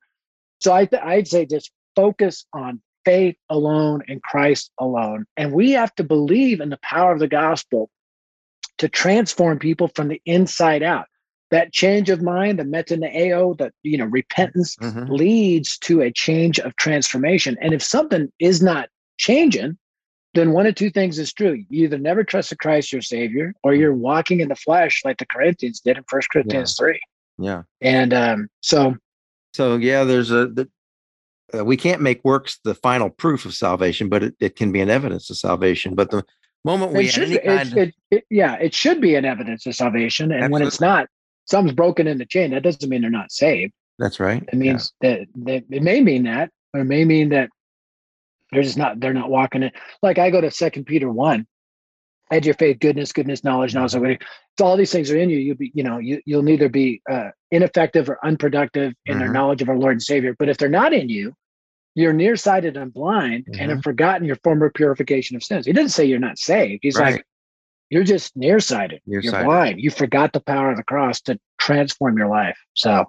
So 0.61 0.73
I 0.73 0.87
th- 0.87 1.03
I'd 1.03 1.29
say 1.29 1.47
just 1.47 1.71
focus 1.95 2.47
on 2.53 2.81
faith 3.07 3.37
alone 3.49 4.03
and 4.09 4.21
Christ 4.23 4.71
alone, 4.79 5.25
and 5.38 5.53
we 5.53 5.71
have 5.71 5.95
to 5.95 6.05
believe 6.05 6.61
in 6.61 6.69
the 6.71 6.79
power 6.83 7.12
of 7.12 7.21
the 7.21 7.28
gospel 7.28 7.89
to 8.78 8.89
transform 8.89 9.59
people 9.59 9.89
from 9.95 10.09
the 10.09 10.20
inside 10.26 10.83
out. 10.83 11.07
That 11.51 11.72
change 11.72 12.11
of 12.11 12.20
mind, 12.20 12.59
the 12.59 12.64
metanoeo, 12.64 13.57
that 13.59 13.72
you 13.85 13.97
know, 13.97 14.07
repentance 14.07 14.76
Mhm. 14.76 15.09
leads 15.09 15.78
to 15.78 16.03
a 16.03 16.11
change 16.11 16.59
of 16.59 16.74
transformation. 16.76 17.57
And 17.62 17.72
if 17.72 17.83
something 17.83 18.31
is 18.41 18.61
not 18.61 18.89
changing, 19.18 19.78
then 20.35 20.51
one 20.53 20.66
of 20.66 20.74
two 20.74 20.91
things 20.91 21.18
is 21.18 21.33
true. 21.33 21.64
You 21.70 21.85
either 21.85 21.99
never 21.99 22.24
trusted 22.24 22.59
Christ 22.59 22.93
your 22.93 23.01
Savior, 23.03 23.55
or 23.62 23.72
you're 23.74 23.95
walking 23.95 24.41
in 24.41 24.49
the 24.49 24.57
flesh 24.57 25.03
like 25.05 25.18
the 25.18 25.26
Corinthians 25.26 25.81
did 25.81 25.97
in 25.97 26.05
First 26.09 26.28
Corinthians 26.31 26.76
3. 26.76 27.01
Yeah. 27.39 27.62
And 27.81 28.12
um, 28.12 28.49
so 28.61 28.97
So 29.55 29.76
yeah, 29.76 30.05
there's 30.05 30.33
a 30.33 30.49
the, 30.49 30.68
uh, 31.55 31.64
we 31.64 31.76
can't 31.76 32.01
make 32.01 32.24
works 32.24 32.59
the 32.64 32.74
final 32.74 33.11
proof 33.11 33.44
of 33.44 33.55
salvation, 33.55 34.09
but 34.09 34.22
it, 34.22 34.34
it 34.40 34.57
can 34.57 34.72
be 34.72 34.80
an 34.80 34.90
evidence 34.90 35.30
of 35.30 35.36
salvation. 35.36 35.94
But 35.94 36.11
the 36.11 36.24
moment 36.64 36.92
we 36.92 37.07
it 37.07 37.12
should, 37.12 37.30
it, 37.30 37.44
kind 37.44 37.76
it, 37.76 37.94
it, 38.11 38.24
yeah, 38.30 38.55
it 38.55 38.74
should 38.74 39.01
be 39.01 39.14
an 39.14 39.24
evidence 39.24 39.66
of 39.66 39.74
salvation. 39.74 40.32
And 40.32 40.53
when 40.53 40.62
it's 40.62 40.80
not, 40.80 41.09
something's 41.44 41.74
broken 41.74 42.07
in 42.07 42.18
the 42.18 42.26
chain. 42.26 42.51
That 42.51 42.62
doesn't 42.62 42.88
mean 42.88 43.03
they're 43.03 43.11
not 43.11 43.30
saved. 43.30 43.72
that's 43.99 44.18
right. 44.18 44.42
It 44.53 44.57
means 44.57 44.92
that, 45.01 45.20
that 45.44 45.64
it 45.70 45.82
may 45.82 46.01
mean 46.01 46.24
that, 46.24 46.51
or 46.74 46.80
it 46.80 46.84
may 46.86 47.05
mean 47.05 47.28
that 47.30 47.51
They're 48.53 48.62
just 48.62 48.78
not. 48.78 49.01
They're 49.01 49.12
not 49.12 49.28
walking 49.28 49.64
it. 49.64 49.74
Like 50.03 50.18
I 50.18 50.30
go 50.30 50.40
to 50.40 50.51
Second 50.51 50.84
Peter 50.84 51.11
one. 51.11 51.47
Add 52.33 52.45
your 52.45 52.55
faith, 52.55 52.81
goodness, 52.81 53.12
goodness, 53.12 53.45
knowledge, 53.45 53.74
knowledge. 53.74 53.93
So 54.59 54.64
all 54.64 54.77
these 54.77 54.91
things 54.91 55.11
are 55.11 55.16
in 55.16 55.31
you. 55.31 55.39
You'll 55.39 55.57
be, 55.57 55.70
you 55.74 55.85
know, 55.85 55.99
you 55.99 56.20
you'll 56.27 56.43
neither 56.43 56.68
be 56.68 57.01
uh, 57.11 57.31
ineffective 57.51 58.09
or 58.09 58.18
unproductive 58.24 58.95
in 59.05 59.12
mm-hmm. 59.12 59.20
their 59.20 59.33
knowledge 59.33 59.62
of 59.62 59.68
our 59.68 59.79
Lord 59.79 59.93
and 59.93 60.03
Savior. 60.03 60.35
But 60.39 60.49
if 60.49 60.59
they're 60.59 60.68
not 60.68 60.93
in 60.93 61.09
you, 61.09 61.35
you're 61.95 62.12
nearsighted 62.12 62.77
and 62.77 62.93
blind 62.93 63.47
mm-hmm. 63.47 63.61
and 63.61 63.70
have 63.70 63.83
forgotten 63.83 64.27
your 64.27 64.37
former 64.43 64.70
purification 64.70 65.37
of 65.37 65.43
sins. 65.43 65.66
He 65.66 65.72
didn't 65.72 65.93
say 65.93 66.05
you're 66.05 66.18
not 66.18 66.39
saved. 66.39 66.81
He's 66.83 66.97
right. 66.97 67.14
like, 67.14 67.27
you're 67.91 68.05
just 68.05 68.37
nearsighted. 68.37 69.01
nearsighted. 69.07 69.33
You're 69.33 69.45
blind. 69.45 69.81
You 69.81 69.91
forgot 69.91 70.33
the 70.33 70.41
power 70.41 70.70
of 70.70 70.77
the 70.77 70.83
cross 70.83 71.20
to 71.22 71.39
transform 71.59 72.18
your 72.18 72.29
life. 72.29 72.59
So 72.74 73.05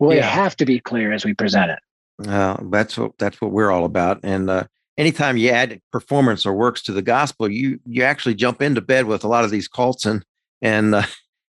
we 0.00 0.16
yeah. 0.16 0.26
have 0.26 0.56
to 0.56 0.66
be 0.66 0.80
clear 0.80 1.12
as 1.12 1.24
we 1.24 1.34
present 1.34 1.70
it. 1.70 2.28
Uh, 2.28 2.56
that's 2.70 2.98
what 2.98 3.12
that's 3.18 3.40
what 3.40 3.52
we're 3.52 3.70
all 3.70 3.84
about. 3.84 4.20
And 4.22 4.50
uh, 4.50 4.64
anytime 4.98 5.36
you 5.36 5.50
add 5.50 5.80
performance 5.92 6.46
or 6.46 6.54
works 6.54 6.82
to 6.82 6.92
the 6.92 7.02
gospel, 7.02 7.50
you 7.50 7.80
you 7.84 8.02
actually 8.02 8.34
jump 8.34 8.62
into 8.62 8.80
bed 8.80 9.06
with 9.06 9.24
a 9.24 9.28
lot 9.28 9.44
of 9.44 9.50
these 9.50 9.68
cults 9.68 10.06
and 10.06 10.24
and 10.62 10.94
uh, 10.94 11.02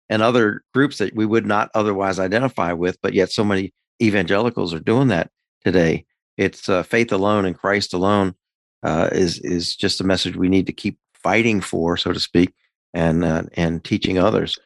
and 0.08 0.22
other 0.22 0.62
groups 0.74 0.98
that 0.98 1.14
we 1.14 1.26
would 1.26 1.46
not 1.46 1.70
otherwise 1.74 2.18
identify 2.18 2.72
with. 2.72 2.98
But 3.02 3.14
yet, 3.14 3.30
so 3.30 3.44
many 3.44 3.72
evangelicals 4.02 4.74
are 4.74 4.80
doing 4.80 5.08
that 5.08 5.30
today. 5.64 6.04
It's 6.36 6.68
uh, 6.68 6.82
faith 6.82 7.12
alone 7.12 7.44
and 7.44 7.56
Christ 7.56 7.94
alone 7.94 8.34
uh, 8.82 9.08
is 9.12 9.38
is 9.40 9.76
just 9.76 10.00
a 10.00 10.04
message 10.04 10.36
we 10.36 10.48
need 10.48 10.66
to 10.66 10.72
keep 10.72 10.98
fighting 11.14 11.60
for, 11.60 11.96
so 11.96 12.12
to 12.12 12.20
speak, 12.20 12.52
and 12.94 13.24
uh, 13.24 13.44
and 13.54 13.82
teaching 13.84 14.18
others. 14.18 14.58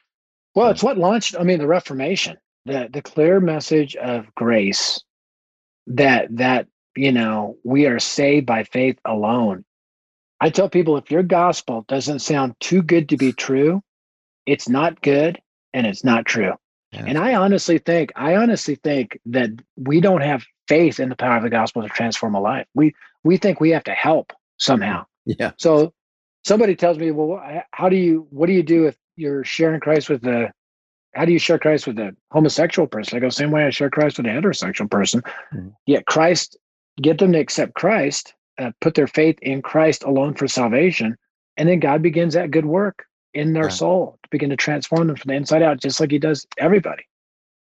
Well, 0.54 0.70
it's 0.70 0.82
what 0.82 0.98
launched. 0.98 1.34
I 1.38 1.42
mean, 1.42 1.58
the 1.58 1.66
Reformation, 1.66 2.36
the 2.64 2.88
the 2.92 3.02
clear 3.02 3.40
message 3.40 3.96
of 3.96 4.32
grace 4.34 5.02
that 5.86 6.28
that 6.36 6.66
you 6.97 7.12
know 7.12 7.57
we 7.64 7.86
are 7.86 7.99
saved 7.99 8.47
by 8.47 8.64
faith 8.64 8.99
alone 9.05 9.64
i 10.40 10.51
tell 10.51 10.68
people 10.68 10.97
if 10.97 11.11
your 11.11 11.22
gospel 11.22 11.84
doesn't 11.88 12.20
sound 12.20 12.55
too 12.61 12.82
good 12.82 13.09
to 13.09 13.16
be 13.16 13.32
true 13.32 13.82
it's 14.47 14.68
not 14.68 15.01
good 15.03 15.40
and 15.72 15.86
it's 15.86 16.05
not 16.05 16.24
true 16.24 16.53
yeah. 16.92 17.05
and 17.07 17.18
i 17.18 17.34
honestly 17.34 17.78
think 17.78 18.12
i 18.16 18.36
honestly 18.36 18.76
think 18.76 19.18
that 19.26 19.51
we 19.76 20.01
don't 20.01 20.22
have 20.22 20.45
faith 20.68 20.99
in 21.01 21.09
the 21.09 21.16
power 21.16 21.36
of 21.36 21.42
the 21.42 21.51
gospel 21.51 21.82
to 21.82 21.88
transform 21.88 22.34
a 22.34 22.40
life 22.40 22.66
we 22.74 22.95
we 23.22 23.36
think 23.36 23.61
we 23.61 23.70
have 23.70 23.84
to 23.84 23.92
help 23.92 24.32
somehow 24.59 25.05
yeah 25.26 25.53
so 25.59 25.92
somebody 26.45 26.74
tells 26.74 26.99
me 26.99 27.11
well 27.11 27.42
how 27.72 27.88
do 27.88 27.97
you 27.97 28.26
what 28.30 28.47
do 28.47 28.53
you 28.53 28.62
do 28.62 28.86
if 28.86 28.97
you're 29.16 29.45
sharing 29.45 29.80
christ 29.80 30.09
with 30.09 30.22
the 30.22 30.51
how 31.14 31.24
do 31.24 31.32
you 31.32 31.38
share 31.38 31.59
Christ 31.59 31.86
with 31.86 31.99
a 31.99 32.14
homosexual 32.30 32.86
person? 32.86 33.16
I 33.16 33.20
go, 33.20 33.28
same 33.28 33.51
way 33.51 33.64
I 33.64 33.70
share 33.70 33.90
Christ 33.90 34.18
with 34.18 34.26
a 34.26 34.30
heterosexual 34.30 34.90
person. 34.90 35.22
Mm-hmm. 35.55 35.68
Yet 35.86 36.07
Christ, 36.07 36.57
get 37.01 37.18
them 37.18 37.32
to 37.32 37.38
accept 37.38 37.74
Christ, 37.74 38.34
uh, 38.59 38.70
put 38.80 38.95
their 38.95 39.07
faith 39.07 39.38
in 39.42 39.62
Christ 39.62 40.05
alone 40.05 40.34
for 40.34 40.49
salvation. 40.49 41.16
And 41.57 41.68
then 41.68 41.80
God 41.80 42.03
begins 42.03 42.34
that 42.34 42.51
good 42.51 42.66
work 42.66 43.05
in 43.32 43.53
their 43.53 43.70
soul 43.70 44.18
to 44.22 44.28
begin 44.30 44.51
to 44.51 44.57
transform 44.57 45.09
them 45.09 45.16
from 45.16 45.28
the 45.28 45.34
inside 45.34 45.62
out, 45.62 45.80
just 45.80 46.01
like 46.01 46.11
he 46.11 46.18
does 46.18 46.47
everybody. 46.59 47.05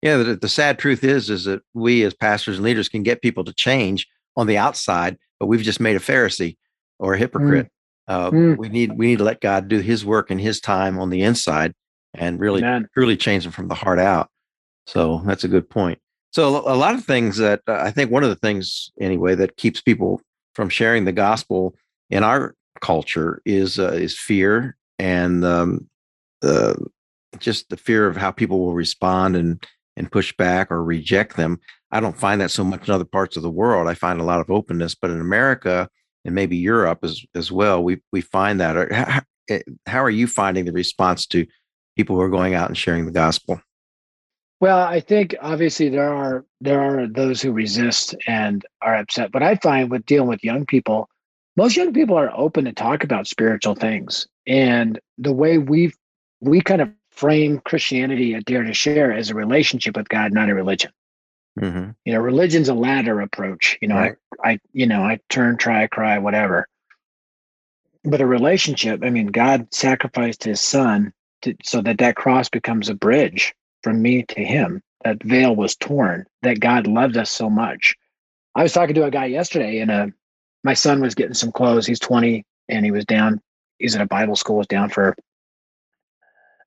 Yeah, 0.03 0.19
the, 0.19 0.37
the 0.37 0.49
sad 0.49 0.79
truth 0.79 1.03
is, 1.05 1.29
is 1.29 1.45
that 1.45 1.63
we 1.75 2.05
as 2.05 2.15
pastors 2.15 2.57
and 2.57 2.65
leaders 2.65 2.89
can 2.89 3.03
get 3.03 3.23
people 3.23 3.45
to 3.45 3.53
change 3.53 4.07
on 4.37 4.47
the 4.47 4.57
outside, 4.57 5.19
but 5.41 5.47
we've 5.47 5.63
just 5.63 5.81
made 5.81 5.97
a 5.97 6.01
Pharisee 6.01 6.57
or 6.99 7.15
a 7.15 7.19
hypocrite. 7.19 7.67
Mm. 7.67 7.71
Uh, 8.07 8.31
mm. 8.31 8.57
We 8.57 8.69
need 8.69 8.97
we 8.97 9.07
need 9.07 9.19
to 9.19 9.25
let 9.25 9.41
God 9.41 9.69
do 9.69 9.81
His 9.81 10.05
work 10.05 10.31
in 10.31 10.39
His 10.39 10.61
time 10.61 10.99
on 10.99 11.11
the 11.11 11.23
inside, 11.23 11.75
and 12.15 12.41
really 12.41 12.63
Amen. 12.63 12.89
truly 12.95 13.17
change 13.17 13.45
them 13.45 13.53
from 13.53 13.69
the 13.69 13.75
heart 13.75 13.99
out. 13.99 14.31
So 14.87 15.23
that's 15.27 15.45
a 15.45 15.49
good 15.49 15.69
point. 15.69 15.99
So 16.31 16.49
a 16.71 16.77
lot 16.77 16.95
of 16.95 17.05
things 17.05 17.39
that 17.39 17.63
uh, 17.67 17.81
I 17.81 17.91
think 17.91 18.11
one 18.11 18.23
of 18.23 18.29
the 18.29 18.37
things 18.37 18.91
anyway 19.01 19.35
that 19.35 19.57
keeps 19.57 19.81
people 19.81 20.21
from 20.55 20.69
sharing 20.69 21.05
the 21.05 21.13
gospel 21.13 21.75
in 22.11 22.23
our 22.23 22.55
culture 22.81 23.41
is 23.45 23.79
uh, 23.79 23.93
is 23.93 24.19
fear 24.19 24.77
and 24.99 25.45
um, 25.45 25.89
uh, 26.43 26.75
just 27.39 27.69
the 27.71 27.77
fear 27.77 28.07
of 28.07 28.17
how 28.17 28.31
people 28.31 28.61
will 28.61 28.75
respond 28.75 29.37
and 29.37 29.65
and 29.97 30.13
push 30.13 30.35
back 30.37 30.71
or 30.71 30.85
reject 30.85 31.37
them. 31.37 31.59
I 31.91 32.01
don't 32.01 32.17
find 32.17 32.41
that 32.41 32.51
so 32.51 32.63
much 32.63 32.87
in 32.87 32.95
other 32.95 33.05
parts 33.05 33.37
of 33.37 33.43
the 33.43 33.51
world. 33.51 33.89
I 33.89 33.95
find 33.95 34.21
a 34.21 34.25
lot 34.25 34.41
of 34.41 34.51
openness, 34.51 34.95
but 34.95 35.11
in 35.11 35.21
America 35.21 35.89
and 36.25 36.35
maybe 36.35 36.57
Europe 36.57 37.01
as 37.03 37.25
as 37.35 37.51
well, 37.51 37.83
we 37.83 38.01
we 38.13 38.21
find 38.21 38.61
that. 38.61 38.93
How, 38.93 39.23
how 39.87 40.05
are 40.05 40.11
you 40.11 40.27
finding 40.27 40.67
the 40.67 40.73
response 40.73 41.27
to 41.29 41.47
people 41.97 42.17
who 42.17 42.23
are 42.23 42.29
going 42.29 42.55
out 42.55 42.69
and 42.69 42.77
sharing 42.77 43.07
the 43.07 43.13
gospel? 43.13 43.61
Well, 44.61 44.79
I 44.79 45.01
think 45.01 45.37
obviously 45.41 45.89
there 45.89 46.13
are 46.13 46.45
there 46.61 46.81
are 46.81 47.07
those 47.07 47.41
who 47.41 47.53
resist 47.53 48.17
and 48.27 48.65
are 48.83 48.97
upset, 48.97 49.31
but 49.31 49.43
I 49.43 49.55
find 49.57 49.91
with 49.91 50.05
dealing 50.07 50.29
with 50.29 50.43
young 50.43 50.67
people, 50.67 51.09
most 51.57 51.77
young 51.77 51.93
people 51.93 52.17
are 52.17 52.33
open 52.35 52.65
to 52.65 52.73
talk 52.73 53.05
about 53.05 53.29
spiritual 53.29 53.77
things, 53.77 54.27
and 54.47 54.99
the 55.17 55.33
way 55.33 55.59
we 55.59 55.93
we 56.41 56.61
kind 56.61 56.81
of 56.81 56.91
frame 57.11 57.61
Christianity 57.65 58.35
at 58.35 58.45
Dare 58.45 58.65
to 58.65 58.73
Share 58.73 59.13
as 59.13 59.31
a 59.31 59.35
relationship 59.35 59.97
with 59.97 60.09
God, 60.09 60.33
not 60.33 60.51
a 60.51 60.55
religion. 60.55 60.93
Mm-hmm. 61.61 61.91
You 62.05 62.13
know, 62.13 62.21
religion's 62.21 62.69
a 62.69 62.75
ladder 62.75 63.21
approach. 63.21 63.79
You 63.81 63.89
know, 63.89 63.97
right. 63.97 64.17
I, 64.45 64.51
I, 64.51 64.61
you 64.73 64.87
know, 64.87 65.03
I 65.03 65.19
turn, 65.29 65.57
try, 65.57 65.87
cry, 65.89 66.19
whatever. 66.19 66.69
But 68.05 68.21
a 68.21 68.27
relationship, 68.27 69.03
I 69.03 69.11
mean, 69.11 69.27
God 69.27 69.67
sacrificed 69.73 70.45
His 70.45 70.61
Son 70.61 71.13
to, 71.43 71.57
so 71.65 71.81
that 71.83 71.99
that 71.99 72.15
cross 72.15 72.49
becomes 72.49 72.89
a 72.89 72.95
bridge 72.95 73.55
from 73.83 74.03
me 74.03 74.23
to 74.25 74.45
him. 74.45 74.83
That 75.05 75.23
veil 75.23 75.55
was 75.55 75.77
torn. 75.77 76.27
That 76.43 76.61
God 76.61 76.87
loved 76.87 77.17
us 77.17 77.31
so 77.31 77.49
much. 77.49 77.97
I 78.55 78.63
was 78.63 78.73
talking 78.73 78.95
to 78.97 79.05
a 79.05 79.11
guy 79.11 79.27
yesterday, 79.27 79.79
and 79.79 79.91
uh, 79.91 80.07
my 80.65 80.75
son 80.75 81.01
was 81.01 81.15
getting 81.15 81.35
some 81.35 81.53
clothes. 81.53 81.87
He's 81.87 82.01
20, 82.01 82.45
and 82.69 82.85
he 82.85 82.91
was 82.91 83.05
down. 83.05 83.41
He's 83.79 83.95
at 83.95 84.03
a 84.03 84.07
Bible 84.07 84.37
school. 84.37 84.57
Was 84.57 84.67
down 84.67 84.91
for 84.91 85.15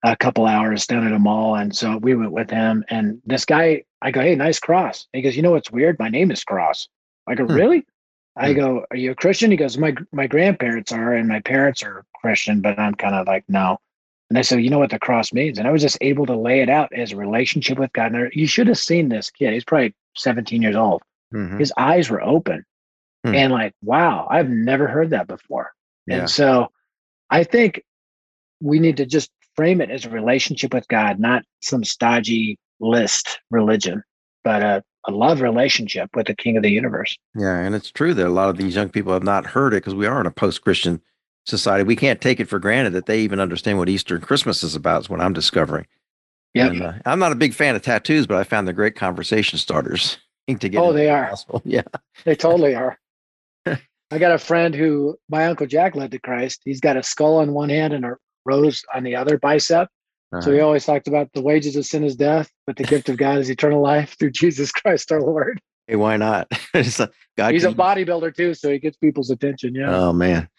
a 0.04 0.16
couple 0.16 0.46
hours 0.46 0.88
down 0.88 1.06
at 1.06 1.14
a 1.14 1.20
mall, 1.20 1.56
and 1.56 1.76
so 1.76 1.98
we 1.98 2.16
went 2.16 2.32
with 2.32 2.50
him. 2.50 2.84
And 2.90 3.22
this 3.26 3.46
guy, 3.46 3.84
I 4.02 4.12
go, 4.12 4.22
"Hey, 4.22 4.36
nice 4.36 4.60
cross." 4.60 5.08
He 5.14 5.22
goes, 5.22 5.36
"You 5.36 5.42
know 5.42 5.52
what's 5.52 5.72
weird? 5.72 6.00
My 6.00 6.10
name 6.10 6.32
is 6.32 6.44
Cross." 6.44 6.88
I 7.28 7.36
go, 7.36 7.46
hmm. 7.46 7.54
"Really?" 7.54 7.86
I 8.36 8.52
hmm. 8.52 8.56
go, 8.56 8.86
"Are 8.90 8.98
you 8.98 9.12
a 9.12 9.16
Christian?" 9.16 9.52
He 9.52 9.58
goes, 9.58 9.78
"My 9.78 9.94
my 10.12 10.28
grandparents 10.28 10.92
are, 10.92 11.14
and 11.14 11.28
my 11.28 11.42
parents 11.42 11.84
are 11.84 12.06
Christian, 12.22 12.62
but 12.62 12.80
I'm 12.80 12.96
kind 12.96 13.16
of 13.16 13.28
like 13.28 13.44
no." 13.48 13.80
And 14.32 14.38
I 14.38 14.44
said, 14.44 14.64
you 14.64 14.70
know 14.70 14.80
what 14.80 14.92
the 14.92 14.98
cross 14.98 15.34
means? 15.34 15.60
And 15.60 15.68
I 15.68 15.72
was 15.72 15.82
just 15.82 15.98
able 16.00 16.26
to 16.26 16.38
lay 16.38 16.62
it 16.62 16.70
out 16.70 16.94
as 16.94 17.12
a 17.12 17.18
relationship 17.18 17.78
with 17.78 17.92
God. 17.92 18.14
And 18.14 18.32
you 18.32 18.48
should 18.48 18.68
have 18.68 18.78
seen 18.78 19.10
this 19.10 19.30
kid. 19.30 19.52
He's 19.52 19.66
probably 19.66 19.94
17 20.16 20.62
years 20.62 20.78
old. 20.78 21.02
Mm-hmm. 21.34 21.58
His 21.58 21.74
eyes 21.76 22.10
were 22.10 22.22
open 22.22 22.64
mm-hmm. 23.26 23.36
and 23.36 23.52
like, 23.52 23.74
wow, 23.84 24.30
I've 24.32 24.48
never 24.48 24.88
heard 24.88 25.10
that 25.10 25.28
before. 25.28 25.74
Yeah. 26.08 26.20
And 26.20 26.30
so 26.30 26.70
I 27.30 27.44
think 27.44 27.84
we 28.62 28.80
need 28.80 28.96
to 28.96 29.06
just 29.06 29.30
frame 29.58 29.82
it 29.82 29.92
as 29.92 30.06
a 30.06 30.10
relationship 30.10 30.74
with 30.74 30.88
God, 30.88 31.20
not 31.20 31.44
some 31.62 31.84
stodgy 31.84 32.58
list 32.80 33.38
religion, 33.50 34.02
but 34.46 34.64
a, 34.64 34.82
a 35.10 35.12
love 35.12 35.42
relationship 35.42 36.16
with 36.16 36.28
the 36.28 36.36
King 36.36 36.56
of 36.56 36.64
the 36.64 36.72
universe. 36.72 37.18
Yeah. 37.36 37.58
And 37.58 37.76
it's 37.76 37.92
true 37.92 38.14
that 38.14 38.28
a 38.28 38.30
lot 38.30 38.50
of 38.50 38.56
these 38.56 38.76
young 38.76 38.88
people 38.88 39.12
have 39.12 39.24
not 39.24 39.48
heard 39.48 39.74
it 39.74 39.84
because 39.84 39.94
we 39.94 40.08
are 40.08 40.22
in 40.22 40.26
a 40.26 40.32
post 40.32 40.62
Christian 40.62 41.02
society, 41.46 41.84
we 41.84 41.96
can't 41.96 42.22
take 42.22 42.40
it 42.40 42.50
for 42.50 42.60
granted 42.60 42.92
that 42.94 43.06
they 43.06 43.22
even 43.22 43.40
understand 43.40 43.78
what 43.78 43.90
Easter 43.90 44.16
and 44.16 44.24
Christmas 44.24 44.64
is 44.64 44.76
about. 44.76 45.02
Is 45.02 45.10
what 45.10 45.22
I'm 45.22 45.34
discovering. 45.34 45.88
Yeah, 46.54 46.68
uh, 46.68 46.94
I'm 47.06 47.20
not 47.20 47.32
a 47.32 47.36
big 47.36 47.54
fan 47.54 47.76
of 47.76 47.82
tattoos, 47.82 48.28
but 48.28 48.38
I 48.38 48.44
found 48.44 48.68
they're 48.68 48.74
great 48.74 48.96
conversation 48.96 49.58
starters. 49.58 50.18
To 50.48 50.68
get 50.68 50.82
oh, 50.82 50.92
they 50.92 51.10
are. 51.10 51.30
Gospel. 51.30 51.62
Yeah, 51.66 51.84
they 52.26 52.36
totally 52.36 52.76
are. 52.76 53.00
I 53.66 54.18
got 54.18 54.34
a 54.34 54.38
friend 54.38 54.76
who 54.76 55.16
my 55.30 55.46
uncle 55.46 55.66
Jack 55.66 55.96
led 55.96 56.12
to 56.12 56.20
Christ. 56.20 56.60
He's 56.66 56.82
got 56.82 56.98
a 56.98 57.04
skull 57.04 57.38
on 57.38 57.54
one 57.54 57.70
hand 57.70 57.94
and 57.94 58.04
a 58.04 58.18
rose 58.44 58.84
on 58.94 59.04
the 59.04 59.16
other 59.16 59.38
bicep. 59.38 59.88
Uh-huh. 60.34 60.42
So 60.42 60.52
he 60.52 60.60
always 60.60 60.86
talked 60.86 61.08
about 61.08 61.30
the 61.34 61.42
wages 61.42 61.78
of 61.78 61.86
sin 61.86 62.04
is 62.04 62.18
death, 62.18 62.52
but 62.68 62.76
the 62.76 62.84
gift 62.84 63.08
of 63.08 63.16
God 63.16 63.38
is 63.38 63.50
eternal 63.50 63.82
life 63.82 64.18
through 64.20 64.32
Jesus 64.32 64.74
Christ 64.74 65.10
our 65.14 65.22
Lord. 65.22 65.62
Hey, 65.88 65.96
why 65.96 66.18
not? 66.18 66.50
God 66.74 67.54
He's 67.54 67.64
a 67.64 67.72
bodybuilder 67.72 68.36
too, 68.36 68.54
so 68.54 68.72
he 68.72 68.80
gets 68.80 68.98
people's 68.98 69.30
attention. 69.30 69.76
Yeah. 69.76 69.96
Oh 69.96 70.12
man, 70.12 70.50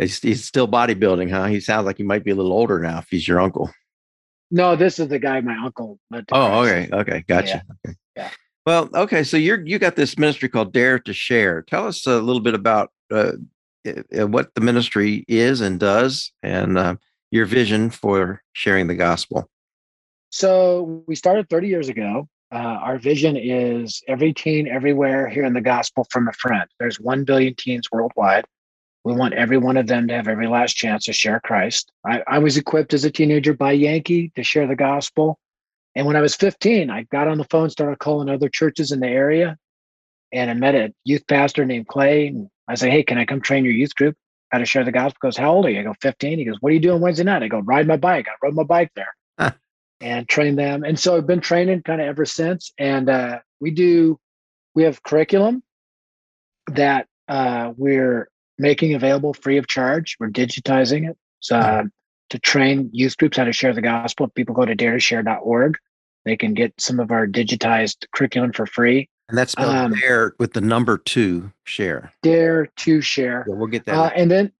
He's, 0.00 0.18
he's 0.20 0.44
still 0.44 0.66
bodybuilding, 0.66 1.30
huh? 1.30 1.46
He 1.46 1.60
sounds 1.60 1.86
like 1.86 1.98
he 1.98 2.02
might 2.02 2.24
be 2.24 2.30
a 2.30 2.34
little 2.34 2.52
older 2.52 2.78
now 2.78 2.98
if 2.98 3.08
he's 3.10 3.28
your 3.28 3.40
uncle. 3.40 3.70
No, 4.50 4.74
this 4.74 4.98
is 4.98 5.08
the 5.08 5.18
guy 5.18 5.40
my 5.40 5.56
uncle. 5.56 5.98
oh, 6.32 6.64
okay, 6.64 6.88
okay, 6.92 7.24
gotcha. 7.28 7.62
Yeah. 7.66 7.90
Okay. 7.90 7.96
yeah. 8.16 8.30
Well, 8.66 8.88
okay, 8.94 9.22
so 9.22 9.36
you're 9.36 9.64
you 9.64 9.78
got 9.78 9.96
this 9.96 10.18
ministry 10.18 10.48
called 10.48 10.72
Dare 10.72 10.98
to 11.00 11.12
Share. 11.12 11.62
Tell 11.62 11.86
us 11.86 12.06
a 12.06 12.20
little 12.20 12.42
bit 12.42 12.54
about 12.54 12.90
uh, 13.10 13.32
what 14.12 14.54
the 14.54 14.60
ministry 14.60 15.24
is 15.28 15.60
and 15.60 15.78
does, 15.78 16.32
and 16.42 16.76
uh, 16.76 16.96
your 17.30 17.46
vision 17.46 17.90
for 17.90 18.42
sharing 18.52 18.86
the 18.86 18.94
gospel. 18.94 19.48
So 20.30 21.02
we 21.06 21.14
started 21.14 21.48
30 21.48 21.68
years 21.68 21.88
ago. 21.88 22.28
Uh, 22.52 22.78
our 22.82 22.98
vision 22.98 23.36
is 23.36 24.02
every 24.08 24.32
teen 24.32 24.66
everywhere 24.66 25.28
hearing 25.28 25.52
the 25.52 25.60
gospel 25.60 26.06
from 26.10 26.28
a 26.28 26.32
friend. 26.32 26.68
There's 26.80 26.98
1 26.98 27.24
billion 27.24 27.54
teens 27.54 27.88
worldwide. 27.92 28.44
We 29.04 29.14
want 29.14 29.34
every 29.34 29.56
one 29.56 29.76
of 29.76 29.86
them 29.86 30.08
to 30.08 30.14
have 30.14 30.28
every 30.28 30.46
last 30.46 30.74
chance 30.74 31.06
to 31.06 31.12
share 31.12 31.40
Christ. 31.40 31.90
I, 32.04 32.22
I 32.26 32.38
was 32.38 32.56
equipped 32.56 32.92
as 32.92 33.04
a 33.04 33.10
teenager 33.10 33.54
by 33.54 33.72
Yankee 33.72 34.30
to 34.36 34.42
share 34.42 34.66
the 34.66 34.76
gospel. 34.76 35.38
And 35.94 36.06
when 36.06 36.16
I 36.16 36.20
was 36.20 36.34
15, 36.36 36.90
I 36.90 37.04
got 37.04 37.26
on 37.26 37.38
the 37.38 37.44
phone, 37.44 37.70
started 37.70 37.98
calling 37.98 38.28
other 38.28 38.48
churches 38.48 38.92
in 38.92 39.00
the 39.00 39.08
area. 39.08 39.56
And 40.32 40.50
I 40.50 40.54
met 40.54 40.74
a 40.74 40.92
youth 41.04 41.26
pastor 41.26 41.64
named 41.64 41.88
Clay. 41.88 42.28
And 42.28 42.48
I 42.68 42.74
say, 42.74 42.90
hey, 42.90 43.02
can 43.02 43.18
I 43.18 43.24
come 43.24 43.40
train 43.40 43.64
your 43.64 43.74
youth 43.74 43.94
group 43.94 44.16
how 44.50 44.58
to 44.58 44.66
share 44.66 44.84
the 44.84 44.92
gospel? 44.92 45.18
He 45.22 45.26
goes, 45.28 45.36
how 45.36 45.52
old 45.54 45.66
are 45.66 45.70
you? 45.70 45.80
I 45.80 45.82
go, 45.82 45.94
15. 46.00 46.38
He 46.38 46.44
goes, 46.44 46.56
what 46.60 46.70
are 46.70 46.74
you 46.74 46.80
doing 46.80 47.00
Wednesday 47.00 47.24
night? 47.24 47.42
I 47.42 47.48
go, 47.48 47.60
ride 47.60 47.86
my 47.86 47.96
bike. 47.96 48.26
I 48.28 48.32
rode 48.44 48.54
my 48.54 48.64
bike 48.64 48.92
there 48.94 49.14
Huh. 49.38 49.52
and 50.00 50.28
train 50.28 50.56
them. 50.56 50.84
And 50.84 50.98
so 50.98 51.16
I've 51.16 51.26
been 51.26 51.40
training 51.40 51.82
kind 51.82 52.00
of 52.02 52.06
ever 52.06 52.26
since. 52.26 52.72
And 52.78 53.08
uh, 53.08 53.40
we 53.60 53.70
do, 53.70 54.20
we 54.74 54.82
have 54.84 55.02
curriculum 55.02 55.62
that 56.68 57.08
uh, 57.28 57.72
we're 57.76 58.28
making 58.60 58.94
available 58.94 59.32
free 59.32 59.56
of 59.56 59.66
charge. 59.66 60.16
We're 60.20 60.28
digitizing 60.28 61.08
it 61.08 61.16
so, 61.40 61.56
uh, 61.56 61.84
to 62.28 62.38
train 62.38 62.90
youth 62.92 63.16
groups 63.16 63.38
how 63.38 63.44
to 63.44 63.52
share 63.52 63.72
the 63.72 63.80
gospel. 63.80 64.26
If 64.26 64.34
people 64.34 64.54
go 64.54 64.66
to 64.66 64.76
dare2share.org, 64.76 65.76
they 66.26 66.36
can 66.36 66.52
get 66.52 66.78
some 66.78 67.00
of 67.00 67.10
our 67.10 67.26
digitized 67.26 68.04
curriculum 68.14 68.52
for 68.52 68.66
free. 68.66 69.08
And 69.30 69.38
that's 69.38 69.52
spelled 69.52 69.74
Um, 69.74 69.94
there 70.00 70.34
with 70.38 70.52
the 70.52 70.60
number 70.60 70.98
two 70.98 71.52
share. 71.64 72.12
Dare 72.22 72.66
to 72.66 73.00
share. 73.00 73.46
Yeah, 73.48 73.54
we'll 73.54 73.68
get 73.68 73.86
that. 73.86 73.94
Uh, 73.94 74.10
and 74.14 74.30
then 74.30 74.52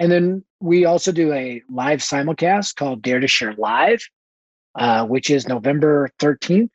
and 0.00 0.10
then 0.10 0.44
we 0.60 0.86
also 0.86 1.12
do 1.12 1.32
a 1.32 1.62
live 1.70 2.00
simulcast 2.00 2.74
called 2.74 3.02
Dare 3.02 3.20
to 3.20 3.28
Share 3.28 3.54
Live, 3.54 4.02
uh, 4.74 5.06
which 5.06 5.30
is 5.30 5.46
November 5.46 6.10
13th. 6.18 6.70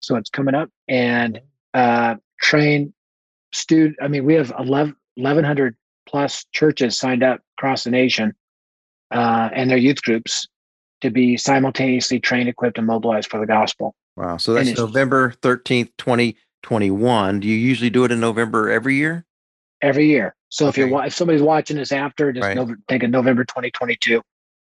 So 0.00 0.16
it's 0.16 0.30
coming 0.30 0.56
up 0.56 0.68
and 0.88 1.40
uh, 1.74 2.16
train 2.40 2.92
student. 3.52 3.96
I 4.02 4.08
mean, 4.08 4.24
we 4.24 4.34
have 4.34 4.52
11, 4.58 4.96
1,100 5.14 5.76
plus 6.08 6.44
churches 6.52 6.98
signed 6.98 7.22
up 7.22 7.40
across 7.58 7.84
the 7.84 7.90
nation 7.90 8.34
uh, 9.10 9.48
and 9.52 9.70
their 9.70 9.78
youth 9.78 10.02
groups 10.02 10.48
to 11.00 11.10
be 11.10 11.36
simultaneously 11.36 12.18
trained, 12.18 12.48
equipped, 12.48 12.78
and 12.78 12.86
mobilized 12.86 13.30
for 13.30 13.38
the 13.38 13.46
gospel 13.46 13.94
wow. 14.16 14.36
So 14.36 14.54
that's 14.54 14.76
November 14.76 15.32
13th, 15.42 15.90
2021. 15.98 17.40
Do 17.40 17.48
you 17.48 17.54
usually 17.54 17.90
do 17.90 18.04
it 18.04 18.10
in 18.12 18.20
November 18.20 18.70
every 18.70 18.96
year? 18.96 19.24
every 19.82 20.06
year. 20.06 20.34
So 20.48 20.68
if 20.68 20.76
you're 20.76 21.04
if 21.04 21.14
somebody's 21.14 21.42
watching 21.42 21.76
this 21.76 21.92
after, 21.92 22.32
just 22.32 22.44
Right. 22.44 22.56
Nov- 22.56 22.76
think 22.88 23.02
of 23.02 23.10
November 23.10 23.44
2022. 23.44 24.22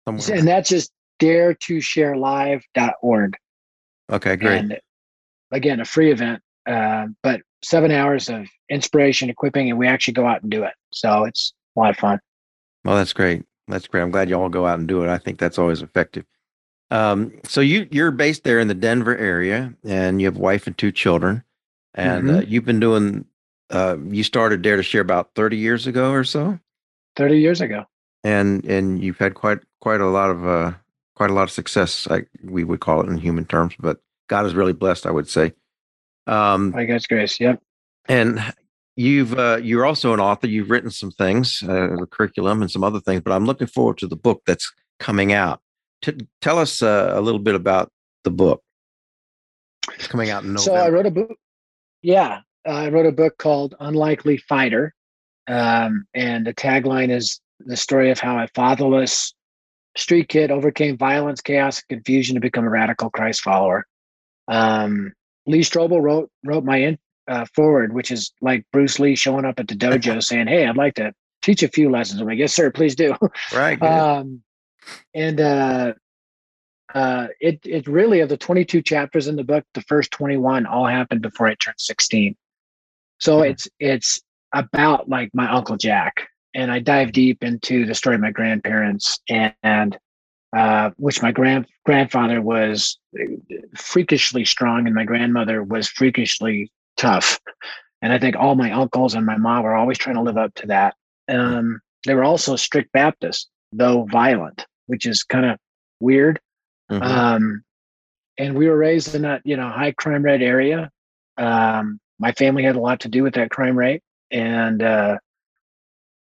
Somewhere. 0.06 0.38
And 0.38 0.46
that's 0.46 0.68
just 0.68 0.92
dare 1.18 1.54
to 1.54 1.80
share 1.80 2.16
live.org. 2.16 3.36
Okay, 4.10 4.36
great. 4.36 4.58
And 4.58 4.80
again, 5.50 5.80
a 5.80 5.84
free 5.84 6.12
event, 6.12 6.42
uh, 6.66 7.06
but 7.22 7.40
seven 7.64 7.90
hours 7.90 8.28
of 8.28 8.46
inspiration, 8.68 9.30
equipping, 9.30 9.68
and 9.70 9.78
we 9.78 9.86
actually 9.86 10.14
go 10.14 10.26
out 10.26 10.42
and 10.42 10.50
do 10.50 10.62
it. 10.64 10.74
So 10.92 11.24
it's 11.24 11.52
a 11.76 11.80
lot 11.80 11.90
of 11.90 11.96
fun. 11.96 12.20
Well, 12.84 12.96
that's 12.96 13.12
great. 13.12 13.44
That's 13.68 13.86
great. 13.88 14.02
I'm 14.02 14.10
glad 14.10 14.28
you 14.28 14.38
all 14.38 14.48
go 14.48 14.66
out 14.66 14.78
and 14.78 14.86
do 14.86 15.02
it. 15.02 15.08
I 15.08 15.18
think 15.18 15.38
that's 15.38 15.58
always 15.58 15.80
effective. 15.82 16.24
Um, 16.90 17.32
so 17.44 17.60
you 17.60 17.88
you're 17.90 18.10
based 18.10 18.44
there 18.44 18.58
in 18.60 18.68
the 18.68 18.74
Denver 18.74 19.16
area, 19.16 19.74
and 19.84 20.20
you 20.20 20.26
have 20.26 20.36
wife 20.36 20.66
and 20.66 20.76
two 20.76 20.92
children, 20.92 21.42
and 21.94 22.24
Mm-hmm. 22.24 22.36
uh, 22.36 22.40
you've 22.42 22.64
been 22.66 22.80
doing. 22.80 23.24
Uh, 23.70 23.96
you 24.08 24.22
started 24.22 24.60
Dare 24.62 24.76
to 24.76 24.82
Share 24.82 25.00
about 25.00 25.30
30 25.34 25.56
years 25.56 25.86
ago 25.86 26.12
or 26.12 26.22
so, 26.22 26.58
30 27.16 27.38
years 27.40 27.60
ago. 27.62 27.84
and 28.22 28.64
and 28.66 29.02
you've 29.02 29.18
had 29.18 29.34
quite 29.34 29.58
quite 29.80 30.02
a 30.02 30.06
lot 30.06 30.30
of 30.30 30.46
uh, 30.46 30.72
quite 31.16 31.30
a 31.30 31.32
lot 31.32 31.44
of 31.44 31.50
success. 31.50 32.06
Like 32.06 32.28
we 32.44 32.62
would 32.64 32.80
call 32.80 33.00
it 33.00 33.08
in 33.08 33.16
human 33.16 33.46
terms, 33.46 33.74
but 33.80 34.00
God 34.28 34.42
has 34.44 34.54
really 34.54 34.74
blessed, 34.74 35.06
I 35.06 35.10
would 35.10 35.28
say. 35.28 35.54
Um, 36.26 36.70
By 36.70 36.84
God's 36.86 37.06
grace. 37.06 37.38
Yep. 37.38 37.60
and 38.08 38.40
you've 38.96 39.38
uh, 39.38 39.58
you're 39.62 39.84
also 39.84 40.12
an 40.14 40.20
author. 40.20 40.46
You've 40.46 40.70
written 40.70 40.90
some 40.90 41.10
things, 41.10 41.62
uh, 41.62 41.96
the 41.98 42.06
curriculum 42.10 42.62
and 42.62 42.70
some 42.70 42.84
other 42.84 43.00
things. 43.00 43.22
But 43.22 43.32
I'm 43.32 43.44
looking 43.44 43.66
forward 43.66 43.98
to 43.98 44.06
the 44.06 44.16
book 44.16 44.42
that's 44.46 44.72
coming 44.98 45.32
out. 45.32 45.60
T- 46.02 46.16
tell 46.40 46.58
us 46.58 46.82
uh, 46.82 47.12
a 47.14 47.20
little 47.20 47.40
bit 47.40 47.54
about 47.54 47.90
the 48.24 48.30
book. 48.30 48.62
It's 49.94 50.06
coming 50.06 50.30
out 50.30 50.44
in 50.44 50.54
November. 50.54 50.62
So 50.62 50.74
I 50.74 50.88
wrote 50.88 51.06
a 51.06 51.10
book. 51.10 51.36
Yeah. 52.02 52.40
I 52.66 52.88
wrote 52.88 53.06
a 53.06 53.12
book 53.12 53.36
called 53.36 53.74
Unlikely 53.80 54.38
Fighter. 54.38 54.94
Um, 55.46 56.06
and 56.14 56.46
the 56.46 56.54
tagline 56.54 57.10
is 57.10 57.40
the 57.60 57.76
story 57.76 58.10
of 58.10 58.18
how 58.18 58.38
a 58.38 58.48
fatherless 58.54 59.34
street 59.96 60.28
kid 60.28 60.50
overcame 60.50 60.96
violence, 60.96 61.42
chaos, 61.42 61.78
and 61.78 61.98
confusion 61.98 62.34
to 62.34 62.40
become 62.40 62.64
a 62.64 62.70
radical 62.70 63.10
Christ 63.10 63.42
follower. 63.42 63.86
Um, 64.48 65.12
Lee 65.46 65.60
Strobel 65.60 66.00
wrote 66.02 66.30
wrote 66.44 66.64
my 66.64 66.76
in, 66.78 66.98
uh, 67.28 67.44
forward, 67.54 67.94
which 67.94 68.10
is 68.10 68.32
like 68.40 68.64
Bruce 68.72 68.98
Lee 68.98 69.14
showing 69.16 69.44
up 69.44 69.58
at 69.60 69.68
the 69.68 69.74
dojo 69.74 70.22
saying, 70.22 70.46
"Hey, 70.46 70.66
I'd 70.66 70.76
like 70.76 70.94
to 70.94 71.12
teach 71.42 71.62
a 71.62 71.68
few 71.68 71.90
lessons." 71.90 72.20
I'm 72.20 72.26
like, 72.26 72.38
"Yes, 72.38 72.54
sir, 72.54 72.70
please 72.70 72.94
do." 72.94 73.14
right. 73.54 73.80
um, 73.82 74.42
and 75.14 75.40
uh, 75.40 75.94
uh, 76.94 77.28
it 77.40 77.60
it 77.64 77.86
really 77.86 78.20
of 78.20 78.28
the 78.28 78.36
22 78.36 78.82
chapters 78.82 79.26
in 79.28 79.36
the 79.36 79.44
book, 79.44 79.64
the 79.74 79.82
first 79.82 80.10
21 80.12 80.66
all 80.66 80.86
happened 80.86 81.22
before 81.22 81.46
I 81.48 81.54
turned 81.54 81.78
16. 81.78 82.36
So 83.18 83.40
Mhm. 83.40 83.50
it's 83.50 83.68
it's 83.80 84.22
about 84.52 85.08
like 85.08 85.30
my 85.34 85.50
uncle 85.50 85.76
Jack, 85.76 86.28
and 86.54 86.70
I 86.70 86.78
dive 86.78 87.12
deep 87.12 87.42
into 87.42 87.84
the 87.86 87.94
story 87.94 88.14
of 88.16 88.20
my 88.22 88.30
grandparents 88.30 89.18
and. 89.28 89.54
and 89.62 89.98
uh, 90.54 90.90
which 90.96 91.22
my 91.22 91.32
grand 91.32 91.66
grandfather 91.84 92.40
was 92.40 92.98
freakishly 93.76 94.44
strong, 94.44 94.86
and 94.86 94.94
my 94.94 95.04
grandmother 95.04 95.62
was 95.62 95.88
freakishly 95.88 96.70
tough. 96.96 97.40
And 98.02 98.12
I 98.12 98.18
think 98.18 98.36
all 98.36 98.54
my 98.54 98.70
uncles 98.70 99.14
and 99.14 99.24
my 99.24 99.36
mom 99.36 99.64
were 99.64 99.74
always 99.74 99.98
trying 99.98 100.16
to 100.16 100.22
live 100.22 100.36
up 100.36 100.54
to 100.56 100.66
that. 100.66 100.94
Um, 101.28 101.80
they 102.06 102.14
were 102.14 102.24
also 102.24 102.54
strict 102.56 102.92
Baptists, 102.92 103.48
though 103.72 104.04
violent, 104.10 104.66
which 104.86 105.06
is 105.06 105.24
kind 105.24 105.46
of 105.46 105.58
weird. 106.00 106.38
Mhm. 106.90 107.02
Um, 107.02 107.64
and 108.36 108.54
we 108.54 108.68
were 108.68 108.76
raised 108.76 109.14
in 109.14 109.22
that, 109.22 109.40
you 109.44 109.56
know, 109.56 109.68
high 109.68 109.92
crime 109.92 110.22
rate 110.22 110.42
area. 110.42 110.90
Um, 111.38 111.98
my 112.18 112.32
family 112.32 112.62
had 112.62 112.76
a 112.76 112.80
lot 112.80 113.00
to 113.00 113.08
do 113.08 113.22
with 113.22 113.34
that 113.34 113.50
crime 113.50 113.76
rate. 113.76 114.02
And, 114.30 114.82
uh, 114.82 115.18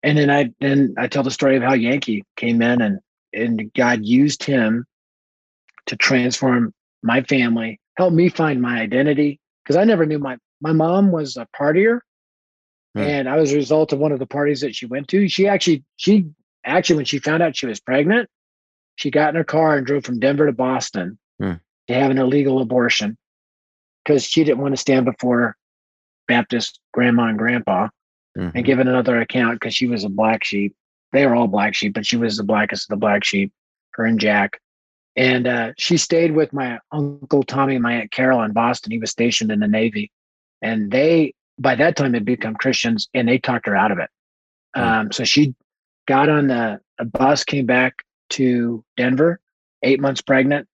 and 0.04 0.18
then 0.18 0.30
I, 0.30 0.52
then 0.60 0.96
I 0.98 1.08
tell 1.08 1.24
the 1.24 1.32
story 1.32 1.56
of 1.56 1.64
how 1.64 1.74
Yankee 1.74 2.26
came 2.36 2.62
in 2.62 2.82
and, 2.82 3.00
and 3.34 3.72
God 3.74 4.06
used 4.06 4.44
him 4.44 4.86
to 5.88 5.96
transform 5.96 6.74
my 7.04 7.22
family, 7.24 7.80
help 7.98 8.14
me 8.14 8.30
find 8.30 8.62
my 8.62 8.80
identity. 8.80 9.40
Cause 9.66 9.76
I 9.76 9.84
never 9.84 10.06
knew 10.06 10.20
my, 10.20 10.38
my 10.62 10.72
mom 10.72 11.12
was 11.12 11.38
a 11.38 11.48
partier. 11.58 12.00
Hmm. 12.96 13.02
And 13.02 13.30
I 13.30 13.38
was 13.38 13.54
a 13.54 13.56
result 13.56 13.94
of 13.94 14.00
one 14.00 14.12
of 14.12 14.20
the 14.20 14.26
parties 14.26 14.62
that 14.62 14.76
she 14.76 14.86
went 14.88 15.08
to. 15.10 15.28
She 15.28 15.48
actually, 15.48 15.84
she 15.96 16.26
actually, 16.66 16.98
when 16.98 17.06
she 17.06 17.20
found 17.20 17.44
out 17.44 17.56
she 17.56 17.68
was 17.68 17.80
pregnant, 17.80 18.30
she 18.96 19.12
got 19.12 19.30
in 19.30 19.36
her 19.36 19.44
car 19.44 19.78
and 19.78 19.86
drove 19.86 20.04
from 20.04 20.20
Denver 20.20 20.46
to 20.46 20.52
Boston 20.54 21.18
Hmm. 21.40 21.54
to 21.88 21.94
have 21.94 22.12
an 22.12 22.18
illegal 22.18 22.62
abortion 22.62 23.18
because 24.04 24.24
she 24.24 24.44
didn't 24.44 24.60
want 24.60 24.74
to 24.74 24.82
stand 24.82 25.06
before 25.06 25.56
Baptist 26.28 26.80
grandma 26.94 27.28
and 27.28 27.38
grandpa 27.38 27.88
Mhm. 28.38 28.52
and 28.56 28.66
give 28.66 28.80
another 28.80 29.20
account 29.20 29.60
because 29.60 29.74
she 29.74 29.88
was 29.88 30.04
a 30.04 30.10
black 30.10 30.44
sheep. 30.44 30.76
They 31.12 31.26
were 31.26 31.36
all 31.36 31.48
black 31.48 31.76
sheep, 31.76 31.94
but 31.94 32.06
she 32.06 32.18
was 32.18 32.38
the 32.38 32.44
blackest 32.44 32.86
of 32.86 32.96
the 32.96 33.00
black 33.00 33.24
sheep, 33.24 33.52
her 33.92 34.06
and 34.06 34.20
Jack. 34.20 34.60
And 35.16 35.48
uh, 35.48 35.74
she 35.78 35.98
stayed 35.98 36.34
with 36.34 36.54
my 36.54 36.80
uncle 36.92 37.44
Tommy 37.44 37.76
and 37.76 37.84
my 37.84 37.94
aunt 37.94 38.12
Carol 38.12 38.44
in 38.44 38.54
Boston. 38.54 38.92
He 38.92 39.00
was 39.00 39.12
stationed 39.12 39.52
in 39.52 39.60
the 39.60 39.68
Navy. 39.68 40.12
And 40.62 40.92
they, 40.92 41.34
by 41.58 41.76
that 41.76 41.96
time, 41.96 42.14
had 42.14 42.26
become 42.26 42.56
Christians 42.56 43.10
and 43.14 43.28
they 43.28 43.38
talked 43.38 43.66
her 43.66 43.76
out 43.76 43.92
of 43.92 44.00
it. 44.00 44.10
Hmm. 44.76 44.82
Um, 44.82 45.12
so 45.12 45.24
she 45.24 45.56
got 46.08 46.30
on 46.30 46.48
the 46.48 46.80
a 47.00 47.06
bus, 47.06 47.44
came 47.44 47.66
back 47.66 48.04
to 48.32 48.84
Denver, 48.98 49.40
eight 49.84 50.00
months 50.00 50.22
pregnant, 50.22 50.68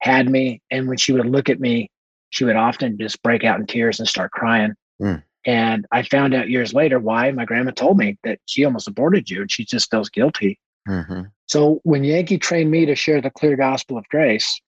had 0.00 0.28
me. 0.28 0.60
And 0.70 0.88
when 0.88 0.96
she 0.96 1.12
would 1.12 1.26
look 1.26 1.48
at 1.48 1.60
me, 1.60 1.90
she 2.30 2.44
would 2.44 2.56
often 2.56 2.98
just 2.98 3.22
break 3.22 3.44
out 3.44 3.60
in 3.60 3.66
tears 3.66 4.00
and 4.00 4.08
start 4.08 4.32
crying. 4.32 4.74
Hmm. 4.98 5.16
And 5.48 5.86
I 5.90 6.02
found 6.02 6.34
out 6.34 6.50
years 6.50 6.74
later 6.74 6.98
why 6.98 7.30
my 7.30 7.46
grandma 7.46 7.70
told 7.70 7.96
me 7.96 8.18
that 8.22 8.38
she 8.44 8.66
almost 8.66 8.86
aborted 8.86 9.30
you 9.30 9.40
and 9.40 9.50
she 9.50 9.64
just 9.64 9.90
feels 9.90 10.10
guilty. 10.10 10.60
Mhm. 10.86 11.30
So 11.46 11.80
when 11.84 12.04
Yankee 12.04 12.36
trained 12.36 12.70
me 12.70 12.84
to 12.84 12.94
share 12.94 13.22
the 13.22 13.30
clear 13.30 13.56
gospel 13.56 13.96
of 13.96 14.06
grace, 14.10 14.60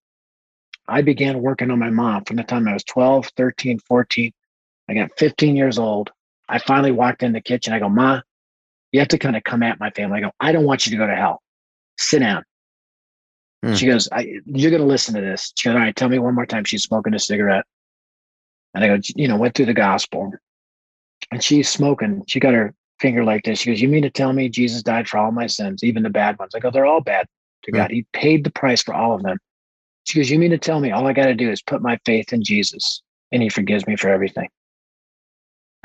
I 0.88 1.02
began 1.02 1.42
working 1.42 1.70
on 1.70 1.78
my 1.78 1.90
mom 1.90 2.24
from 2.24 2.36
the 2.36 2.44
time 2.44 2.66
I 2.66 2.72
was 2.72 2.84
12, 2.84 3.30
13, 3.36 3.78
14. 3.80 4.32
I 4.88 4.94
got 4.94 5.10
15 5.18 5.54
years 5.54 5.78
old. 5.78 6.12
I 6.48 6.58
finally 6.58 6.92
walked 6.92 7.22
in 7.22 7.34
the 7.34 7.42
kitchen. 7.42 7.74
I 7.74 7.78
go, 7.78 7.90
Ma, 7.90 8.22
you 8.90 9.00
have 9.00 9.08
to 9.08 9.18
kind 9.18 9.36
of 9.36 9.44
come 9.44 9.62
at 9.62 9.78
my 9.78 9.90
family. 9.90 10.16
I 10.16 10.20
go, 10.22 10.32
I 10.40 10.50
don't 10.50 10.64
want 10.64 10.86
you 10.86 10.92
to 10.92 10.96
go 10.96 11.06
to 11.06 11.14
hell. 11.14 11.42
Sit 11.98 12.20
down. 12.20 12.42
Hmm. 13.62 13.74
She 13.74 13.84
goes, 13.84 14.08
I, 14.10 14.40
You're 14.46 14.70
going 14.70 14.80
to 14.80 14.88
listen 14.88 15.14
to 15.14 15.20
this. 15.20 15.52
She 15.58 15.68
goes, 15.68 15.74
All 15.74 15.80
right, 15.82 15.94
tell 15.94 16.08
me 16.08 16.18
one 16.18 16.34
more 16.34 16.46
time. 16.46 16.64
She's 16.64 16.84
smoking 16.84 17.12
a 17.12 17.18
cigarette. 17.18 17.66
And 18.72 18.82
I 18.82 18.88
go, 18.88 18.98
You 19.14 19.28
know, 19.28 19.36
went 19.36 19.54
through 19.54 19.66
the 19.66 19.74
gospel. 19.74 20.32
And 21.30 21.42
she's 21.42 21.68
smoking. 21.68 22.24
She 22.26 22.40
got 22.40 22.54
her 22.54 22.74
finger 22.98 23.24
like 23.24 23.44
this. 23.44 23.60
She 23.60 23.70
goes, 23.70 23.80
You 23.80 23.88
mean 23.88 24.02
to 24.02 24.10
tell 24.10 24.32
me 24.32 24.48
Jesus 24.48 24.82
died 24.82 25.08
for 25.08 25.18
all 25.18 25.30
my 25.32 25.46
sins, 25.46 25.84
even 25.84 26.02
the 26.02 26.10
bad 26.10 26.38
ones? 26.38 26.54
I 26.54 26.58
go, 26.58 26.70
They're 26.70 26.86
all 26.86 27.00
bad 27.00 27.26
to. 27.64 27.72
God. 27.72 27.90
He 27.90 28.04
paid 28.12 28.44
the 28.44 28.50
price 28.50 28.82
for 28.82 28.94
all 28.94 29.14
of 29.14 29.22
them. 29.22 29.38
She 30.04 30.18
goes, 30.18 30.30
You 30.30 30.38
mean 30.38 30.50
to 30.50 30.58
tell 30.58 30.80
me 30.80 30.90
all 30.90 31.06
I 31.06 31.12
got 31.12 31.26
to 31.26 31.34
do 31.34 31.50
is 31.50 31.62
put 31.62 31.82
my 31.82 31.98
faith 32.04 32.32
in 32.32 32.42
Jesus 32.42 33.02
and 33.32 33.42
he 33.42 33.48
forgives 33.48 33.86
me 33.86 33.96
for 33.96 34.08
everything? 34.08 34.48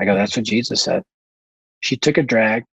I 0.00 0.04
go, 0.04 0.14
That's 0.14 0.36
what 0.36 0.44
Jesus 0.46 0.82
said. 0.82 1.02
She 1.80 1.96
took 1.96 2.18
a 2.18 2.22
drag, 2.22 2.64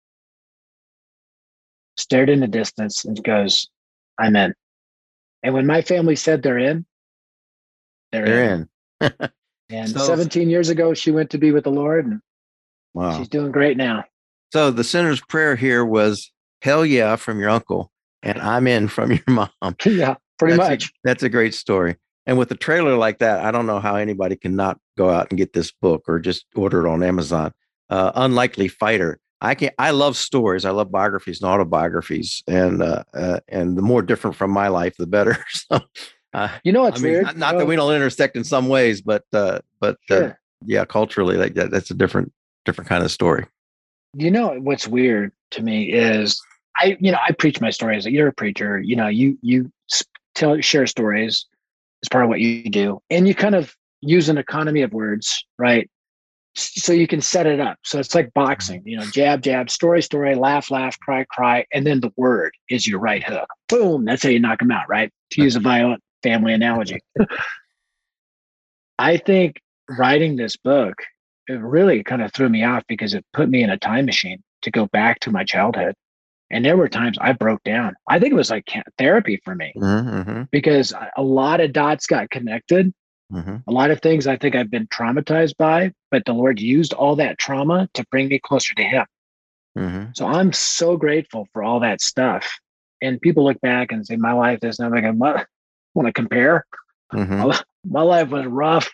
stared 1.96 2.30
in 2.30 2.40
the 2.40 2.46
distance, 2.48 3.04
and 3.04 3.22
goes, 3.22 3.68
I'm 4.18 4.34
in. 4.36 4.54
And 5.42 5.52
when 5.54 5.66
my 5.66 5.82
family 5.82 6.16
said 6.16 6.42
they're 6.42 6.58
in, 6.58 6.86
they're, 8.12 8.24
They're 8.24 8.44
in. 8.54 8.68
in. 9.00 9.12
And 9.70 9.88
So- 9.90 10.06
17 10.06 10.50
years 10.50 10.68
ago, 10.68 10.92
she 10.94 11.10
went 11.10 11.30
to 11.30 11.38
be 11.38 11.50
with 11.50 11.64
the 11.64 11.70
Lord 11.70 12.04
and 12.06 12.20
Wow. 12.94 13.18
she's 13.18 13.28
doing 13.28 13.52
great 13.52 13.76
now. 13.76 14.04
So 14.52 14.70
the 14.70 14.84
sinner's 14.84 15.20
prayer 15.20 15.56
here 15.56 15.84
was 15.84 16.30
hell 16.60 16.84
yeah 16.84 17.16
from 17.16 17.40
your 17.40 17.50
uncle, 17.50 17.90
and 18.22 18.38
I'm 18.40 18.66
in 18.66 18.88
from 18.88 19.12
your 19.12 19.22
mom. 19.28 19.48
yeah, 19.84 20.14
pretty 20.38 20.56
that's 20.56 20.70
much. 20.70 20.84
A, 20.86 20.90
that's 21.04 21.22
a 21.22 21.28
great 21.28 21.54
story. 21.54 21.96
And 22.26 22.38
with 22.38 22.50
a 22.52 22.56
trailer 22.56 22.96
like 22.96 23.18
that, 23.18 23.44
I 23.44 23.50
don't 23.50 23.66
know 23.66 23.80
how 23.80 23.96
anybody 23.96 24.36
can 24.36 24.54
not 24.54 24.78
go 24.96 25.10
out 25.10 25.28
and 25.30 25.38
get 25.38 25.54
this 25.54 25.72
book 25.72 26.04
or 26.06 26.20
just 26.20 26.46
order 26.54 26.86
it 26.86 26.90
on 26.90 27.02
Amazon. 27.02 27.52
Uh, 27.90 28.12
Unlikely 28.14 28.68
Fighter. 28.68 29.18
I 29.40 29.56
can 29.56 29.70
I 29.78 29.90
love 29.90 30.16
stories. 30.16 30.64
I 30.64 30.70
love 30.70 30.92
biographies 30.92 31.42
and 31.42 31.50
autobiographies, 31.50 32.44
and 32.46 32.80
uh, 32.80 33.02
uh, 33.12 33.40
and 33.48 33.76
the 33.76 33.82
more 33.82 34.00
different 34.00 34.36
from 34.36 34.52
my 34.52 34.68
life, 34.68 34.94
the 34.98 35.06
better. 35.06 35.36
so, 35.48 35.80
uh, 36.32 36.48
you 36.62 36.70
know, 36.72 36.86
it's 36.86 37.00
I 37.00 37.02
mean, 37.02 37.12
weird. 37.12 37.24
Not, 37.24 37.36
not 37.38 37.58
that 37.58 37.66
we 37.66 37.74
don't 37.74 37.92
intersect 37.92 38.36
in 38.36 38.44
some 38.44 38.68
ways, 38.68 39.02
but 39.02 39.24
uh, 39.32 39.58
but 39.80 39.96
uh, 40.10 40.14
sure. 40.14 40.40
yeah, 40.64 40.84
culturally, 40.84 41.36
like 41.36 41.54
that, 41.54 41.72
that's 41.72 41.90
a 41.90 41.94
different 41.94 42.32
different 42.64 42.88
kind 42.88 43.04
of 43.04 43.10
story. 43.10 43.46
You 44.14 44.30
know 44.30 44.58
what's 44.60 44.86
weird 44.86 45.32
to 45.52 45.62
me 45.62 45.92
is 45.92 46.40
I 46.76 46.96
you 47.00 47.12
know 47.12 47.18
I 47.26 47.32
preach 47.32 47.60
my 47.60 47.70
stories. 47.70 48.06
You're 48.06 48.28
a 48.28 48.32
preacher. 48.32 48.80
You 48.80 48.96
know 48.96 49.08
you 49.08 49.38
you 49.42 49.70
tell 50.34 50.60
share 50.60 50.86
stories 50.86 51.46
as 52.02 52.08
part 52.08 52.24
of 52.24 52.30
what 52.30 52.40
you 52.40 52.68
do, 52.70 53.00
and 53.10 53.26
you 53.26 53.34
kind 53.34 53.54
of 53.54 53.74
use 54.00 54.28
an 54.28 54.38
economy 54.38 54.82
of 54.82 54.92
words, 54.92 55.44
right? 55.58 55.88
so 56.54 56.92
you 56.92 57.06
can 57.06 57.20
set 57.20 57.46
it 57.46 57.60
up. 57.60 57.78
So 57.82 57.98
it's 57.98 58.14
like 58.14 58.32
boxing, 58.34 58.82
you 58.84 58.98
know, 58.98 59.06
jab, 59.06 59.42
jab, 59.42 59.70
story, 59.70 60.02
story, 60.02 60.34
laugh, 60.34 60.70
laugh, 60.70 60.98
cry, 61.00 61.24
cry, 61.24 61.64
and 61.72 61.86
then 61.86 62.00
the 62.00 62.12
word 62.16 62.54
is 62.68 62.86
your 62.86 63.00
right 63.00 63.24
hook. 63.24 63.48
Boom, 63.68 64.04
that's 64.04 64.22
how 64.22 64.28
you 64.28 64.40
knock 64.40 64.58
them 64.58 64.70
out, 64.70 64.88
right? 64.88 65.10
To 65.30 65.42
use 65.42 65.56
a 65.56 65.60
violent 65.60 66.02
family 66.22 66.52
analogy. 66.52 67.00
I 68.98 69.16
think 69.16 69.60
writing 69.88 70.36
this 70.36 70.56
book, 70.56 70.96
it 71.52 71.60
really 71.60 72.02
kind 72.02 72.22
of 72.22 72.32
threw 72.32 72.48
me 72.48 72.64
off 72.64 72.84
because 72.88 73.14
it 73.14 73.24
put 73.32 73.48
me 73.48 73.62
in 73.62 73.70
a 73.70 73.78
time 73.78 74.06
machine 74.06 74.42
to 74.62 74.70
go 74.70 74.86
back 74.86 75.20
to 75.20 75.30
my 75.30 75.44
childhood. 75.44 75.94
And 76.50 76.64
there 76.64 76.76
were 76.76 76.88
times 76.88 77.16
I 77.20 77.32
broke 77.32 77.62
down. 77.62 77.94
I 78.08 78.18
think 78.18 78.32
it 78.32 78.36
was 78.36 78.50
like 78.50 78.68
therapy 78.98 79.40
for 79.42 79.54
me 79.54 79.72
mm-hmm. 79.76 80.42
because 80.50 80.92
a 81.16 81.22
lot 81.22 81.60
of 81.60 81.72
dots 81.72 82.06
got 82.06 82.28
connected 82.30 82.92
Mm-hmm. 83.32 83.56
A 83.66 83.72
lot 83.72 83.90
of 83.90 84.00
things 84.00 84.26
I 84.26 84.36
think 84.36 84.54
I've 84.54 84.70
been 84.70 84.86
traumatized 84.88 85.56
by, 85.56 85.92
but 86.10 86.24
the 86.26 86.34
Lord 86.34 86.60
used 86.60 86.92
all 86.92 87.16
that 87.16 87.38
trauma 87.38 87.88
to 87.94 88.04
bring 88.10 88.28
me 88.28 88.38
closer 88.38 88.74
to 88.74 88.82
Him. 88.82 89.06
Mm-hmm. 89.76 90.04
So 90.14 90.26
I'm 90.26 90.52
so 90.52 90.96
grateful 90.96 91.48
for 91.52 91.62
all 91.62 91.80
that 91.80 92.02
stuff. 92.02 92.58
And 93.00 93.20
people 93.20 93.44
look 93.44 93.60
back 93.60 93.90
and 93.90 94.06
say, 94.06 94.16
My 94.16 94.32
life 94.32 94.58
is 94.62 94.78
nothing. 94.78 95.06
I 95.06 95.10
want 95.10 96.06
to 96.06 96.12
compare. 96.12 96.66
Mm-hmm. 97.12 97.90
My 97.90 98.02
life 98.02 98.28
was 98.28 98.46
rough. 98.46 98.90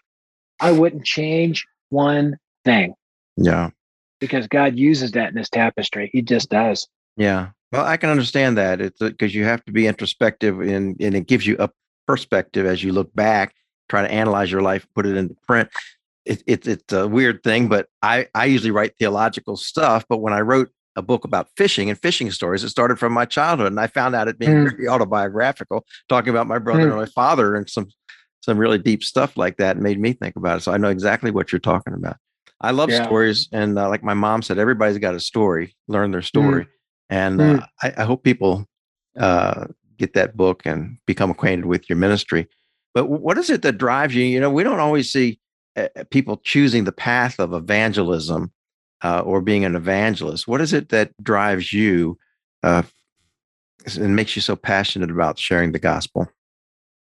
I 0.61 0.73
wouldn't 0.73 1.05
change 1.05 1.67
one 1.91 2.37
thing. 2.69 2.95
Yeah. 3.37 3.71
Because 4.21 4.47
God 4.47 4.79
uses 4.79 5.13
that 5.13 5.31
in 5.31 5.37
His 5.37 5.49
tapestry. 5.49 6.11
He 6.13 6.23
just 6.23 6.51
does. 6.51 6.89
Yeah. 7.17 7.51
Well, 7.73 7.85
I 7.85 7.97
can 7.97 8.11
understand 8.11 8.59
that. 8.59 8.81
It's 8.81 8.99
because 8.99 9.35
you 9.35 9.45
have 9.45 9.65
to 9.67 9.73
be 9.73 9.87
introspective 9.87 10.61
and, 10.61 10.97
and 11.01 11.15
it 11.15 11.27
gives 11.27 11.47
you 11.47 11.57
a 11.59 11.71
perspective 12.07 12.67
as 12.67 12.83
you 12.83 12.93
look 12.93 13.15
back 13.15 13.55
try 13.89 14.03
to 14.03 14.11
analyze 14.11 14.51
your 14.51 14.63
life, 14.63 14.87
put 14.95 15.07
it 15.07 15.17
into 15.17 15.35
print. 15.47 15.69
It, 16.25 16.43
it, 16.47 16.67
it's 16.67 16.93
a 16.93 17.09
weird 17.09 17.43
thing, 17.43 17.69
but 17.69 17.89
I, 18.03 18.29
I 18.35 18.47
usually 18.47 18.71
write 18.71 18.97
theological 18.99 19.57
stuff. 19.57 20.05
But 20.09 20.19
when 20.19 20.33
I 20.33 20.41
wrote 20.41 20.71
a 20.95 21.03
book 21.03 21.25
about 21.25 21.49
fishing 21.57 21.89
and 21.89 21.99
fishing 21.99 22.31
stories, 22.31 22.65
it 22.65 22.69
started 22.69 22.99
from 22.99 23.13
my 23.13 23.25
childhood. 23.25 23.69
And 23.69 23.81
I 23.81 23.87
found 23.87 24.15
out 24.15 24.29
it 24.29 24.39
being 24.39 24.53
mm. 24.53 24.71
very 24.71 24.89
autobiographical, 24.89 25.87
talking 26.09 26.31
about 26.31 26.47
my 26.47 26.59
brother 26.59 26.83
mm. 26.83 26.89
and 26.89 26.97
my 26.97 27.07
father 27.07 27.55
and 27.55 27.69
some 27.69 27.89
some 28.41 28.57
really 28.57 28.79
deep 28.79 29.03
stuff 29.03 29.37
like 29.37 29.57
that 29.57 29.79
made 29.79 29.99
me 29.99 30.13
think 30.13 30.37
about 30.37 30.59
it. 30.59 30.61
So 30.63 30.73
I 30.73 30.77
know 30.77 30.89
exactly 30.89 31.31
what 31.31 31.51
you're 31.51 31.59
talking 31.59 31.93
about. 31.93 32.17
I 32.61 32.73
love 32.73 32.91
yeah. 32.91 33.05
stories. 33.05 33.49
And 33.53 33.79
uh, 33.79 33.89
like 33.89 34.03
my 34.03 34.15
mom 34.15 34.43
said, 34.43 34.59
everybody's 34.59 34.99
got 34.99 35.15
a 35.15 35.21
story, 35.21 35.77
learn 35.87 36.11
their 36.11 36.23
story. 36.23 36.65
Mm. 36.65 36.69
And 37.11 37.41
uh, 37.41 37.45
mm. 37.45 37.67
I, 37.83 37.95
I, 37.99 38.05
hope 38.05 38.23
people 38.23 38.67
uh, 39.19 39.67
get 39.97 40.15
that 40.15 40.37
book 40.37 40.63
and 40.67 40.99
become 41.07 41.31
acquainted 41.31 41.67
with 41.67 41.89
your 41.89 41.97
ministry. 41.97 42.49
But 42.95 43.07
what 43.07 43.39
is 43.39 43.49
it 43.51 43.63
that 43.63 43.79
drives 43.79 44.15
you? 44.15 44.25
You 44.25 44.41
know, 44.41 44.51
we 44.51 44.63
don't 44.63 44.81
always 44.81 45.11
see 45.11 45.39
uh, 45.77 45.89
uh, 45.97 46.05
people 46.11 46.39
choosing 46.39 46.85
the 46.85 46.93
path 46.93 47.39
of 47.39 47.53
evangelism 47.53 48.53
uh, 49.03 49.21
or 49.21 49.41
being 49.41 49.65
an 49.65 49.77
evangelist. 49.77 50.49
What 50.49 50.61
is 50.61 50.73
it 50.73 50.89
that 50.89 51.13
drives 51.23 51.73
you 51.73 52.19
uh, 52.63 52.83
and 53.97 54.17
makes 54.17 54.35
you 54.35 54.43
so 54.43 54.57
passionate 54.57 55.11
about 55.11 55.39
sharing 55.39 55.73
the 55.73 55.79
gospel? 55.79 56.29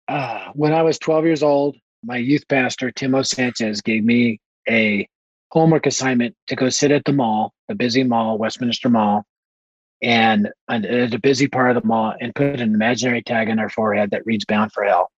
Uh, 0.08 0.52
when 0.54 0.74
I 0.74 0.82
was 0.82 0.98
12 1.00 1.26
years 1.26 1.43
old, 1.43 1.78
my 2.04 2.18
youth 2.18 2.48
pastor, 2.48 2.91
Timo 2.91 3.26
Sanchez, 3.26 3.82
gave 3.82 4.04
me 4.04 4.39
a 4.68 5.08
homework 5.52 5.86
assignment 5.86 6.36
to 6.48 6.56
go 6.56 6.70
sit 6.70 6.91
at 6.91 7.06
the 7.06 7.14
mall, 7.14 7.54
the 7.68 7.76
busy 7.76 8.04
mall, 8.04 8.38
Westminster 8.38 8.89
Mall, 8.89 9.26
and, 10.02 10.50
at 10.70 11.14
a 11.14 11.20
busy 11.20 11.48
part 11.48 11.76
of 11.76 11.82
the 11.82 11.88
mall 11.88 12.14
and 12.20 12.36
put 12.36 12.60
an 12.60 12.74
imaginary 12.74 13.22
tag 13.22 13.50
on 13.50 13.60
our 13.60 13.70
forehead 13.70 14.12
that 14.12 14.26
reads 14.26 14.46
bound 14.46 14.72
for 14.72 14.84
hell. 14.84 15.12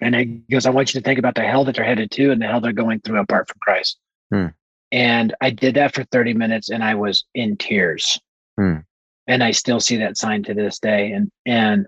And 0.00 0.14
he 0.14 0.24
goes, 0.50 0.66
I 0.66 0.70
want 0.70 0.92
you 0.92 1.00
to 1.00 1.04
think 1.04 1.18
about 1.18 1.34
the 1.34 1.42
hell 1.42 1.64
that 1.64 1.76
they're 1.76 1.84
headed 1.84 2.10
to 2.12 2.30
and 2.30 2.40
the 2.40 2.46
hell 2.46 2.60
they're 2.60 2.72
going 2.72 3.00
through 3.00 3.20
apart 3.20 3.48
from 3.48 3.58
Christ. 3.60 3.98
Hmm. 4.30 4.46
And 4.90 5.34
I 5.40 5.50
did 5.50 5.74
that 5.76 5.94
for 5.94 6.04
30 6.04 6.34
minutes 6.34 6.70
and 6.70 6.82
I 6.82 6.94
was 6.94 7.24
in 7.34 7.56
tears. 7.56 8.20
Hmm. 8.58 8.78
And 9.26 9.42
I 9.42 9.52
still 9.52 9.80
see 9.80 9.96
that 9.98 10.16
sign 10.16 10.42
to 10.44 10.54
this 10.54 10.78
day. 10.78 11.12
And 11.12 11.30
and 11.46 11.86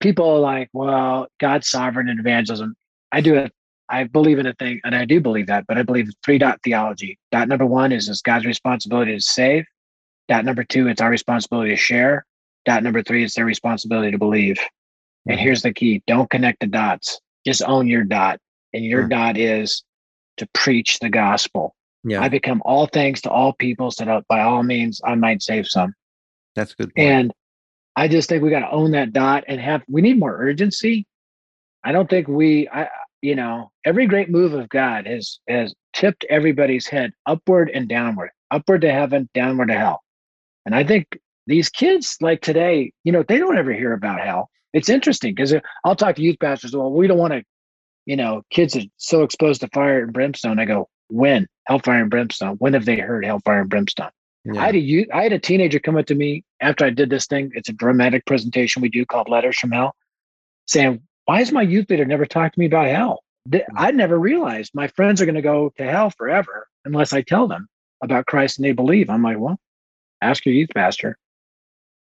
people 0.00 0.28
are 0.28 0.40
like, 0.40 0.68
well, 0.72 1.28
God's 1.38 1.68
sovereign 1.68 2.08
in 2.08 2.18
evangelism. 2.18 2.74
I 3.12 3.20
do 3.20 3.34
it. 3.36 3.52
I 3.90 4.04
believe 4.04 4.38
in 4.38 4.46
a 4.46 4.54
thing, 4.54 4.80
and 4.84 4.94
I 4.94 5.04
do 5.04 5.20
believe 5.20 5.46
that, 5.46 5.66
but 5.66 5.78
I 5.78 5.82
believe 5.82 6.10
three 6.24 6.38
dot 6.38 6.60
theology. 6.62 7.18
Dot 7.32 7.48
number 7.48 7.66
one 7.66 7.92
is 7.92 8.08
it's 8.08 8.22
God's 8.22 8.46
responsibility 8.46 9.14
to 9.14 9.20
save. 9.20 9.64
Dot 10.28 10.44
number 10.44 10.64
two, 10.64 10.88
it's 10.88 11.00
our 11.00 11.10
responsibility 11.10 11.70
to 11.70 11.76
share. 11.76 12.26
Dot 12.64 12.82
number 12.82 13.02
three, 13.02 13.24
it's 13.24 13.34
their 13.34 13.46
responsibility 13.46 14.10
to 14.10 14.18
believe. 14.18 14.58
And 15.26 15.38
here's 15.38 15.62
the 15.62 15.72
key 15.72 16.02
don't 16.06 16.30
connect 16.30 16.60
the 16.60 16.66
dots, 16.66 17.20
just 17.46 17.62
own 17.62 17.86
your 17.86 18.04
dot. 18.04 18.38
And 18.74 18.84
your 18.84 19.04
mm. 19.04 19.10
dot 19.10 19.38
is 19.38 19.82
to 20.36 20.46
preach 20.52 20.98
the 20.98 21.08
gospel. 21.08 21.74
Yeah. 22.04 22.20
I 22.20 22.28
become 22.28 22.62
all 22.64 22.86
things 22.86 23.22
to 23.22 23.30
all 23.30 23.52
people 23.54 23.90
so 23.90 24.04
that 24.04 24.26
by 24.28 24.42
all 24.42 24.62
means 24.62 25.00
I 25.04 25.14
might 25.14 25.42
save 25.42 25.66
some. 25.66 25.94
That's 26.54 26.74
good. 26.74 26.94
Point. 26.94 27.08
And 27.08 27.32
I 27.96 28.08
just 28.08 28.28
think 28.28 28.42
we 28.42 28.50
got 28.50 28.60
to 28.60 28.70
own 28.70 28.92
that 28.92 29.12
dot 29.12 29.44
and 29.48 29.60
have, 29.60 29.82
we 29.88 30.02
need 30.02 30.18
more 30.18 30.36
urgency. 30.36 31.06
I 31.84 31.92
don't 31.92 32.08
think 32.08 32.28
we, 32.28 32.68
I, 32.68 32.88
you 33.22 33.34
know, 33.34 33.70
every 33.84 34.06
great 34.06 34.30
move 34.30 34.54
of 34.54 34.68
God 34.68 35.06
has, 35.06 35.38
has 35.48 35.74
tipped 35.92 36.24
everybody's 36.28 36.86
head 36.86 37.12
upward 37.26 37.70
and 37.70 37.88
downward, 37.88 38.30
upward 38.50 38.82
to 38.82 38.92
heaven, 38.92 39.28
downward 39.34 39.68
to 39.68 39.74
hell. 39.74 40.02
And 40.64 40.74
I 40.74 40.84
think 40.84 41.18
these 41.46 41.68
kids 41.68 42.16
like 42.20 42.40
today, 42.42 42.92
you 43.04 43.12
know, 43.12 43.22
they 43.22 43.38
don't 43.38 43.58
ever 43.58 43.72
hear 43.72 43.92
about 43.92 44.20
hell 44.20 44.50
it's 44.72 44.88
interesting 44.88 45.34
because 45.34 45.52
uh, 45.52 45.60
I'll 45.84 45.96
talk 45.96 46.16
to 46.16 46.22
youth 46.22 46.38
pastors. 46.40 46.74
Well, 46.74 46.92
we 46.92 47.06
don't 47.06 47.18
want 47.18 47.32
to, 47.32 47.42
you 48.06 48.16
know, 48.16 48.42
kids 48.50 48.76
are 48.76 48.82
so 48.96 49.22
exposed 49.22 49.60
to 49.62 49.68
fire 49.68 50.02
and 50.02 50.12
brimstone. 50.12 50.58
I 50.58 50.64
go, 50.64 50.88
when 51.08 51.46
hellfire 51.66 52.02
and 52.02 52.10
brimstone? 52.10 52.56
When 52.56 52.74
have 52.74 52.84
they 52.84 52.98
heard 52.98 53.24
hellfire 53.24 53.62
and 53.62 53.70
brimstone? 53.70 54.10
Yeah. 54.44 54.60
I 54.60 54.66
had 54.66 54.74
a 54.74 54.80
youth, 54.80 55.08
I 55.12 55.22
had 55.22 55.32
a 55.32 55.38
teenager 55.38 55.78
come 55.78 55.96
up 55.96 56.06
to 56.06 56.14
me 56.14 56.44
after 56.60 56.84
I 56.84 56.90
did 56.90 57.10
this 57.10 57.26
thing. 57.26 57.50
It's 57.54 57.68
a 57.68 57.72
dramatic 57.72 58.24
presentation 58.26 58.82
we 58.82 58.88
do 58.88 59.04
called 59.04 59.28
Letters 59.28 59.58
from 59.58 59.72
Hell, 59.72 59.94
saying, 60.66 61.02
"Why 61.28 61.38
has 61.38 61.52
my 61.52 61.62
youth 61.62 61.90
leader 61.90 62.04
never 62.04 62.26
talked 62.26 62.54
to 62.54 62.60
me 62.60 62.66
about 62.66 62.86
hell? 62.86 63.22
Hmm. 63.50 63.58
I 63.76 63.90
never 63.90 64.18
realized 64.18 64.72
my 64.74 64.88
friends 64.88 65.20
are 65.20 65.26
going 65.26 65.34
to 65.34 65.42
go 65.42 65.72
to 65.76 65.84
hell 65.84 66.10
forever 66.10 66.66
unless 66.84 67.12
I 67.12 67.22
tell 67.22 67.46
them 67.46 67.68
about 68.02 68.26
Christ 68.26 68.58
and 68.58 68.64
they 68.64 68.72
believe." 68.72 69.10
I'm 69.10 69.22
like, 69.22 69.38
"Well, 69.38 69.58
ask 70.22 70.44
your 70.46 70.54
youth 70.54 70.70
pastor." 70.74 71.18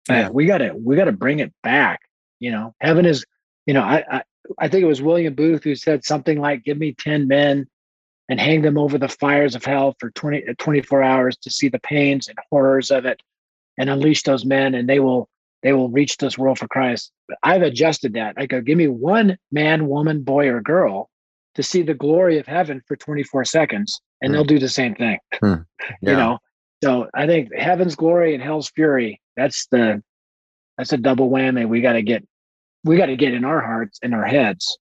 Yeah. 0.09 0.29
we 0.29 0.45
got 0.45 0.57
to 0.57 0.73
we 0.73 0.97
got 0.97 1.05
to 1.05 1.13
bring 1.13 1.39
it 1.39 1.53
back 1.63 2.01
you 2.43 2.51
know, 2.51 2.75
heaven 2.81 3.05
is, 3.05 3.25
you 3.65 3.73
know, 3.73 3.81
I, 3.81 4.03
I, 4.11 4.23
I 4.59 4.67
think 4.67 4.83
it 4.83 4.87
was 4.87 5.01
William 5.01 5.33
Booth 5.33 5.63
who 5.63 5.75
said 5.75 6.03
something 6.03 6.41
like, 6.41 6.65
give 6.65 6.77
me 6.77 6.93
10 6.93 7.25
men 7.25 7.65
and 8.27 8.37
hang 8.37 8.61
them 8.61 8.77
over 8.77 8.97
the 8.97 9.07
fires 9.07 9.55
of 9.55 9.63
hell 9.63 9.95
for 9.97 10.11
20, 10.11 10.53
24 10.57 11.03
hours 11.03 11.37
to 11.37 11.49
see 11.49 11.69
the 11.69 11.79
pains 11.79 12.27
and 12.27 12.37
horrors 12.51 12.91
of 12.91 13.05
it 13.05 13.21
and 13.77 13.89
unleash 13.89 14.23
those 14.23 14.43
men 14.43 14.75
and 14.75 14.89
they 14.89 14.99
will 14.99 15.29
they 15.63 15.73
will 15.73 15.89
reach 15.89 16.17
this 16.17 16.37
world 16.37 16.59
for 16.59 16.67
Christ. 16.67 17.11
I've 17.41 17.61
adjusted 17.61 18.13
that. 18.13 18.35
I 18.37 18.45
go, 18.45 18.61
give 18.61 18.77
me 18.77 18.87
one 18.87 19.37
man, 19.51 19.87
woman, 19.87 20.21
boy, 20.21 20.47
or 20.49 20.61
girl 20.61 21.09
to 21.55 21.63
see 21.63 21.81
the 21.81 21.93
glory 21.93 22.39
of 22.39 22.47
heaven 22.47 22.81
for 22.87 22.95
24 22.95 23.45
seconds, 23.45 24.01
and 24.21 24.31
mm. 24.31 24.33
they'll 24.33 24.43
do 24.43 24.59
the 24.59 24.69
same 24.69 24.95
thing. 24.95 25.17
Mm. 25.43 25.65
Yeah. 26.01 26.11
You 26.11 26.17
know, 26.17 26.37
so 26.83 27.07
I 27.13 27.27
think 27.27 27.53
heaven's 27.53 27.95
glory 27.95 28.33
and 28.33 28.41
hell's 28.41 28.69
fury. 28.69 29.19
That's 29.35 29.67
the 29.67 30.01
that's 30.77 30.93
a 30.93 30.97
double 30.97 31.29
whammy. 31.29 31.67
We 31.67 31.81
got 31.81 31.93
to 31.93 32.01
get 32.01 32.25
we 32.85 32.97
got 32.97 33.07
to 33.07 33.17
get 33.17 33.33
in 33.33 33.43
our 33.43 33.59
hearts 33.59 33.99
and 34.01 34.13
our 34.13 34.25
heads 34.25 34.77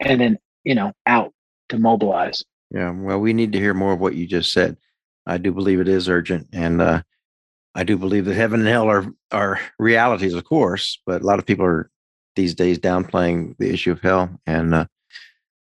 and 0.00 0.20
then 0.20 0.38
you 0.64 0.74
know 0.74 0.92
out 1.06 1.32
to 1.68 1.78
mobilize 1.78 2.44
yeah 2.70 2.90
well 2.90 3.18
we 3.18 3.32
need 3.32 3.52
to 3.52 3.58
hear 3.58 3.74
more 3.74 3.92
of 3.92 4.00
what 4.00 4.14
you 4.14 4.26
just 4.26 4.52
said 4.52 4.76
i 5.26 5.38
do 5.38 5.52
believe 5.52 5.80
it 5.80 5.88
is 5.88 6.08
urgent 6.08 6.46
and 6.52 6.80
uh, 6.80 7.02
i 7.74 7.84
do 7.84 7.96
believe 7.96 8.24
that 8.24 8.34
heaven 8.34 8.60
and 8.60 8.68
hell 8.68 8.88
are 8.88 9.06
are 9.30 9.60
realities 9.78 10.34
of 10.34 10.44
course 10.44 11.00
but 11.06 11.22
a 11.22 11.24
lot 11.24 11.38
of 11.38 11.46
people 11.46 11.64
are 11.64 11.90
these 12.36 12.54
days 12.54 12.78
downplaying 12.78 13.56
the 13.58 13.72
issue 13.72 13.92
of 13.92 14.00
hell 14.00 14.28
and 14.46 14.74
uh, 14.74 14.86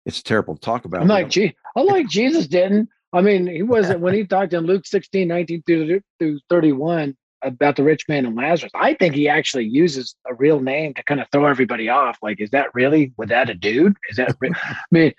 it's 0.05 0.21
terrible 0.21 0.55
to 0.55 0.61
talk 0.61 0.85
about 0.85 1.01
i'm 1.01 1.07
like 1.07 1.29
gee 1.29 1.55
i'm 1.75 1.85
like 1.85 2.07
jesus 2.07 2.47
didn't 2.47 2.89
I 3.13 3.21
mean, 3.21 3.47
he 3.47 3.63
wasn't 3.63 4.01
when 4.01 4.13
he 4.13 4.25
talked 4.25 4.53
in 4.53 4.65
Luke 4.65 4.85
16, 4.85 5.27
19 5.27 5.63
through, 5.65 6.01
through 6.19 6.39
31 6.49 7.15
about 7.43 7.75
the 7.75 7.83
rich 7.83 8.05
man 8.09 8.25
and 8.25 8.35
Lazarus. 8.35 8.71
I 8.75 8.95
think 8.95 9.13
he 9.13 9.29
actually 9.29 9.65
uses 9.65 10.15
a 10.27 10.33
real 10.33 10.59
name 10.59 10.93
to 10.95 11.03
kind 11.03 11.21
of 11.21 11.27
throw 11.31 11.45
everybody 11.45 11.87
off. 11.87 12.17
Like, 12.21 12.41
is 12.41 12.49
that 12.49 12.73
really, 12.73 13.13
was 13.17 13.29
that 13.29 13.49
a 13.49 13.53
dude? 13.53 13.95
Is 14.09 14.17
that, 14.17 14.35
re-? 14.39 14.51
I 14.53 14.75
mean, 14.91 15.13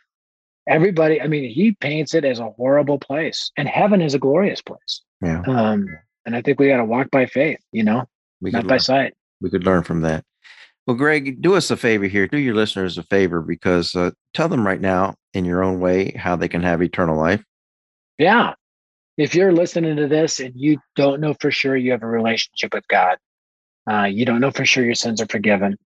everybody, 0.68 1.20
I 1.22 1.28
mean, 1.28 1.50
he 1.50 1.72
paints 1.72 2.14
it 2.14 2.24
as 2.24 2.40
a 2.40 2.50
horrible 2.50 2.98
place 2.98 3.50
and 3.56 3.66
heaven 3.66 4.02
is 4.02 4.14
a 4.14 4.18
glorious 4.18 4.60
place. 4.60 5.00
Yeah. 5.22 5.42
Um, 5.46 5.86
and 6.28 6.36
I 6.36 6.42
think 6.42 6.60
we 6.60 6.68
got 6.68 6.76
to 6.76 6.84
walk 6.84 7.10
by 7.10 7.24
faith, 7.24 7.58
you 7.72 7.82
know, 7.82 8.04
We 8.42 8.50
not 8.50 8.66
by 8.66 8.74
learn, 8.74 8.80
sight. 8.80 9.14
we 9.40 9.48
could 9.48 9.64
learn 9.64 9.82
from 9.82 10.02
that. 10.02 10.24
Well, 10.86 10.94
Greg, 10.94 11.40
do 11.40 11.54
us 11.54 11.70
a 11.70 11.76
favor 11.76 12.04
here. 12.04 12.26
Do 12.28 12.36
your 12.36 12.54
listeners 12.54 12.98
a 12.98 13.02
favor 13.02 13.40
because 13.40 13.96
uh, 13.96 14.10
tell 14.34 14.46
them 14.50 14.66
right 14.66 14.80
now 14.80 15.14
in 15.32 15.46
your 15.46 15.64
own 15.64 15.80
way 15.80 16.12
how 16.12 16.36
they 16.36 16.46
can 16.48 16.62
have 16.62 16.82
eternal 16.82 17.16
life. 17.16 17.42
Yeah. 18.18 18.52
If 19.16 19.34
you're 19.34 19.52
listening 19.52 19.96
to 19.96 20.06
this 20.06 20.38
and 20.38 20.52
you 20.54 20.78
don't 20.96 21.20
know 21.22 21.34
for 21.40 21.50
sure 21.50 21.76
you 21.76 21.92
have 21.92 22.02
a 22.02 22.06
relationship 22.06 22.74
with 22.74 22.86
God, 22.88 23.16
uh, 23.90 24.04
you 24.04 24.26
don't 24.26 24.40
know 24.40 24.50
for 24.50 24.66
sure 24.66 24.84
your 24.84 24.94
sins 24.94 25.22
are 25.22 25.26
forgiven, 25.26 25.78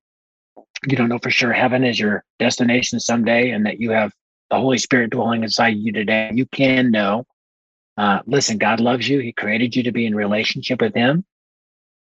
you 0.88 0.96
don't 0.96 1.08
know 1.08 1.20
for 1.22 1.30
sure 1.30 1.52
heaven 1.52 1.84
is 1.84 2.00
your 2.00 2.24
destination 2.40 2.98
someday 2.98 3.50
and 3.50 3.64
that 3.64 3.78
you 3.80 3.92
have 3.92 4.12
the 4.50 4.58
Holy 4.58 4.78
Spirit 4.78 5.10
dwelling 5.10 5.44
inside 5.44 5.76
you 5.76 5.92
today, 5.92 6.32
you 6.34 6.46
can 6.46 6.90
know. 6.90 7.24
Uh, 7.96 8.20
listen, 8.26 8.58
God 8.58 8.80
loves 8.80 9.08
you. 9.08 9.18
He 9.20 9.32
created 9.32 9.76
you 9.76 9.82
to 9.84 9.92
be 9.92 10.06
in 10.06 10.14
relationship 10.14 10.80
with 10.80 10.94
Him. 10.94 11.24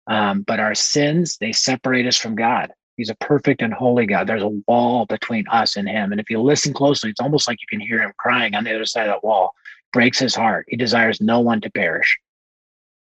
Um, 0.08 0.42
but 0.42 0.60
our 0.60 0.76
sins, 0.76 1.38
they 1.38 1.52
separate 1.52 2.08
us 2.08 2.18
from 2.18 2.36
God. 2.36 2.72
He's 2.96 3.10
a 3.10 3.16
perfect 3.16 3.62
and 3.62 3.74
holy 3.74 4.06
God. 4.06 4.28
There's 4.28 4.44
a 4.44 4.62
wall 4.68 5.06
between 5.06 5.48
us 5.50 5.76
and 5.76 5.88
Him. 5.88 6.12
And 6.12 6.20
if 6.20 6.30
you 6.30 6.42
listen 6.42 6.74
closely, 6.74 7.10
it's 7.10 7.22
almost 7.22 7.48
like 7.48 7.60
you 7.62 7.68
can 7.70 7.86
hear 7.86 8.02
Him 8.02 8.14
crying 8.18 8.56
on 8.56 8.64
the 8.64 8.74
other 8.74 8.86
side 8.86 9.08
of 9.08 9.16
that 9.16 9.24
wall. 9.24 9.54
Breaks 9.94 10.20
His 10.20 10.36
heart. 10.36 10.66
He 10.68 10.78
desires 10.78 11.22
no 11.22 11.40
one 11.40 11.62
to 11.62 11.72
perish. 11.72 12.18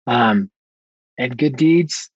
Um, 0.08 0.52
and 1.18 1.38
good 1.38 1.56
deeds, 1.56 2.10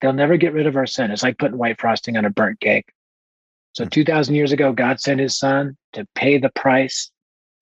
they'll 0.00 0.12
never 0.12 0.36
get 0.36 0.52
rid 0.52 0.66
of 0.66 0.76
our 0.76 0.86
sin. 0.86 1.10
It's 1.10 1.22
like 1.22 1.38
putting 1.38 1.58
white 1.58 1.80
frosting 1.80 2.16
on 2.16 2.24
a 2.24 2.30
burnt 2.30 2.60
cake. 2.60 2.92
So 3.72 3.84
2,000 3.84 4.34
years 4.34 4.52
ago, 4.52 4.72
God 4.72 5.00
sent 5.00 5.18
his 5.18 5.36
son 5.36 5.76
to 5.94 6.06
pay 6.14 6.38
the 6.38 6.50
price 6.50 7.10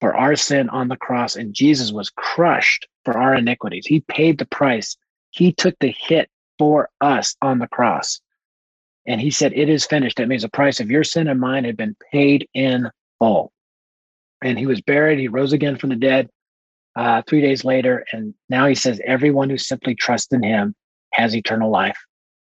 for 0.03 0.17
our 0.17 0.35
sin 0.35 0.67
on 0.67 0.89
the 0.89 0.97
cross, 0.97 1.37
and 1.37 1.53
Jesus 1.53 1.93
was 1.93 2.09
crushed 2.09 2.89
for 3.05 3.17
our 3.17 3.35
iniquities. 3.35 3.85
He 3.85 4.01
paid 4.01 4.37
the 4.37 4.45
price. 4.45 4.97
He 5.31 5.53
took 5.53 5.79
the 5.79 5.95
hit 5.97 6.29
for 6.59 6.89
us 6.99 7.37
on 7.41 7.59
the 7.59 7.69
cross. 7.69 8.19
And 9.07 9.21
he 9.21 9.31
said, 9.31 9.53
It 9.55 9.69
is 9.69 9.85
finished. 9.85 10.17
That 10.17 10.27
means 10.27 10.41
the 10.41 10.49
price 10.49 10.81
of 10.81 10.91
your 10.91 11.05
sin 11.05 11.29
and 11.29 11.39
mine 11.39 11.63
had 11.63 11.77
been 11.77 11.95
paid 12.11 12.49
in 12.53 12.89
full. 13.17 13.53
And 14.41 14.59
he 14.59 14.65
was 14.65 14.81
buried. 14.81 15.19
He 15.19 15.29
rose 15.29 15.53
again 15.53 15.77
from 15.77 15.91
the 15.91 15.95
dead 15.95 16.29
uh, 16.97 17.21
three 17.25 17.39
days 17.39 17.63
later. 17.63 18.03
And 18.11 18.33
now 18.49 18.67
he 18.67 18.75
says, 18.75 18.99
Everyone 19.05 19.49
who 19.49 19.57
simply 19.57 19.95
trusts 19.95 20.33
in 20.33 20.43
him 20.43 20.75
has 21.13 21.33
eternal 21.33 21.71
life. 21.71 21.97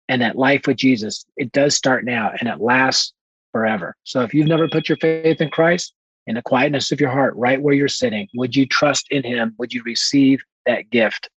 And 0.08 0.22
that 0.22 0.38
life 0.38 0.68
with 0.68 0.78
Jesus, 0.78 1.26
it 1.36 1.52
does 1.52 1.74
start 1.74 2.06
now 2.06 2.32
and 2.40 2.48
it 2.48 2.62
lasts 2.62 3.12
forever. 3.54 3.96
So 4.04 4.22
if 4.22 4.36
you've 4.36 4.46
never 4.46 4.70
put 4.70 4.88
your 4.88 5.00
faith 5.00 5.42
in 5.42 5.50
Christ, 5.50 5.96
in 6.30 6.36
the 6.36 6.44
quietness 6.44 6.92
of 6.92 7.02
your 7.02 7.10
heart, 7.10 7.36
right 7.36 7.60
where 7.60 7.74
you're 7.74 7.88
sitting, 7.88 8.28
would 8.36 8.56
you 8.56 8.68
trust 8.68 9.08
in 9.10 9.24
him? 9.24 9.56
Would 9.58 9.74
you 9.74 9.82
receive 9.84 10.40
that 10.68 10.92
gift 10.92 11.28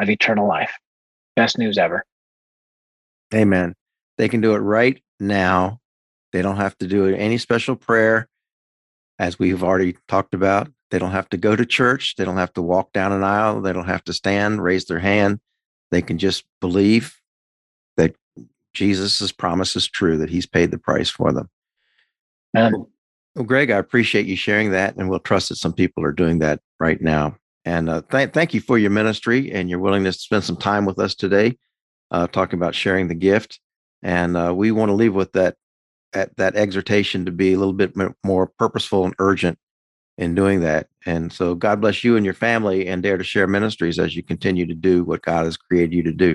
of 0.00 0.08
eternal 0.08 0.48
life? 0.48 0.72
Best 1.36 1.58
news 1.58 1.76
ever. 1.76 2.02
Amen. 3.34 3.74
They 4.16 4.26
can 4.26 4.40
do 4.40 4.54
it 4.54 4.60
right 4.60 5.02
now. 5.20 5.80
They 6.32 6.40
don't 6.40 6.56
have 6.56 6.76
to 6.78 6.86
do 6.86 7.14
any 7.14 7.36
special 7.36 7.76
prayer, 7.76 8.26
as 9.18 9.38
we've 9.38 9.62
already 9.62 9.98
talked 10.08 10.32
about. 10.32 10.72
They 10.90 10.98
don't 10.98 11.10
have 11.10 11.28
to 11.28 11.36
go 11.36 11.54
to 11.54 11.66
church. 11.66 12.16
They 12.16 12.24
don't 12.24 12.38
have 12.38 12.54
to 12.54 12.62
walk 12.62 12.94
down 12.94 13.12
an 13.12 13.22
aisle. 13.22 13.60
They 13.60 13.74
don't 13.74 13.84
have 13.84 14.04
to 14.04 14.14
stand, 14.14 14.62
raise 14.64 14.86
their 14.86 14.98
hand. 14.98 15.40
They 15.90 16.00
can 16.00 16.16
just 16.16 16.44
believe 16.62 17.20
that 17.98 18.16
Jesus' 18.72 19.30
promise 19.30 19.76
is 19.76 19.86
true, 19.86 20.16
that 20.16 20.30
he's 20.30 20.46
paid 20.46 20.70
the 20.70 20.78
price 20.78 21.10
for 21.10 21.34
them. 21.34 21.50
Um, 22.56 22.86
Well, 23.38 23.46
Greg, 23.46 23.70
I 23.70 23.78
appreciate 23.78 24.26
you 24.26 24.34
sharing 24.34 24.72
that, 24.72 24.96
and 24.96 25.08
we'll 25.08 25.20
trust 25.20 25.50
that 25.50 25.58
some 25.58 25.72
people 25.72 26.02
are 26.02 26.10
doing 26.10 26.40
that 26.40 26.58
right 26.80 27.00
now. 27.00 27.36
And 27.64 27.88
uh, 27.88 28.02
th- 28.10 28.32
thank 28.32 28.52
you 28.52 28.60
for 28.60 28.78
your 28.78 28.90
ministry 28.90 29.52
and 29.52 29.70
your 29.70 29.78
willingness 29.78 30.16
to 30.16 30.22
spend 30.22 30.42
some 30.42 30.56
time 30.56 30.84
with 30.84 30.98
us 30.98 31.14
today, 31.14 31.56
uh, 32.10 32.26
talking 32.26 32.58
about 32.58 32.74
sharing 32.74 33.06
the 33.06 33.14
gift. 33.14 33.60
And 34.02 34.36
uh, 34.36 34.52
we 34.56 34.72
want 34.72 34.88
to 34.88 34.94
leave 34.94 35.14
with 35.14 35.30
that, 35.34 35.54
that 36.14 36.36
that 36.36 36.56
exhortation 36.56 37.26
to 37.26 37.30
be 37.30 37.52
a 37.52 37.58
little 37.58 37.74
bit 37.74 37.92
more 38.24 38.50
purposeful 38.58 39.04
and 39.04 39.14
urgent 39.20 39.56
in 40.16 40.34
doing 40.34 40.58
that. 40.62 40.88
And 41.06 41.32
so, 41.32 41.54
God 41.54 41.80
bless 41.80 42.02
you 42.02 42.16
and 42.16 42.24
your 42.24 42.34
family, 42.34 42.88
and 42.88 43.04
dare 43.04 43.18
to 43.18 43.22
share 43.22 43.46
ministries 43.46 44.00
as 44.00 44.16
you 44.16 44.24
continue 44.24 44.66
to 44.66 44.74
do 44.74 45.04
what 45.04 45.22
God 45.22 45.44
has 45.44 45.56
created 45.56 45.92
you 45.92 46.02
to 46.02 46.12
do. 46.12 46.34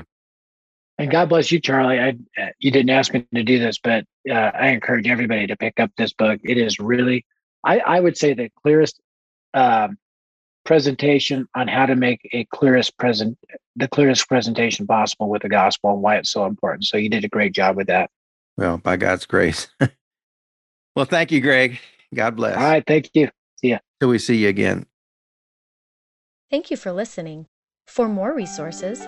And 0.98 1.10
God 1.10 1.30
bless 1.30 1.52
you, 1.52 1.60
Charlie. 1.60 2.00
I 2.00 2.10
uh, 2.42 2.50
you 2.60 2.72
didn't 2.72 2.92
ask 2.92 3.14
me 3.14 3.26
to 3.34 3.44
do 3.44 3.60
this, 3.60 3.80
but 3.80 4.06
uh, 4.30 4.34
I 4.34 4.68
encourage 4.70 5.08
everybody 5.08 5.48
to 5.48 5.56
pick 5.56 5.80
up 5.80 5.92
this 5.98 6.14
book. 6.14 6.40
It 6.44 6.58
is 6.58 6.80
really, 6.80 7.26
I, 7.64 7.80
I 7.80 8.00
would 8.00 8.18
say, 8.18 8.34
the 8.34 8.52
clearest 8.62 9.00
um, 9.54 9.98
presentation 10.66 11.48
on 11.56 11.68
how 11.68 11.86
to 11.86 11.96
make 11.96 12.30
a 12.32 12.46
clearest 12.46 12.98
present, 12.98 13.38
the 13.76 13.88
clearest 13.88 14.28
presentation 14.28 14.86
possible 14.86 15.30
with 15.30 15.42
the 15.42 15.50
gospel 15.50 15.94
and 15.94 16.02
why 16.02 16.18
it's 16.18 16.32
so 16.32 16.46
important. 16.46 16.86
So 16.86 16.98
you 16.98 17.10
did 17.10 17.26
a 17.26 17.30
great 17.30 17.54
job 17.54 17.76
with 17.76 17.88
that. 17.88 18.10
Well, 18.56 18.78
by 18.78 18.98
God's 18.98 19.26
grace. 19.26 19.68
well, 20.96 21.06
thank 21.06 21.32
you, 21.32 21.42
Greg. 21.42 21.80
God 22.14 22.36
bless. 22.36 22.56
All 22.56 22.64
right, 22.64 22.84
thank 22.86 23.10
you. 23.14 23.30
See 23.56 23.70
ya. 23.70 23.80
Till 24.00 24.10
we 24.10 24.20
see 24.20 24.36
you 24.36 24.50
again. 24.50 24.86
Thank 26.52 26.70
you 26.70 26.78
for 26.78 26.92
listening. 26.92 27.48
For 27.88 28.08
more 28.08 28.34
resources, 28.34 29.08